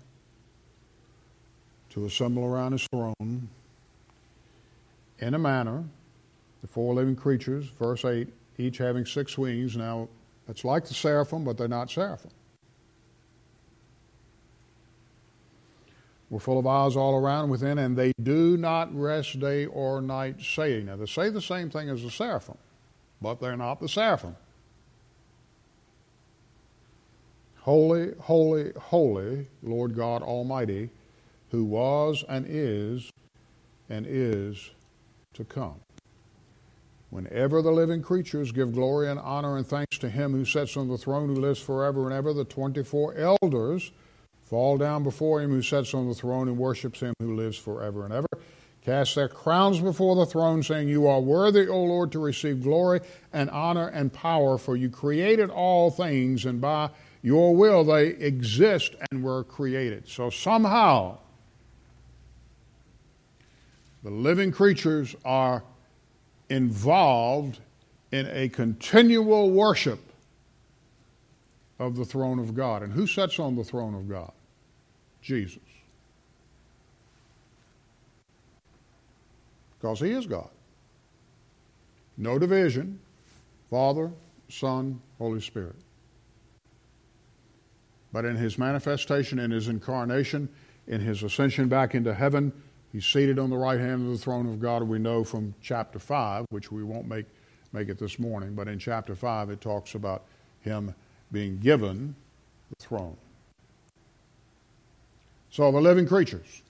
to 1.92 2.06
assemble 2.06 2.44
around 2.44 2.72
his 2.72 2.86
throne 2.86 3.48
in 5.18 5.34
a 5.34 5.38
manner 5.38 5.84
the 6.62 6.68
four 6.68 6.94
living 6.94 7.16
creatures, 7.16 7.66
verse 7.78 8.04
8, 8.04 8.28
each 8.56 8.78
having 8.78 9.04
six 9.04 9.36
wings. 9.36 9.76
Now, 9.76 10.08
it's 10.48 10.64
like 10.64 10.86
the 10.86 10.94
seraphim, 10.94 11.44
but 11.44 11.58
they're 11.58 11.68
not 11.68 11.90
seraphim. 11.90 12.30
We're 16.30 16.38
full 16.38 16.58
of 16.58 16.66
eyes 16.66 16.96
all 16.96 17.16
around 17.16 17.50
within, 17.50 17.78
and 17.78 17.96
they 17.96 18.12
do 18.22 18.56
not 18.56 18.94
rest 18.96 19.38
day 19.38 19.66
or 19.66 20.00
night, 20.00 20.40
saying. 20.40 20.86
Now, 20.86 20.96
they 20.96 21.06
say 21.06 21.28
the 21.28 21.42
same 21.42 21.68
thing 21.68 21.90
as 21.90 22.02
the 22.02 22.10
seraphim, 22.10 22.56
but 23.20 23.40
they're 23.40 23.56
not 23.56 23.80
the 23.80 23.88
seraphim. 23.88 24.36
Holy, 27.58 28.12
holy, 28.18 28.72
holy, 28.78 29.46
Lord 29.62 29.94
God 29.94 30.22
Almighty, 30.22 30.90
who 31.52 31.64
was 31.64 32.24
and 32.28 32.46
is 32.48 33.10
and 33.88 34.06
is 34.08 34.70
to 35.34 35.44
come. 35.44 35.80
Whenever 37.10 37.60
the 37.60 37.70
living 37.70 38.00
creatures 38.00 38.52
give 38.52 38.72
glory 38.72 39.10
and 39.10 39.20
honor 39.20 39.58
and 39.58 39.66
thanks 39.66 39.98
to 39.98 40.08
him 40.08 40.32
who 40.32 40.46
sits 40.46 40.78
on 40.78 40.88
the 40.88 40.96
throne 40.96 41.28
who 41.28 41.40
lives 41.40 41.60
forever 41.60 42.06
and 42.06 42.14
ever, 42.14 42.32
the 42.32 42.44
24 42.44 43.14
elders 43.16 43.92
fall 44.44 44.78
down 44.78 45.04
before 45.04 45.42
him 45.42 45.50
who 45.50 45.60
sits 45.60 45.92
on 45.92 46.08
the 46.08 46.14
throne 46.14 46.48
and 46.48 46.56
worships 46.56 47.00
him 47.00 47.12
who 47.20 47.36
lives 47.36 47.58
forever 47.58 48.04
and 48.04 48.14
ever, 48.14 48.28
cast 48.82 49.14
their 49.14 49.28
crowns 49.28 49.78
before 49.78 50.16
the 50.16 50.24
throne, 50.24 50.62
saying, 50.62 50.88
You 50.88 51.06
are 51.06 51.20
worthy, 51.20 51.68
O 51.68 51.84
Lord, 51.84 52.12
to 52.12 52.18
receive 52.18 52.62
glory 52.62 53.00
and 53.30 53.50
honor 53.50 53.88
and 53.88 54.10
power, 54.10 54.56
for 54.56 54.74
you 54.74 54.88
created 54.88 55.50
all 55.50 55.90
things, 55.90 56.46
and 56.46 56.62
by 56.62 56.88
your 57.20 57.54
will 57.54 57.84
they 57.84 58.06
exist 58.06 58.94
and 59.10 59.22
were 59.22 59.44
created. 59.44 60.08
So 60.08 60.30
somehow, 60.30 61.18
the 64.02 64.10
living 64.10 64.52
creatures 64.52 65.14
are 65.24 65.62
involved 66.48 67.60
in 68.10 68.26
a 68.26 68.48
continual 68.48 69.50
worship 69.50 70.00
of 71.78 71.96
the 71.96 72.04
throne 72.04 72.38
of 72.38 72.54
God. 72.54 72.82
And 72.82 72.92
who 72.92 73.06
sits 73.06 73.38
on 73.38 73.56
the 73.56 73.64
throne 73.64 73.94
of 73.94 74.08
God? 74.08 74.32
Jesus. 75.20 75.58
Because 79.78 80.00
he 80.00 80.10
is 80.10 80.26
God. 80.26 80.50
No 82.16 82.38
division 82.38 83.00
Father, 83.72 84.12
Son, 84.50 85.00
Holy 85.18 85.40
Spirit. 85.40 85.76
But 88.12 88.26
in 88.26 88.36
his 88.36 88.58
manifestation, 88.58 89.38
in 89.38 89.50
his 89.50 89.68
incarnation, 89.68 90.50
in 90.86 91.00
his 91.00 91.22
ascension 91.22 91.68
back 91.68 91.94
into 91.94 92.12
heaven, 92.12 92.52
He's 92.92 93.06
seated 93.06 93.38
on 93.38 93.48
the 93.48 93.56
right 93.56 93.80
hand 93.80 94.06
of 94.06 94.12
the 94.12 94.18
throne 94.18 94.46
of 94.46 94.60
God. 94.60 94.82
We 94.82 94.98
know 94.98 95.24
from 95.24 95.54
chapter 95.62 95.98
5, 95.98 96.44
which 96.50 96.70
we 96.70 96.84
won't 96.84 97.08
make, 97.08 97.24
make 97.72 97.88
it 97.88 97.98
this 97.98 98.18
morning, 98.18 98.54
but 98.54 98.68
in 98.68 98.78
chapter 98.78 99.14
5 99.14 99.48
it 99.48 99.62
talks 99.62 99.94
about 99.94 100.24
him 100.60 100.94
being 101.32 101.58
given 101.58 102.14
the 102.68 102.84
throne. 102.84 103.16
So 105.50 105.72
the 105.72 105.80
living 105.80 106.06
creatures. 106.06 106.62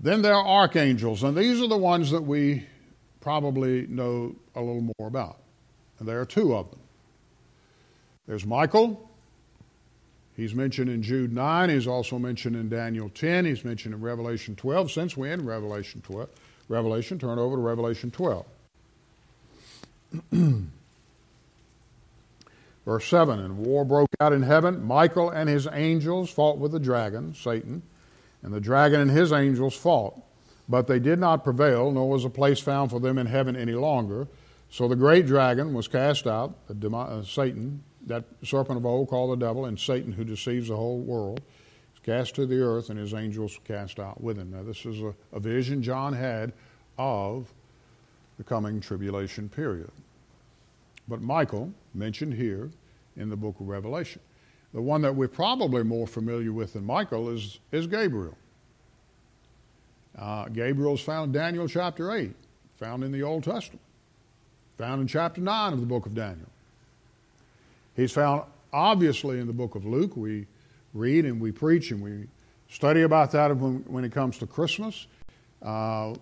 Then 0.00 0.22
there 0.22 0.34
are 0.34 0.44
archangels, 0.44 1.22
and 1.22 1.36
these 1.36 1.60
are 1.60 1.68
the 1.68 1.78
ones 1.78 2.10
that 2.10 2.22
we 2.22 2.66
probably 3.20 3.86
know 3.86 4.34
a 4.56 4.60
little 4.60 4.92
more 4.98 5.06
about. 5.06 5.38
And 6.00 6.08
there 6.08 6.20
are 6.20 6.26
two 6.26 6.56
of 6.56 6.70
them. 6.70 6.80
There's 8.26 8.44
Michael, 8.44 9.08
He's 10.36 10.54
mentioned 10.54 10.88
in 10.88 11.02
Jude 11.02 11.32
9. 11.32 11.68
He's 11.68 11.86
also 11.86 12.18
mentioned 12.18 12.56
in 12.56 12.68
Daniel 12.68 13.10
10. 13.10 13.44
He's 13.44 13.64
mentioned 13.64 13.94
in 13.94 14.00
Revelation 14.00 14.56
12. 14.56 14.90
Since 14.90 15.16
we're 15.16 15.36
Revelation 15.36 16.00
12, 16.00 16.28
Revelation, 16.68 17.18
turn 17.18 17.38
over 17.38 17.56
to 17.56 17.62
Revelation 17.62 18.10
12. 18.10 18.46
Verse 22.84 23.06
7 23.06 23.38
And 23.38 23.58
war 23.58 23.84
broke 23.84 24.08
out 24.20 24.32
in 24.32 24.42
heaven. 24.42 24.82
Michael 24.82 25.30
and 25.30 25.48
his 25.48 25.68
angels 25.70 26.30
fought 26.30 26.58
with 26.58 26.72
the 26.72 26.80
dragon, 26.80 27.34
Satan, 27.34 27.82
and 28.42 28.52
the 28.52 28.60
dragon 28.60 29.00
and 29.00 29.10
his 29.10 29.32
angels 29.32 29.76
fought. 29.76 30.20
But 30.68 30.86
they 30.86 30.98
did 30.98 31.18
not 31.18 31.44
prevail, 31.44 31.90
nor 31.90 32.08
was 32.08 32.24
a 32.24 32.30
place 32.30 32.60
found 32.60 32.90
for 32.90 33.00
them 33.00 33.18
in 33.18 33.26
heaven 33.26 33.56
any 33.56 33.72
longer. 33.72 34.28
So 34.70 34.88
the 34.88 34.96
great 34.96 35.26
dragon 35.26 35.74
was 35.74 35.86
cast 35.86 36.26
out, 36.26 36.54
uh, 36.70 37.22
Satan, 37.22 37.82
that 38.06 38.24
serpent 38.42 38.78
of 38.78 38.86
old 38.86 39.08
called 39.08 39.38
the 39.38 39.46
devil, 39.46 39.66
and 39.66 39.78
Satan 39.78 40.12
who 40.12 40.24
deceives 40.24 40.68
the 40.68 40.76
whole 40.76 40.98
world, 40.98 41.40
is 41.94 42.00
cast 42.02 42.34
to 42.36 42.46
the 42.46 42.60
earth, 42.60 42.90
and 42.90 42.98
his 42.98 43.14
angels 43.14 43.58
cast 43.64 43.98
out 43.98 44.20
with 44.20 44.38
him. 44.38 44.50
Now, 44.50 44.62
this 44.62 44.84
is 44.84 45.00
a, 45.00 45.14
a 45.32 45.40
vision 45.40 45.82
John 45.82 46.12
had 46.12 46.52
of 46.98 47.52
the 48.38 48.44
coming 48.44 48.80
tribulation 48.80 49.48
period. 49.48 49.90
But 51.08 51.20
Michael, 51.20 51.72
mentioned 51.94 52.34
here 52.34 52.70
in 53.16 53.28
the 53.28 53.36
book 53.36 53.60
of 53.60 53.68
Revelation, 53.68 54.20
the 54.72 54.82
one 54.82 55.02
that 55.02 55.14
we're 55.14 55.28
probably 55.28 55.82
more 55.82 56.06
familiar 56.06 56.52
with 56.52 56.72
than 56.72 56.84
Michael 56.84 57.28
is, 57.28 57.58
is 57.70 57.86
Gabriel. 57.86 58.36
Uh, 60.18 60.48
Gabriel 60.48 60.94
is 60.94 61.00
found 61.00 61.34
in 61.34 61.40
Daniel 61.40 61.68
chapter 61.68 62.10
8, 62.10 62.34
found 62.78 63.04
in 63.04 63.12
the 63.12 63.22
Old 63.22 63.44
Testament, 63.44 63.80
found 64.78 65.00
in 65.00 65.06
chapter 65.06 65.40
9 65.40 65.72
of 65.72 65.80
the 65.80 65.86
book 65.86 66.06
of 66.06 66.14
Daniel. 66.14 66.48
He's 67.94 68.12
found 68.12 68.44
obviously 68.72 69.38
in 69.38 69.46
the 69.46 69.52
book 69.52 69.74
of 69.74 69.84
Luke. 69.84 70.16
We 70.16 70.46
read 70.94 71.24
and 71.24 71.40
we 71.40 71.52
preach 71.52 71.90
and 71.90 72.02
we 72.02 72.26
study 72.68 73.02
about 73.02 73.30
that 73.32 73.54
when, 73.56 73.84
when 73.86 74.04
it 74.04 74.12
comes 74.12 74.38
to 74.38 74.46
Christmas. 74.46 75.06
Uh, 75.62 76.14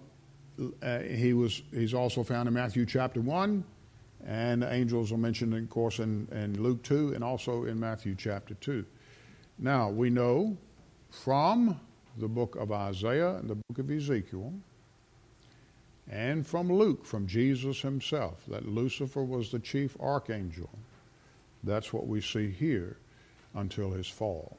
uh, 0.82 0.98
he 1.00 1.32
was, 1.32 1.62
he's 1.72 1.94
also 1.94 2.22
found 2.22 2.48
in 2.48 2.54
Matthew 2.54 2.84
chapter 2.84 3.20
1, 3.20 3.64
and 4.26 4.64
angels 4.64 5.12
are 5.12 5.16
mentioned, 5.16 5.54
of 5.54 5.70
course, 5.70 5.98
in, 6.00 6.28
in 6.32 6.62
Luke 6.62 6.82
2 6.82 7.14
and 7.14 7.24
also 7.24 7.64
in 7.64 7.80
Matthew 7.80 8.14
chapter 8.14 8.54
2. 8.54 8.84
Now, 9.58 9.88
we 9.88 10.10
know 10.10 10.56
from 11.10 11.80
the 12.18 12.28
book 12.28 12.56
of 12.56 12.72
Isaiah 12.72 13.36
and 13.36 13.48
the 13.48 13.54
book 13.54 13.78
of 13.78 13.90
Ezekiel, 13.90 14.52
and 16.10 16.46
from 16.46 16.70
Luke, 16.70 17.06
from 17.06 17.26
Jesus 17.26 17.80
himself, 17.80 18.42
that 18.48 18.66
Lucifer 18.66 19.22
was 19.22 19.50
the 19.50 19.60
chief 19.60 19.96
archangel. 20.00 20.68
That's 21.62 21.92
what 21.92 22.06
we 22.06 22.20
see 22.20 22.50
here 22.50 22.96
until 23.54 23.90
his 23.90 24.06
fall. 24.06 24.56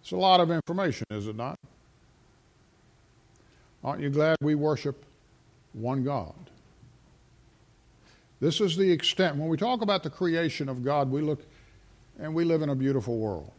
It's 0.00 0.12
a 0.12 0.16
lot 0.16 0.40
of 0.40 0.50
information, 0.50 1.06
is 1.10 1.26
it 1.26 1.36
not? 1.36 1.58
Aren't 3.82 4.02
you 4.02 4.10
glad 4.10 4.36
we 4.40 4.54
worship 4.54 5.04
one 5.72 6.04
God? 6.04 6.34
This 8.40 8.60
is 8.60 8.76
the 8.76 8.90
extent. 8.90 9.36
When 9.36 9.48
we 9.48 9.56
talk 9.56 9.82
about 9.82 10.02
the 10.02 10.10
creation 10.10 10.68
of 10.68 10.84
God, 10.84 11.10
we 11.10 11.22
look 11.22 11.44
and 12.18 12.34
we 12.34 12.44
live 12.44 12.62
in 12.62 12.70
a 12.70 12.74
beautiful 12.74 13.18
world. 13.18 13.50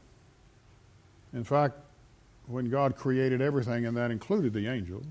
In 1.33 1.43
fact, 1.43 1.75
when 2.47 2.69
God 2.69 2.95
created 2.95 3.41
everything, 3.41 3.85
and 3.85 3.95
that 3.97 4.09
included 4.09 4.53
the 4.53 4.67
angels, 4.67 5.05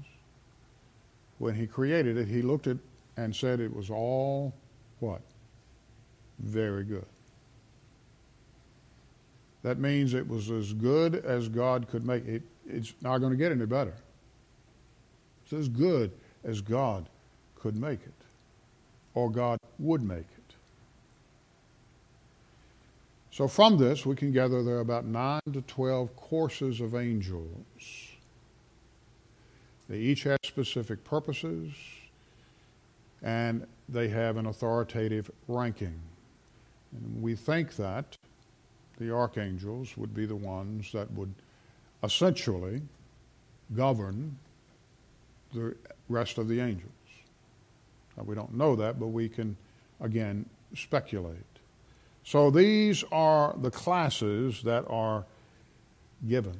when 1.38 1.54
He 1.54 1.66
created 1.66 2.16
it, 2.16 2.28
He 2.28 2.42
looked 2.42 2.66
at 2.66 2.78
and 3.16 3.34
said 3.34 3.60
it 3.60 3.74
was 3.74 3.90
all 3.90 4.54
what? 5.00 5.20
Very 6.38 6.84
good. 6.84 7.06
That 9.62 9.78
means 9.78 10.14
it 10.14 10.28
was 10.28 10.50
as 10.50 10.72
good 10.72 11.16
as 11.16 11.48
God 11.48 11.88
could 11.88 12.06
make 12.06 12.26
it. 12.26 12.42
It's 12.68 12.94
not 13.00 13.18
going 13.18 13.32
to 13.32 13.36
get 13.36 13.50
any 13.50 13.66
better. 13.66 13.94
It's 15.42 15.52
as 15.52 15.68
good 15.68 16.12
as 16.44 16.60
God 16.60 17.08
could 17.56 17.76
make 17.76 18.00
it, 18.00 18.14
or 19.14 19.30
God 19.30 19.58
would 19.78 20.02
make 20.02 20.18
it. 20.18 20.54
So, 23.30 23.48
from 23.48 23.76
this, 23.76 24.06
we 24.06 24.14
can 24.16 24.32
gather 24.32 24.62
there 24.62 24.76
are 24.76 24.80
about 24.80 25.04
9 25.04 25.40
to 25.52 25.60
12 25.62 26.16
courses 26.16 26.80
of 26.80 26.94
angels. 26.94 27.50
They 29.88 29.98
each 29.98 30.22
have 30.22 30.38
specific 30.44 31.04
purposes, 31.04 31.72
and 33.22 33.66
they 33.88 34.08
have 34.08 34.36
an 34.36 34.46
authoritative 34.46 35.30
ranking. 35.48 36.00
And 36.92 37.22
we 37.22 37.34
think 37.34 37.76
that 37.76 38.16
the 38.98 39.14
archangels 39.14 39.96
would 39.96 40.14
be 40.14 40.26
the 40.26 40.36
ones 40.36 40.92
that 40.92 41.10
would 41.12 41.34
essentially 42.02 42.80
govern 43.74 44.38
the 45.52 45.74
rest 46.08 46.38
of 46.38 46.48
the 46.48 46.60
angels. 46.60 46.92
Now, 48.16 48.24
we 48.24 48.34
don't 48.34 48.54
know 48.54 48.76
that, 48.76 48.98
but 48.98 49.08
we 49.08 49.28
can, 49.28 49.56
again, 50.00 50.46
speculate. 50.74 51.36
So 52.24 52.50
these 52.50 53.04
are 53.12 53.54
the 53.58 53.70
classes 53.70 54.62
that 54.62 54.84
are 54.88 55.24
given. 56.26 56.58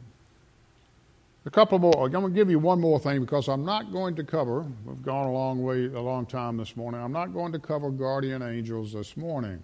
A 1.44 1.50
couple 1.50 1.78
more. 1.78 2.06
I'm 2.06 2.10
going 2.10 2.24
to 2.24 2.30
give 2.30 2.50
you 2.50 2.58
one 2.58 2.80
more 2.80 2.98
thing 2.98 3.20
because 3.20 3.48
I'm 3.48 3.64
not 3.64 3.92
going 3.92 4.16
to 4.16 4.24
cover. 4.24 4.66
We've 4.84 5.02
gone 5.02 5.26
a 5.26 5.32
long 5.32 5.62
way, 5.62 5.86
a 5.86 6.00
long 6.00 6.26
time 6.26 6.56
this 6.56 6.76
morning. 6.76 7.00
I'm 7.00 7.12
not 7.12 7.32
going 7.32 7.52
to 7.52 7.58
cover 7.58 7.90
guardian 7.90 8.42
angels 8.42 8.92
this 8.92 9.16
morning. 9.16 9.62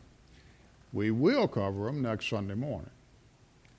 We 0.93 1.11
will 1.11 1.49
cover 1.49 1.87
them 1.87 2.03
next 2.03 2.29
Sunday 2.29 2.55
morning, 2.55 2.91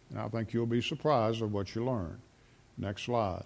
and 0.09 0.19
I 0.19 0.27
think 0.29 0.53
you'll 0.53 0.65
be 0.65 0.81
surprised 0.81 1.41
at 1.41 1.49
what 1.49 1.75
you 1.75 1.85
learn. 1.85 2.19
Next 2.77 3.03
slide. 3.03 3.43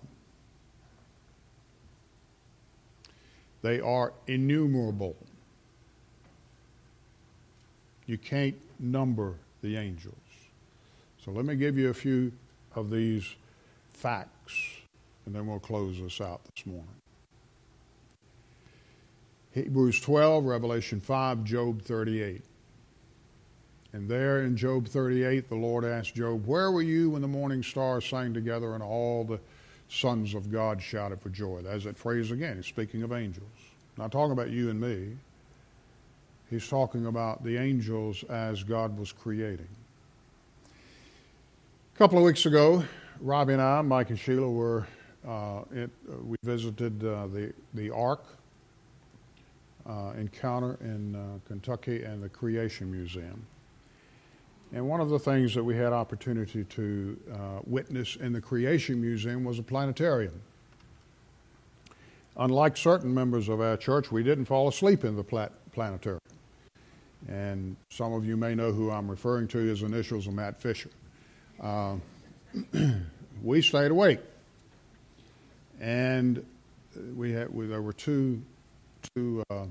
They 3.61 3.82
are 3.82 4.13
innumerable. 4.28 5.15
You 8.05 8.18
can't 8.18 8.55
number 8.80 9.36
the 9.61 9.76
angels. 9.76 10.15
So 11.24 11.32
let 11.32 11.43
me 11.43 11.55
give 11.55 11.78
you 11.78 11.89
a 11.89 11.93
few 11.93 12.32
of 12.76 12.89
these 12.89 13.36
facts, 13.91 14.53
and 15.26 15.36
then 15.36 15.45
we'll 15.47 15.59
close 15.59 15.99
this 15.99 16.22
out 16.22 16.39
this 16.55 16.65
morning. 16.65 16.88
Hebrews 19.51 19.99
12, 19.99 20.45
Revelation 20.45 21.01
5, 21.01 21.43
Job 21.43 21.82
38. 21.82 22.43
And 23.98 24.08
there 24.08 24.43
in 24.43 24.56
Job 24.56 24.88
38, 24.88 25.50
the 25.50 25.56
Lord 25.56 25.84
asked 25.84 26.14
Job, 26.14 26.45
Where 26.45 26.72
were 26.72 26.84
you 26.84 27.10
when 27.10 27.24
the 27.24 27.28
morning 27.28 27.64
stars 27.64 28.06
sang 28.06 28.32
together 28.32 28.76
and 28.76 28.84
all 28.84 29.24
the 29.24 29.39
sons 29.89 30.36
of 30.36 30.52
God 30.52 30.80
shouted 30.80 31.20
for 31.20 31.30
joy? 31.30 31.62
That's 31.64 31.86
that 31.86 31.98
phrase 31.98 32.30
again. 32.30 32.58
He's 32.58 32.68
speaking 32.68 33.02
of 33.02 33.12
angels. 33.12 33.50
Not 33.98 34.12
talking 34.12 34.34
about 34.34 34.52
you 34.52 34.70
and 34.70 34.80
me. 34.80 35.18
He's 36.48 36.68
talking 36.70 37.08
about 37.08 37.43
the 37.43 37.58
angels 37.58 38.24
as 38.30 38.62
God 38.62 38.95
was 39.00 39.12
creating. 39.12 39.68
A 41.95 41.98
couple 41.98 42.20
of 42.20 42.24
weeks 42.24 42.45
ago, 42.45 42.84
Robbie 43.20 43.54
and 43.54 43.62
I, 43.64 43.82
Mike 43.82 44.12
and 44.12 44.20
Sheila, 44.20 44.48
were 44.48 44.86
uh, 45.28 45.62
it, 45.74 45.89
uh, 46.08 46.18
we 46.24 46.38
visited 46.43 47.04
uh, 47.04 47.26
the 47.26 47.52
the 47.74 47.89
Ark 47.89 48.24
uh, 49.89 50.12
encounter 50.20 50.78
in 50.82 51.16
uh, 51.16 51.39
Kentucky 51.48 52.04
and 52.04 52.22
the 52.22 52.30
Creation 52.30 52.91
Museum. 52.91 53.43
And 54.74 54.88
one 54.88 54.99
of 54.99 55.09
the 55.09 55.20
things 55.20 55.55
that 55.55 55.63
we 55.63 55.76
had 55.78 55.93
opportunity 55.93 56.65
to 56.65 57.18
uh, 57.32 57.38
witness 57.65 58.18
in 58.18 58.34
the 58.34 58.41
Creation 58.41 59.01
Museum 59.01 59.43
was 59.43 59.59
a 59.59 59.63
planetarium. 59.63 60.41
Unlike 62.36 62.78
certain 62.78 63.13
members 63.13 63.49
of 63.49 63.61
our 63.61 63.78
church, 63.78 64.11
we 64.11 64.24
didn't 64.24 64.45
fall 64.45 64.68
asleep 64.68 65.03
in 65.03 65.15
the 65.15 65.24
plat- 65.24 65.53
planetarium. 65.72 66.20
And 67.28 67.76
some 67.89 68.13
of 68.13 68.26
you 68.26 68.38
may 68.38 68.55
know 68.55 68.72
who 68.72 68.91
I'm 68.91 69.09
referring 69.09 69.47
to. 69.49 69.57
His 69.57 69.82
initials 69.84 70.28
are 70.28 70.32
Matt 70.32 70.61
Fisher. 70.61 70.91
Uh, 71.59 71.95
we 73.43 73.61
stayed 73.61 73.91
awake. 73.91 74.20
And 75.80 76.45
we 77.15 77.32
had, 77.32 77.53
we, 77.53 77.68
there 77.68 77.82
were 77.82 77.93
two, 77.93 78.41
two 79.15 79.43
uh, 79.49 79.65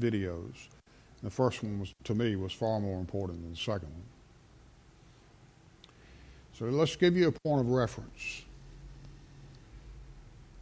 videos. 0.00 0.52
The 1.22 1.30
first 1.30 1.62
one 1.62 1.80
was, 1.80 1.94
to 2.04 2.14
me, 2.14 2.36
was 2.36 2.52
far 2.52 2.80
more 2.80 2.98
important 2.98 3.42
than 3.42 3.52
the 3.52 3.56
second 3.56 3.88
one. 3.88 4.02
So 6.54 6.66
let's 6.66 6.96
give 6.96 7.16
you 7.16 7.28
a 7.28 7.32
point 7.32 7.60
of 7.60 7.68
reference. 7.68 8.42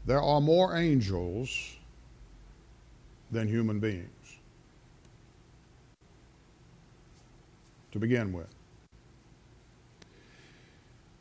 There 0.06 0.20
are 0.20 0.40
more 0.40 0.76
angels 0.76 1.76
than 3.30 3.46
human 3.48 3.78
beings. 3.78 4.08
to 7.92 7.98
begin 7.98 8.32
with. 8.32 8.48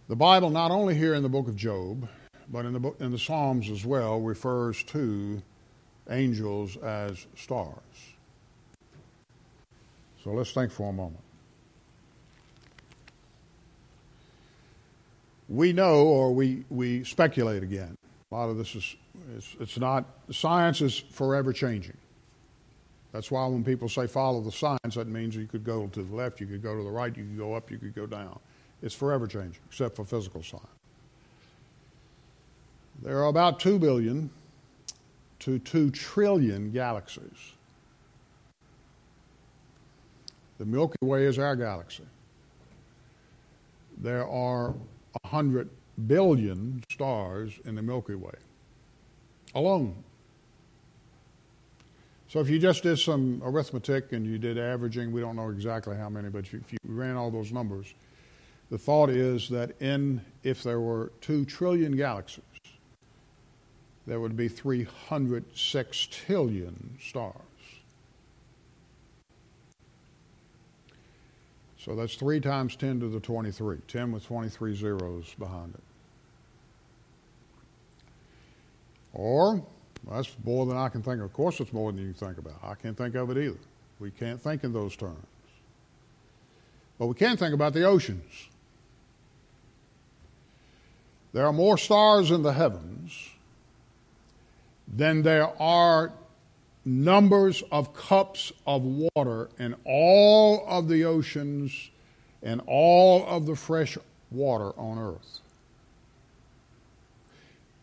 The 0.08 0.16
Bible, 0.16 0.50
not 0.50 0.72
only 0.72 0.96
here 0.96 1.14
in 1.14 1.24
the 1.24 1.30
book 1.30 1.48
of 1.48 1.56
Job, 1.56 2.08
but 2.50 2.66
in 2.66 2.74
the, 2.74 2.80
book, 2.80 2.96
in 3.00 3.12
the 3.12 3.20
Psalms 3.20 3.70
as 3.70 3.86
well, 3.86 4.20
refers 4.20 4.84
to 4.86 5.42
angels 6.10 6.76
as 6.78 7.28
stars. 7.36 7.78
So 10.24 10.32
let's 10.32 10.52
think 10.52 10.72
for 10.72 10.90
a 10.90 10.94
moment. 10.94 11.20
We 15.52 15.74
know, 15.74 16.06
or 16.06 16.34
we, 16.34 16.64
we 16.70 17.04
speculate 17.04 17.62
again. 17.62 17.98
A 18.32 18.36
lot 18.36 18.48
of 18.48 18.58
this 18.58 18.74
is, 18.74 18.96
it's, 19.36 19.56
it's 19.60 19.78
not, 19.78 20.06
science 20.32 20.80
is 20.80 20.98
forever 20.98 21.52
changing. 21.52 21.98
That's 23.12 23.30
why 23.30 23.46
when 23.48 23.62
people 23.62 23.90
say 23.90 24.08
follow 24.08 24.40
the 24.40 24.52
science, 24.54 24.96
that 24.96 25.10
means 25.10 25.36
you 25.36 25.48
could 25.48 25.66
go 25.66 25.88
to 25.88 26.04
the 26.04 26.16
left, 26.16 26.40
you 26.40 26.48
could 26.48 26.64
go 26.64 26.78
to 26.78 26.82
the 26.82 26.90
right, 26.90 27.16
you 27.18 27.24
could 27.24 27.38
go 27.38 27.54
up, 27.54 27.70
you 27.70 27.78
could 27.78 27.94
go 27.94 28.06
down. 28.06 28.40
It's 28.82 28.96
forever 28.96 29.28
changing, 29.28 29.62
except 29.68 29.98
for 29.98 30.06
physical 30.06 30.42
science. 30.42 30.66
There 33.02 33.18
are 33.18 33.28
about 33.28 33.60
2 33.60 33.78
billion 33.78 34.30
to 35.40 35.60
2 35.60 35.92
trillion 35.92 36.72
galaxies. 36.72 37.56
The 40.60 40.66
Milky 40.66 40.96
Way 41.02 41.26
is 41.26 41.38
our 41.38 41.58
galaxy. 41.58 42.06
There 43.98 44.26
are 44.26 44.74
100 45.24 45.70
billion 46.08 46.84
stars 46.92 47.54
in 47.66 47.76
the 47.76 47.82
Milky 47.82 48.16
Way 48.16 48.34
alone. 49.54 50.04
So 52.28 52.40
if 52.40 52.50
you 52.50 52.60
just 52.60 52.84
did 52.84 52.98
some 52.98 53.42
arithmetic 53.44 54.14
and 54.14 54.26
you 54.26 54.38
did 54.38 54.58
averaging, 54.58 55.12
we 55.12 55.20
don't 55.20 55.36
know 55.36 55.50
exactly 55.50 55.98
how 55.98 56.08
many, 56.08 56.30
but 56.30 56.46
if 56.46 56.54
you 56.54 56.80
ran 56.86 57.18
all 57.18 57.30
those 57.30 57.52
numbers, 57.52 57.94
the 58.70 58.78
thought 58.78 59.10
is 59.10 59.50
that 59.50 59.80
in 59.82 60.22
if 60.44 60.64
there 60.64 60.80
were 60.80 61.12
two 61.20 61.44
trillion 61.44 61.98
galaxies, 61.98 62.44
there 64.08 64.22
would 64.22 64.38
be 64.38 64.48
306 64.48 66.08
trillion 66.10 66.98
stars. 67.02 67.36
So 71.84 71.96
that's 71.96 72.14
3 72.14 72.40
times 72.40 72.76
10 72.76 73.00
to 73.00 73.10
the 73.10 73.20
23, 73.20 73.78
10 73.88 74.12
with 74.12 74.26
23 74.26 74.76
zeros 74.76 75.34
behind 75.40 75.74
it. 75.74 75.82
Or, 79.14 79.66
that's 80.10 80.36
more 80.44 80.68
than 80.68 80.78
I 80.78 80.90
can 80.90 81.02
think 81.02 81.20
of. 81.20 81.26
Of 81.26 81.34
course, 81.34 81.60
it's 81.60 81.74
more 81.74 81.92
than 81.92 82.02
you 82.02 82.14
can 82.14 82.28
think 82.28 82.38
about. 82.38 82.60
I 82.64 82.76
can't 82.76 82.96
think 82.96 83.16
of 83.16 83.32
it 83.32 83.38
either. 83.38 83.58
We 84.00 84.12
can't 84.12 84.40
think 84.40 84.64
in 84.64 84.74
those 84.74 84.96
terms. 84.96 85.18
But 87.00 87.08
we 87.08 87.16
can 87.16 87.36
think 87.36 87.54
about 87.54 87.74
the 87.74 87.84
oceans. 87.84 88.50
There 91.34 91.48
are 91.48 91.54
more 91.54 91.80
stars 91.80 92.30
in 92.30 92.44
the 92.44 92.54
heavens 92.54 93.30
than 94.88 95.24
there 95.24 95.50
are 95.60 96.14
numbers 96.84 97.64
of 97.72 97.94
cups 97.94 98.52
of 98.66 98.84
water 98.84 99.50
in 99.60 99.76
all 99.86 100.66
of 100.68 100.88
the 100.88 101.06
oceans 101.06 101.90
and 102.42 102.62
all 102.66 103.26
of 103.28 103.46
the 103.46 103.56
fresh 103.56 103.98
water 104.32 104.72
on 104.80 104.98
earth. 104.98 105.40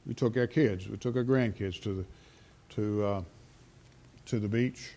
We 0.07 0.15
took 0.15 0.37
our 0.37 0.47
kids, 0.47 0.89
we 0.89 0.97
took 0.97 1.17
our 1.17 1.25
grandkids 1.25 1.81
to 1.83 1.95
the 1.95 2.05
to 2.71 3.05
uh, 3.05 3.23
to 4.27 4.39
the 4.39 4.49
beach 4.49 4.95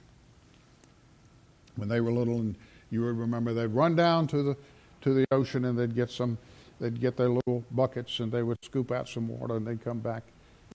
when 1.75 1.87
they 1.89 2.01
were 2.01 2.11
little, 2.11 2.39
and 2.39 2.55
you 2.89 3.01
would 3.01 3.17
remember 3.17 3.53
they'd 3.53 3.67
run 3.67 3.95
down 3.95 4.27
to 4.27 4.43
the 4.43 4.57
to 5.01 5.13
the 5.13 5.25
ocean 5.31 5.65
and 5.65 5.77
they'd 5.77 5.95
get 5.95 6.09
some, 6.09 6.37
they'd 6.79 6.99
get 7.01 7.17
their 7.17 7.29
little 7.29 7.63
buckets 7.71 8.19
and 8.19 8.31
they 8.31 8.43
would 8.43 8.57
scoop 8.63 8.91
out 8.91 9.09
some 9.09 9.27
water 9.27 9.57
and 9.57 9.65
they'd 9.65 9.83
come 9.83 9.99
back 9.99 10.23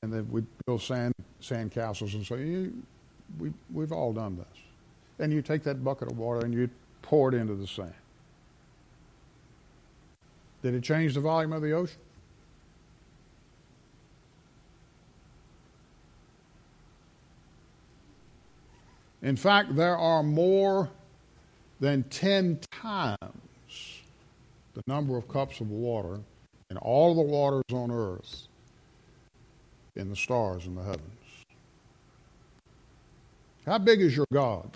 and 0.02 0.12
then 0.12 0.28
we'd 0.30 0.46
build 0.66 0.82
sand 0.82 1.14
sand 1.40 1.70
castles 1.70 2.14
and 2.14 2.26
say, 2.26 2.70
we 3.38 3.52
we've 3.72 3.92
all 3.92 4.12
done 4.12 4.36
this, 4.36 4.62
and 5.18 5.32
you 5.32 5.42
take 5.42 5.62
that 5.64 5.82
bucket 5.84 6.10
of 6.10 6.18
water 6.18 6.44
and 6.44 6.54
you 6.54 6.68
pour 7.02 7.28
it 7.28 7.34
into 7.34 7.54
the 7.54 7.66
sand. 7.66 7.92
Did 10.62 10.74
it 10.74 10.82
change 10.82 11.14
the 11.14 11.20
volume 11.20 11.52
of 11.52 11.62
the 11.62 11.72
ocean? 11.72 11.98
In 19.22 19.36
fact, 19.36 19.74
there 19.74 19.96
are 19.96 20.22
more 20.22 20.88
than 21.80 22.04
10 22.04 22.60
times 22.70 24.02
the 24.74 24.82
number 24.86 25.16
of 25.16 25.26
cups 25.28 25.60
of 25.60 25.70
water 25.70 26.20
in 26.70 26.76
all 26.78 27.14
the 27.14 27.22
waters 27.22 27.64
on 27.72 27.90
earth 27.90 28.46
in 29.96 30.08
the 30.08 30.16
stars 30.16 30.66
in 30.66 30.74
the 30.74 30.82
heavens. 30.82 31.15
How 33.66 33.78
big 33.78 34.00
is 34.00 34.16
your 34.16 34.26
God? 34.32 34.70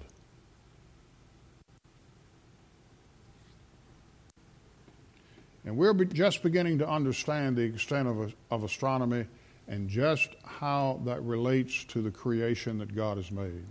And 5.64 5.76
we're 5.76 5.94
just 5.94 6.42
beginning 6.42 6.78
to 6.78 6.88
understand 6.88 7.56
the 7.56 7.62
extent 7.62 8.08
of, 8.08 8.34
of 8.50 8.64
astronomy 8.64 9.26
and 9.68 9.88
just 9.88 10.30
how 10.44 11.00
that 11.04 11.22
relates 11.22 11.84
to 11.84 12.02
the 12.02 12.10
creation 12.10 12.78
that 12.78 12.94
God 12.96 13.18
has 13.18 13.30
made. 13.30 13.64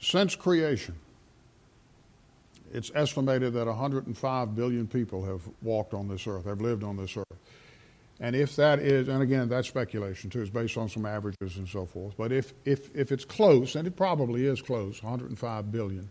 Since 0.00 0.34
creation, 0.34 0.96
it's 2.72 2.90
estimated 2.96 3.52
that 3.52 3.66
105 3.66 4.56
billion 4.56 4.88
people 4.88 5.24
have 5.24 5.42
walked 5.62 5.94
on 5.94 6.08
this 6.08 6.26
earth, 6.26 6.46
have 6.46 6.60
lived 6.60 6.82
on 6.82 6.96
this 6.96 7.16
earth. 7.16 7.26
And 8.20 8.36
if 8.36 8.54
that 8.56 8.80
is, 8.80 9.08
and 9.08 9.22
again, 9.22 9.48
that's 9.48 9.68
speculation 9.68 10.28
too, 10.28 10.42
it's 10.42 10.50
based 10.50 10.76
on 10.76 10.90
some 10.90 11.06
averages 11.06 11.56
and 11.56 11.66
so 11.66 11.86
forth. 11.86 12.14
But 12.18 12.32
if, 12.32 12.52
if, 12.66 12.94
if 12.94 13.12
it's 13.12 13.24
close, 13.24 13.74
and 13.74 13.88
it 13.88 13.96
probably 13.96 14.44
is 14.44 14.60
close, 14.60 15.02
105 15.02 15.72
billion, 15.72 16.10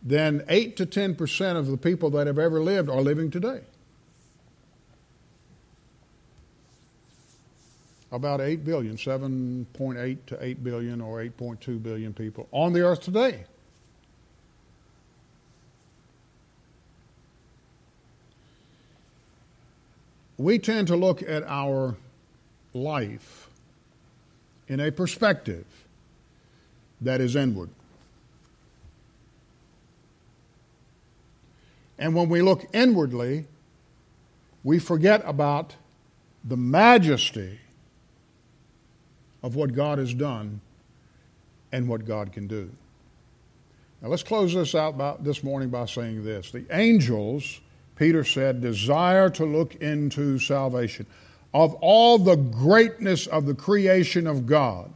then 0.00 0.44
8 0.48 0.76
to 0.76 0.86
10% 0.86 1.56
of 1.56 1.66
the 1.66 1.76
people 1.76 2.10
that 2.10 2.28
have 2.28 2.38
ever 2.38 2.62
lived 2.62 2.88
are 2.88 3.00
living 3.00 3.32
today. 3.32 3.62
About 8.12 8.40
8 8.40 8.64
billion, 8.64 8.96
7.8 8.96 10.18
to 10.26 10.38
8 10.40 10.64
billion 10.64 11.00
or 11.00 11.18
8.2 11.18 11.82
billion 11.82 12.14
people 12.14 12.48
on 12.52 12.72
the 12.72 12.82
earth 12.82 13.02
today. 13.02 13.44
We 20.38 20.58
tend 20.58 20.86
to 20.86 20.96
look 20.96 21.20
at 21.20 21.42
our 21.42 21.96
life 22.72 23.50
in 24.68 24.78
a 24.80 24.92
perspective 24.92 25.66
that 27.00 27.20
is 27.20 27.34
inward. 27.34 27.70
And 31.98 32.14
when 32.14 32.28
we 32.28 32.42
look 32.42 32.64
inwardly, 32.72 33.46
we 34.62 34.78
forget 34.78 35.22
about 35.24 35.74
the 36.44 36.56
majesty 36.56 37.58
of 39.42 39.56
what 39.56 39.74
God 39.74 39.98
has 39.98 40.14
done 40.14 40.60
and 41.72 41.88
what 41.88 42.04
God 42.04 42.32
can 42.32 42.46
do. 42.46 42.70
Now 44.00 44.08
let's 44.08 44.22
close 44.22 44.54
this 44.54 44.74
out 44.76 44.96
by, 44.96 45.16
this 45.18 45.42
morning 45.42 45.70
by 45.70 45.86
saying 45.86 46.24
this. 46.24 46.52
The 46.52 46.64
angels 46.70 47.60
Peter 47.98 48.22
said, 48.22 48.60
desire 48.60 49.28
to 49.28 49.44
look 49.44 49.74
into 49.76 50.38
salvation. 50.38 51.04
Of 51.52 51.74
all 51.80 52.18
the 52.18 52.36
greatness 52.36 53.26
of 53.26 53.44
the 53.44 53.54
creation 53.54 54.26
of 54.26 54.46
God, 54.46 54.92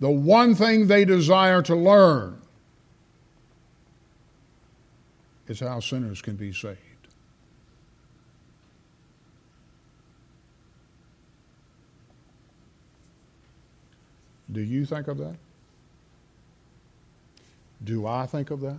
the 0.00 0.10
one 0.10 0.54
thing 0.54 0.86
they 0.86 1.04
desire 1.04 1.60
to 1.62 1.76
learn 1.76 2.40
is 5.48 5.60
how 5.60 5.80
sinners 5.80 6.22
can 6.22 6.36
be 6.36 6.52
saved. 6.52 6.78
Do 14.50 14.62
you 14.62 14.86
think 14.86 15.08
of 15.08 15.18
that? 15.18 15.36
Do 17.82 18.06
I 18.06 18.24
think 18.24 18.50
of 18.50 18.60
that? 18.60 18.78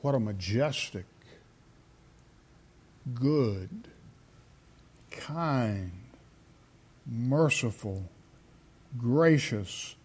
What 0.00 0.14
a 0.14 0.20
majestic, 0.20 1.06
good, 3.14 3.68
kind, 5.10 5.90
merciful, 7.06 8.04
gracious 8.96 9.96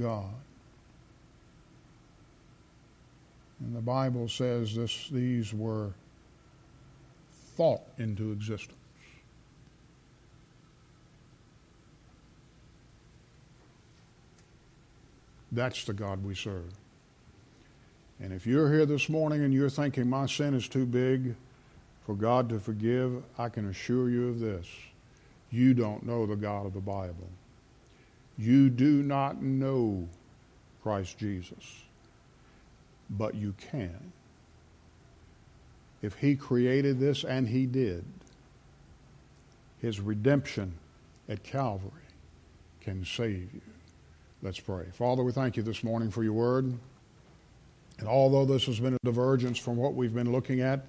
God. 0.00 0.34
And 3.58 3.76
the 3.76 3.80
Bible 3.80 4.28
says 4.28 4.74
this, 4.74 5.08
these 5.10 5.52
were 5.52 5.90
thought 7.56 7.82
into 7.98 8.32
existence. 8.32 8.76
That's 15.52 15.84
the 15.84 15.92
God 15.92 16.24
we 16.24 16.34
serve. 16.34 16.79
And 18.22 18.32
if 18.32 18.46
you're 18.46 18.70
here 18.70 18.84
this 18.84 19.08
morning 19.08 19.42
and 19.42 19.52
you're 19.54 19.70
thinking 19.70 20.08
my 20.08 20.26
sin 20.26 20.54
is 20.54 20.68
too 20.68 20.84
big 20.84 21.34
for 22.04 22.14
God 22.14 22.48
to 22.50 22.60
forgive, 22.60 23.22
I 23.38 23.48
can 23.48 23.68
assure 23.68 24.10
you 24.10 24.28
of 24.28 24.40
this. 24.40 24.66
You 25.50 25.74
don't 25.74 26.04
know 26.04 26.26
the 26.26 26.36
God 26.36 26.66
of 26.66 26.74
the 26.74 26.80
Bible. 26.80 27.28
You 28.36 28.68
do 28.68 29.02
not 29.02 29.42
know 29.42 30.08
Christ 30.82 31.18
Jesus. 31.18 31.82
But 33.08 33.34
you 33.34 33.54
can. 33.58 34.12
If 36.02 36.14
He 36.14 36.36
created 36.36 37.00
this, 37.00 37.24
and 37.24 37.48
He 37.48 37.66
did, 37.66 38.04
His 39.80 40.00
redemption 40.00 40.74
at 41.28 41.42
Calvary 41.42 41.90
can 42.80 43.04
save 43.04 43.48
you. 43.52 43.60
Let's 44.42 44.60
pray. 44.60 44.86
Father, 44.92 45.22
we 45.22 45.32
thank 45.32 45.56
you 45.56 45.62
this 45.62 45.84
morning 45.84 46.10
for 46.10 46.22
your 46.22 46.32
word. 46.32 46.78
And 48.00 48.08
although 48.08 48.46
this 48.46 48.64
has 48.64 48.80
been 48.80 48.94
a 48.94 48.98
divergence 49.04 49.58
from 49.58 49.76
what 49.76 49.94
we've 49.94 50.14
been 50.14 50.32
looking 50.32 50.62
at, 50.62 50.86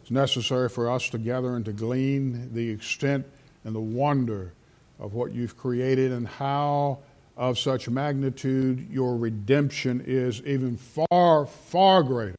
it's 0.00 0.10
necessary 0.10 0.70
for 0.70 0.90
us 0.90 1.10
to 1.10 1.18
gather 1.18 1.54
and 1.54 1.64
to 1.66 1.72
glean 1.72 2.54
the 2.54 2.70
extent 2.70 3.26
and 3.64 3.74
the 3.74 3.80
wonder 3.80 4.54
of 4.98 5.12
what 5.12 5.32
you've 5.32 5.56
created 5.56 6.12
and 6.12 6.26
how 6.26 6.98
of 7.36 7.58
such 7.58 7.88
magnitude 7.88 8.88
your 8.90 9.16
redemption 9.16 10.02
is 10.06 10.42
even 10.42 10.78
far, 10.78 11.44
far 11.44 12.02
greater 12.02 12.36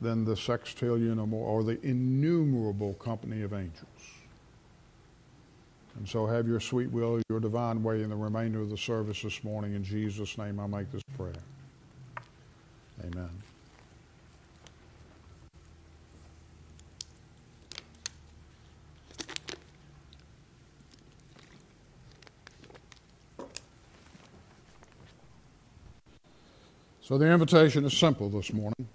than 0.00 0.24
the 0.24 0.34
sextillion 0.34 1.20
or 1.20 1.26
more, 1.26 1.46
or 1.46 1.64
the 1.64 1.80
innumerable 1.86 2.94
company 2.94 3.42
of 3.42 3.52
angels. 3.52 3.84
And 5.98 6.08
so 6.08 6.26
have 6.26 6.46
your 6.46 6.60
sweet 6.60 6.92
will, 6.92 7.20
your 7.28 7.40
divine 7.40 7.82
way 7.82 8.04
in 8.04 8.10
the 8.10 8.16
remainder 8.16 8.60
of 8.60 8.70
the 8.70 8.76
service 8.76 9.20
this 9.22 9.42
morning. 9.42 9.74
In 9.74 9.82
Jesus' 9.82 10.38
name, 10.38 10.60
I 10.60 10.66
make 10.68 10.92
this 10.92 11.02
prayer. 11.16 11.32
Amen. 13.04 13.28
So 27.00 27.18
the 27.18 27.26
invitation 27.26 27.84
is 27.84 27.96
simple 27.96 28.28
this 28.28 28.52
morning. 28.52 28.86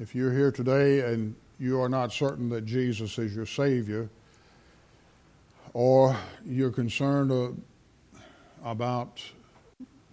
If 0.00 0.14
you're 0.14 0.32
here 0.32 0.50
today 0.50 1.12
and 1.12 1.34
you 1.58 1.80
are 1.82 1.88
not 1.90 2.10
certain 2.12 2.48
that 2.50 2.64
Jesus 2.64 3.18
is 3.18 3.34
your 3.34 3.46
Savior, 3.46 4.08
or 5.76 6.16
you're 6.46 6.70
concerned 6.70 7.30
uh, 7.30 7.50
about 8.64 9.22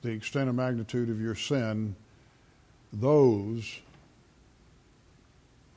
the 0.02 0.10
extent 0.10 0.50
and 0.50 0.58
magnitude 0.58 1.10
of 1.10 1.22
your 1.22 1.36
sin, 1.36 1.96
those 2.92 3.80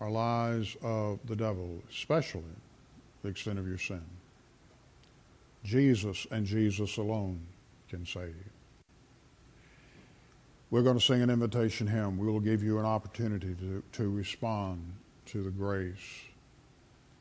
are 0.00 0.10
lies 0.10 0.76
of 0.82 1.20
the 1.26 1.36
devil, 1.36 1.80
especially 1.88 2.42
the 3.22 3.28
extent 3.28 3.60
of 3.60 3.68
your 3.68 3.78
sin. 3.78 4.02
Jesus 5.62 6.26
and 6.32 6.44
Jesus 6.44 6.96
alone 6.96 7.38
can 7.88 8.04
save 8.04 8.34
you. 8.34 8.50
We're 10.68 10.82
going 10.82 10.98
to 10.98 11.04
sing 11.04 11.22
an 11.22 11.30
invitation 11.30 11.86
hymn. 11.86 12.18
We 12.18 12.26
will 12.26 12.40
give 12.40 12.60
you 12.60 12.80
an 12.80 12.86
opportunity 12.86 13.54
to, 13.60 13.84
to 13.92 14.10
respond 14.10 14.94
to 15.26 15.44
the 15.44 15.50
grace 15.50 16.24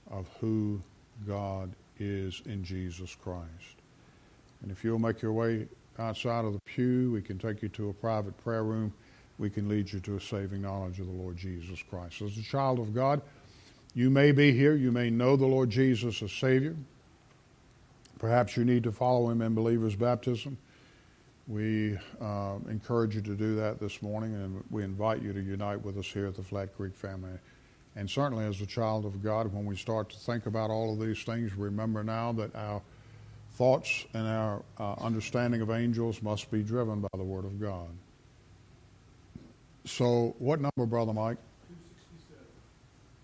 of 0.09 0.27
who 0.39 0.81
God 1.27 1.69
is 1.99 2.41
in 2.45 2.63
Jesus 2.63 3.15
Christ. 3.15 3.81
And 4.61 4.71
if 4.71 4.83
you'll 4.83 4.99
make 4.99 5.21
your 5.21 5.33
way 5.33 5.67
outside 5.99 6.45
of 6.45 6.53
the 6.53 6.59
pew, 6.65 7.11
we 7.11 7.21
can 7.21 7.37
take 7.37 7.61
you 7.61 7.69
to 7.69 7.89
a 7.89 7.93
private 7.93 8.37
prayer 8.43 8.63
room. 8.63 8.93
We 9.37 9.49
can 9.49 9.67
lead 9.67 9.91
you 9.91 9.99
to 10.01 10.15
a 10.15 10.21
saving 10.21 10.61
knowledge 10.61 10.99
of 10.99 11.07
the 11.07 11.13
Lord 11.13 11.37
Jesus 11.37 11.81
Christ. 11.89 12.21
As 12.21 12.37
a 12.37 12.43
child 12.43 12.79
of 12.79 12.93
God, 12.93 13.21
you 13.93 14.09
may 14.09 14.31
be 14.31 14.51
here. 14.51 14.75
You 14.75 14.91
may 14.91 15.09
know 15.09 15.35
the 15.35 15.45
Lord 15.45 15.69
Jesus 15.69 16.21
as 16.21 16.31
Savior. 16.31 16.75
Perhaps 18.19 18.57
you 18.57 18.65
need 18.65 18.83
to 18.83 18.91
follow 18.91 19.29
Him 19.29 19.41
in 19.41 19.53
believer's 19.53 19.95
baptism. 19.95 20.57
We 21.47 21.97
uh, 22.19 22.55
encourage 22.69 23.15
you 23.15 23.21
to 23.21 23.35
do 23.35 23.55
that 23.57 23.79
this 23.79 24.01
morning, 24.01 24.33
and 24.33 24.63
we 24.71 24.83
invite 24.83 25.21
you 25.21 25.31
to 25.31 25.39
unite 25.39 25.83
with 25.83 25.97
us 25.97 26.07
here 26.07 26.25
at 26.25 26.35
the 26.35 26.41
Flat 26.41 26.75
Creek 26.75 26.95
family. 26.95 27.37
And 27.95 28.09
certainly, 28.09 28.45
as 28.45 28.59
a 28.59 28.65
child 28.65 29.05
of 29.05 29.23
God, 29.23 29.53
when 29.53 29.65
we 29.65 29.75
start 29.77 30.09
to 30.09 30.17
think 30.17 30.47
about 30.47 30.69
all 30.69 30.93
of 30.93 30.99
these 30.99 31.23
things, 31.23 31.53
remember 31.53 32.03
now 32.03 32.33
that 32.33 32.53
our 32.55 32.81
thoughts 33.53 34.05
and 34.13 34.27
our 34.27 34.61
uh, 34.77 34.93
understanding 34.93 35.61
of 35.61 35.71
angels 35.71 36.21
must 36.21 36.51
be 36.51 36.61
driven 36.61 36.99
by 36.99 37.07
the 37.13 37.23
Word 37.23 37.45
of 37.45 37.59
God. 37.59 37.87
So, 39.85 40.35
what 40.39 40.59
number, 40.59 40.85
Brother 40.85 41.13
Mike? 41.13 41.37